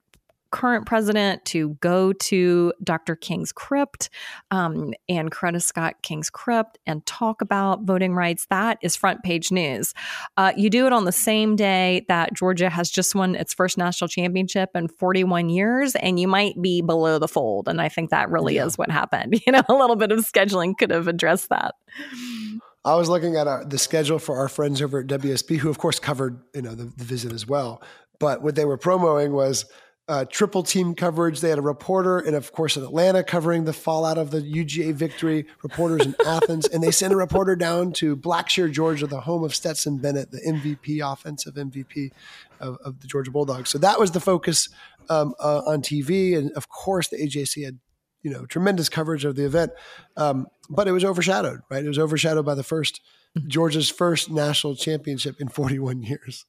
current 0.56 0.86
president 0.86 1.44
to 1.44 1.72
go 1.82 2.14
to 2.14 2.72
Dr. 2.82 3.18
King's 3.18 3.52
crypt 3.52 4.10
um, 4.52 4.94
and 5.10 5.30
Coretta 5.30 5.62
Scott 5.62 5.96
King's 6.02 6.30
crypt 6.30 6.78
and 6.86 7.06
talk 7.06 7.42
about 7.42 7.82
voting 7.82 8.16
rights. 8.16 8.48
That 8.50 8.78
is 8.82 8.96
front 8.96 9.22
page 9.22 9.52
news. 9.52 9.94
Uh, 10.38 10.54
you 10.56 10.70
do 10.70 10.86
it 10.86 10.94
on 10.94 11.04
the 11.04 11.12
same 11.12 11.58
day 11.58 12.06
that 12.08 12.34
Georgia 12.34 12.70
has 12.70 12.90
just 12.90 13.14
won 13.14 13.36
its 13.36 13.54
first 13.54 13.78
national 13.78 14.08
championship 14.08 14.70
in 14.76 14.88
41 14.88 15.50
years, 15.50 15.94
and 15.96 16.22
you 16.22 16.28
might 16.30 16.62
be 16.62 16.82
below 16.82 17.20
the 17.20 17.28
fold. 17.28 17.68
And 17.68 17.82
I 17.82 17.90
think 17.90 18.10
that 18.12 18.30
really 18.30 18.56
yeah. 18.56 18.66
is 18.66 18.78
what 18.78 18.90
happened. 18.90 19.36
You 19.46 19.52
know, 19.52 19.62
a 19.70 19.74
little 19.74 19.96
bit 19.96 20.12
of 20.12 20.20
scheduling 20.20 20.76
could 20.78 20.90
have 20.90 21.08
addressed 21.08 21.50
that. 21.50 21.76
I 22.84 22.96
was 22.96 23.10
looking 23.10 23.36
at 23.36 23.48
our, 23.48 23.64
the 23.66 23.78
schedule 23.78 24.18
for 24.18 24.38
our 24.38 24.48
friends 24.48 24.82
over 24.82 25.02
at 25.02 25.08
WSB, 25.08 25.58
who 25.58 25.70
of 25.70 25.78
course 25.78 26.00
covered 26.00 26.42
you 26.56 26.62
know 26.62 26.74
the, 26.74 26.86
the 26.86 27.04
visit 27.04 27.34
as 27.34 27.46
well. 27.46 27.84
But 28.20 28.42
what 28.42 28.56
they 28.56 28.66
were 28.66 28.78
promoting 28.78 29.34
was 29.34 29.66
uh, 30.08 30.26
triple 30.26 30.64
team 30.64 30.94
coverage. 30.94 31.42
They 31.42 31.50
had 31.50 31.58
a 31.58 31.64
reporter, 31.64 32.20
and 32.20 32.36
of 32.36 32.52
course, 32.52 32.78
in 32.78 32.84
Atlanta 32.84 33.24
covering 33.24 33.66
the 33.66 33.74
fallout 33.74 34.18
of 34.18 34.32
the 34.32 34.42
UGA 34.42 34.94
victory, 34.94 35.46
reporters 35.64 36.06
in 36.06 36.16
Athens, 36.26 36.68
and 36.68 36.84
they 36.84 36.92
sent 36.92 37.14
a 37.14 37.16
reporter 37.16 37.56
down 37.56 37.92
to 37.94 38.16
Blackshear, 38.16 38.72
Georgia, 38.72 39.08
the 39.08 39.22
home 39.22 39.44
of 39.44 39.56
Stetson 39.56 39.98
Bennett, 39.98 40.32
the 40.32 40.42
MVP, 40.42 41.02
offensive 41.02 41.56
MVP 41.56 42.12
of, 42.60 42.78
of 42.84 43.00
the 43.02 43.08
Georgia 43.08 43.32
Bulldogs. 43.32 43.70
So 43.70 43.78
that 43.80 44.00
was 44.00 44.12
the 44.12 44.20
focus 44.20 44.70
um, 45.10 45.34
uh, 45.40 45.62
on 45.66 45.82
TV, 45.82 46.38
and 46.38 46.52
of 46.52 46.70
course, 46.70 47.08
the 47.08 47.18
AJC 47.18 47.66
had 47.66 47.80
you 48.22 48.32
know 48.32 48.46
tremendous 48.46 48.90
coverage 48.90 49.26
of 49.26 49.36
the 49.36 49.46
event, 49.46 49.72
um, 50.18 50.48
but 50.70 50.88
it 50.88 50.92
was 50.92 51.04
overshadowed. 51.04 51.62
Right, 51.70 51.84
it 51.84 51.88
was 51.88 52.00
overshadowed 52.00 52.46
by 52.46 52.56
the 52.56 52.64
first 52.64 53.02
Georgia's 53.48 53.90
first 53.90 54.30
national 54.30 54.76
championship 54.76 55.42
in 55.42 55.50
41 55.50 56.04
years. 56.04 56.46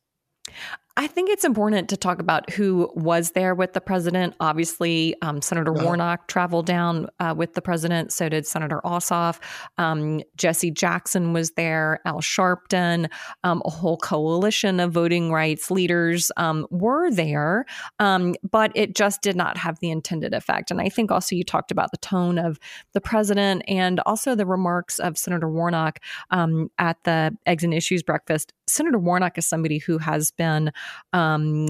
I 0.99 1.07
think 1.07 1.29
it's 1.29 1.45
important 1.45 1.91
to 1.91 1.97
talk 1.97 2.21
about 2.21 2.49
who 2.49 2.91
was 2.95 3.33
there 3.33 3.55
with 3.55 3.75
the 3.75 3.83
president. 3.83 4.35
Obviously, 4.41 5.15
um, 5.21 5.43
Senator 5.43 5.73
uh-huh. 5.73 5.85
Warnock 5.85 6.27
traveled 6.27 6.65
down 6.65 7.09
uh, 7.21 7.35
with 7.37 7.53
the 7.53 7.61
president. 7.61 8.13
So 8.13 8.31
did 8.31 8.47
Senator 8.47 8.81
Ossoff. 8.83 9.39
Um, 9.77 10.23
Jesse 10.37 10.71
Jackson 10.71 11.35
was 11.35 11.51
there. 11.51 12.01
Al 12.07 12.23
Sharpton. 12.23 13.11
Um, 13.45 13.61
a 13.67 13.71
whole 13.71 13.99
coalition 13.99 14.81
of 14.81 14.93
voting 14.93 15.31
rights 15.31 15.71
leaders 15.71 16.33
um, 16.39 16.67
were 16.71 17.11
there, 17.11 17.67
um, 17.99 18.35
but 18.51 18.73
it 18.75 18.95
just 18.95 19.21
did 19.21 19.37
not 19.37 19.59
have 19.59 19.79
the 19.81 19.91
intended 19.91 20.33
effect. 20.33 20.71
And 20.71 20.81
I 20.81 20.89
think 20.89 21.11
also 21.11 21.37
you 21.37 21.45
talked 21.45 21.71
about 21.71 21.91
the 21.91 21.99
tone 21.99 22.39
of 22.39 22.59
the 22.95 23.03
president 23.03 23.63
and 23.69 24.01
also 24.07 24.35
the 24.35 24.47
remarks 24.47 24.99
of 24.99 25.19
Senator 25.19 25.51
Warnock 25.51 25.99
um, 26.31 26.71
at 26.79 26.97
the 27.05 27.37
Eggs 27.45 27.65
and 27.65 27.75
Issues 27.75 28.03
breakfast. 28.03 28.55
Senator 28.67 28.99
Warnock 28.99 29.39
is 29.39 29.47
somebody 29.47 29.79
who 29.79 29.99
has 29.99 30.31
been 30.31 30.73
um, 31.13 31.69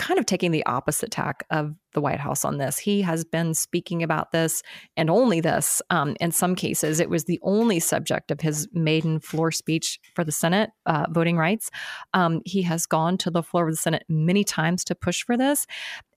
kind 0.00 0.18
of 0.18 0.24
taking 0.24 0.50
the 0.50 0.64
opposite 0.64 1.10
tack 1.10 1.44
of 1.50 1.74
the 1.92 2.00
White 2.00 2.20
House 2.20 2.42
on 2.42 2.56
this. 2.56 2.78
He 2.78 3.02
has 3.02 3.22
been 3.22 3.52
speaking 3.52 4.02
about 4.02 4.32
this 4.32 4.62
and 4.96 5.10
only 5.10 5.42
this. 5.42 5.82
Um, 5.90 6.16
in 6.20 6.32
some 6.32 6.54
cases, 6.54 7.00
it 7.00 7.10
was 7.10 7.24
the 7.24 7.38
only 7.42 7.80
subject 7.80 8.30
of 8.30 8.40
his 8.40 8.66
maiden 8.72 9.20
floor 9.20 9.50
speech 9.50 10.00
for 10.14 10.24
the 10.24 10.32
Senate, 10.32 10.70
uh, 10.86 11.04
voting 11.10 11.36
rights. 11.36 11.68
Um, 12.14 12.40
he 12.46 12.62
has 12.62 12.86
gone 12.86 13.18
to 13.18 13.30
the 13.30 13.42
floor 13.42 13.68
of 13.68 13.74
the 13.74 13.76
Senate 13.76 14.04
many 14.08 14.42
times 14.42 14.84
to 14.84 14.94
push 14.94 15.22
for 15.22 15.36
this. 15.36 15.66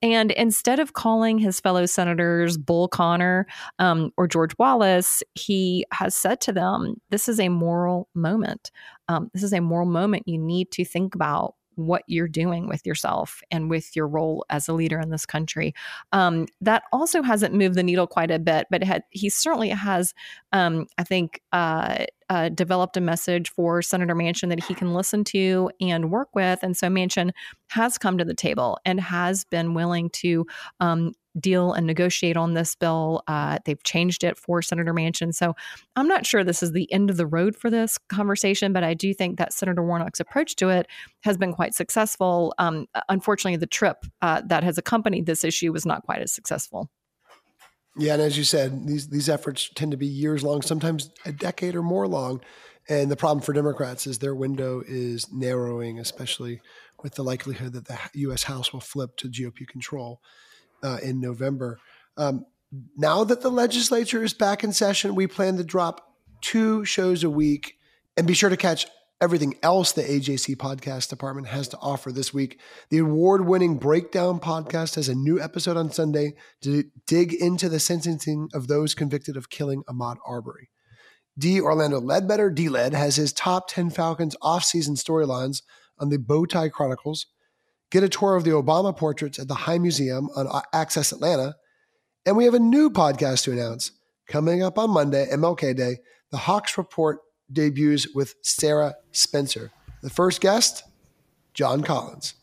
And 0.00 0.30
instead 0.30 0.78
of 0.78 0.94
calling 0.94 1.36
his 1.36 1.60
fellow 1.60 1.84
senators 1.84 2.56
Bull 2.56 2.88
Connor 2.88 3.46
um, 3.78 4.12
or 4.16 4.26
George 4.26 4.56
Wallace, 4.58 5.22
he 5.34 5.84
has 5.92 6.16
said 6.16 6.40
to 6.42 6.52
them, 6.52 6.94
This 7.10 7.28
is 7.28 7.38
a 7.38 7.50
moral 7.50 8.08
moment. 8.14 8.70
Um, 9.08 9.30
this 9.34 9.42
is 9.42 9.52
a 9.52 9.60
moral 9.60 9.86
moment 9.86 10.26
you 10.26 10.38
need 10.38 10.70
to 10.70 10.86
think 10.86 11.14
about 11.14 11.54
what 11.76 12.02
you're 12.06 12.28
doing 12.28 12.68
with 12.68 12.84
yourself 12.86 13.42
and 13.50 13.70
with 13.70 13.94
your 13.94 14.06
role 14.08 14.44
as 14.50 14.68
a 14.68 14.72
leader 14.72 14.98
in 15.00 15.10
this 15.10 15.26
country. 15.26 15.74
Um, 16.12 16.46
that 16.60 16.84
also 16.92 17.22
hasn't 17.22 17.54
moved 17.54 17.74
the 17.74 17.82
needle 17.82 18.06
quite 18.06 18.30
a 18.30 18.38
bit, 18.38 18.66
but 18.70 18.82
had, 18.82 19.02
he 19.10 19.28
certainly 19.28 19.70
has, 19.70 20.14
um, 20.52 20.86
I 20.98 21.04
think, 21.04 21.40
uh, 21.52 22.04
uh, 22.30 22.48
developed 22.48 22.96
a 22.96 23.00
message 23.00 23.50
for 23.50 23.82
Senator 23.82 24.14
Manchin 24.14 24.48
that 24.48 24.64
he 24.64 24.74
can 24.74 24.94
listen 24.94 25.24
to 25.24 25.70
and 25.80 26.10
work 26.10 26.28
with. 26.34 26.60
And 26.62 26.76
so 26.76 26.88
Manchin 26.88 27.30
has 27.68 27.98
come 27.98 28.18
to 28.18 28.24
the 28.24 28.34
table 28.34 28.78
and 28.84 29.00
has 29.00 29.44
been 29.44 29.74
willing 29.74 30.10
to 30.10 30.46
um, 30.80 31.12
deal 31.38 31.72
and 31.72 31.86
negotiate 31.86 32.36
on 32.36 32.54
this 32.54 32.74
bill. 32.74 33.22
Uh, 33.26 33.58
they've 33.64 33.82
changed 33.82 34.24
it 34.24 34.38
for 34.38 34.62
Senator 34.62 34.94
Manchin. 34.94 35.34
So 35.34 35.54
I'm 35.96 36.08
not 36.08 36.26
sure 36.26 36.44
this 36.44 36.62
is 36.62 36.72
the 36.72 36.90
end 36.92 37.10
of 37.10 37.16
the 37.16 37.26
road 37.26 37.56
for 37.56 37.70
this 37.70 37.98
conversation, 38.08 38.72
but 38.72 38.84
I 38.84 38.94
do 38.94 39.12
think 39.12 39.38
that 39.38 39.52
Senator 39.52 39.82
Warnock's 39.82 40.20
approach 40.20 40.56
to 40.56 40.68
it 40.68 40.86
has 41.22 41.36
been 41.36 41.52
quite 41.52 41.74
successful. 41.74 42.54
Um, 42.58 42.86
unfortunately, 43.08 43.56
the 43.56 43.66
trip 43.66 44.04
uh, 44.22 44.42
that 44.46 44.64
has 44.64 44.78
accompanied 44.78 45.26
this 45.26 45.44
issue 45.44 45.72
was 45.72 45.86
not 45.86 46.04
quite 46.04 46.22
as 46.22 46.32
successful. 46.32 46.88
Yeah, 47.96 48.14
and 48.14 48.22
as 48.22 48.36
you 48.36 48.42
said, 48.42 48.88
these 48.88 49.08
these 49.08 49.28
efforts 49.28 49.70
tend 49.74 49.92
to 49.92 49.96
be 49.96 50.06
years 50.06 50.42
long, 50.42 50.62
sometimes 50.62 51.10
a 51.24 51.32
decade 51.32 51.76
or 51.76 51.82
more 51.82 52.08
long. 52.08 52.40
And 52.88 53.10
the 53.10 53.16
problem 53.16 53.40
for 53.42 53.52
Democrats 53.52 54.06
is 54.06 54.18
their 54.18 54.34
window 54.34 54.82
is 54.86 55.32
narrowing, 55.32 55.98
especially 55.98 56.60
with 57.02 57.14
the 57.14 57.22
likelihood 57.22 57.72
that 57.72 57.86
the 57.86 57.98
U.S. 58.14 58.42
House 58.42 58.72
will 58.72 58.80
flip 58.80 59.16
to 59.18 59.28
GOP 59.28 59.66
control 59.66 60.20
uh, 60.84 60.98
in 61.02 61.20
November. 61.20 61.80
Um, 62.16 62.46
now 62.96 63.24
that 63.24 63.40
the 63.40 63.50
legislature 63.50 64.22
is 64.22 64.34
back 64.34 64.62
in 64.62 64.72
session, 64.72 65.14
we 65.14 65.26
plan 65.26 65.56
to 65.56 65.64
drop 65.64 66.14
two 66.40 66.84
shows 66.84 67.24
a 67.24 67.30
week. 67.30 67.78
And 68.16 68.28
be 68.28 68.34
sure 68.34 68.50
to 68.50 68.56
catch 68.56 68.86
everything 69.20 69.56
else 69.62 69.92
the 69.92 70.02
AJC 70.02 70.56
podcast 70.56 71.08
department 71.08 71.48
has 71.48 71.66
to 71.68 71.78
offer 71.78 72.12
this 72.12 72.34
week. 72.34 72.60
The 72.90 72.98
award 72.98 73.46
winning 73.46 73.78
Breakdown 73.78 74.38
podcast 74.38 74.96
has 74.96 75.08
a 75.08 75.14
new 75.14 75.40
episode 75.40 75.76
on 75.76 75.90
Sunday 75.90 76.34
to 76.62 76.84
dig 77.06 77.32
into 77.32 77.68
the 77.68 77.80
sentencing 77.80 78.50
of 78.52 78.68
those 78.68 78.94
convicted 78.94 79.36
of 79.36 79.50
killing 79.50 79.82
Ahmaud 79.84 80.16
Arbery. 80.26 80.68
D. 81.36 81.60
Orlando 81.60 82.00
Ledbetter, 82.00 82.50
D 82.50 82.68
Led, 82.68 82.94
has 82.94 83.16
his 83.16 83.32
top 83.32 83.68
10 83.68 83.90
Falcons 83.90 84.36
off-season 84.40 84.94
storylines 84.94 85.62
on 85.98 86.10
the 86.10 86.18
Bowtie 86.18 86.70
Chronicles. 86.70 87.26
Get 87.94 88.02
a 88.02 88.08
tour 88.08 88.34
of 88.34 88.42
the 88.42 88.50
Obama 88.50 88.96
portraits 88.96 89.38
at 89.38 89.46
the 89.46 89.54
High 89.54 89.78
Museum 89.78 90.28
on 90.34 90.48
uh, 90.48 90.62
Access 90.72 91.12
Atlanta. 91.12 91.54
And 92.26 92.36
we 92.36 92.44
have 92.44 92.54
a 92.54 92.58
new 92.58 92.90
podcast 92.90 93.44
to 93.44 93.52
announce 93.52 93.92
coming 94.26 94.64
up 94.64 94.80
on 94.80 94.90
Monday, 94.90 95.28
MLK 95.32 95.76
Day. 95.76 95.98
The 96.32 96.38
Hawks 96.38 96.76
Report 96.76 97.20
debuts 97.52 98.08
with 98.12 98.34
Sarah 98.42 98.96
Spencer. 99.12 99.70
The 100.02 100.10
first 100.10 100.40
guest, 100.40 100.82
John 101.52 101.84
Collins, 101.84 102.34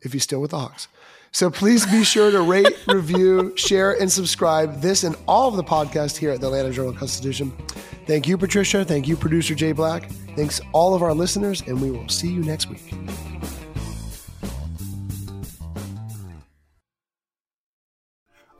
if 0.00 0.14
he's 0.14 0.22
still 0.22 0.40
with 0.40 0.52
the 0.52 0.58
Hawks. 0.58 0.88
So 1.32 1.50
please 1.50 1.84
be 1.84 2.02
sure 2.02 2.30
to 2.30 2.40
rate, 2.40 2.74
review, 2.88 3.52
share, 3.56 4.00
and 4.00 4.10
subscribe 4.10 4.80
this 4.80 5.04
and 5.04 5.16
all 5.28 5.50
of 5.50 5.56
the 5.56 5.64
podcasts 5.64 6.16
here 6.16 6.30
at 6.30 6.40
the 6.40 6.46
Atlanta 6.46 6.70
Journal 6.70 6.94
Constitution. 6.94 7.52
Thank 8.06 8.26
you, 8.26 8.38
Patricia. 8.38 8.86
Thank 8.86 9.06
you, 9.06 9.18
producer 9.18 9.54
Jay 9.54 9.72
Black. 9.72 10.10
Thanks 10.34 10.62
all 10.72 10.94
of 10.94 11.02
our 11.02 11.12
listeners, 11.12 11.60
and 11.60 11.78
we 11.78 11.90
will 11.90 12.08
see 12.08 12.32
you 12.32 12.40
next 12.40 12.70
week. 12.70 12.94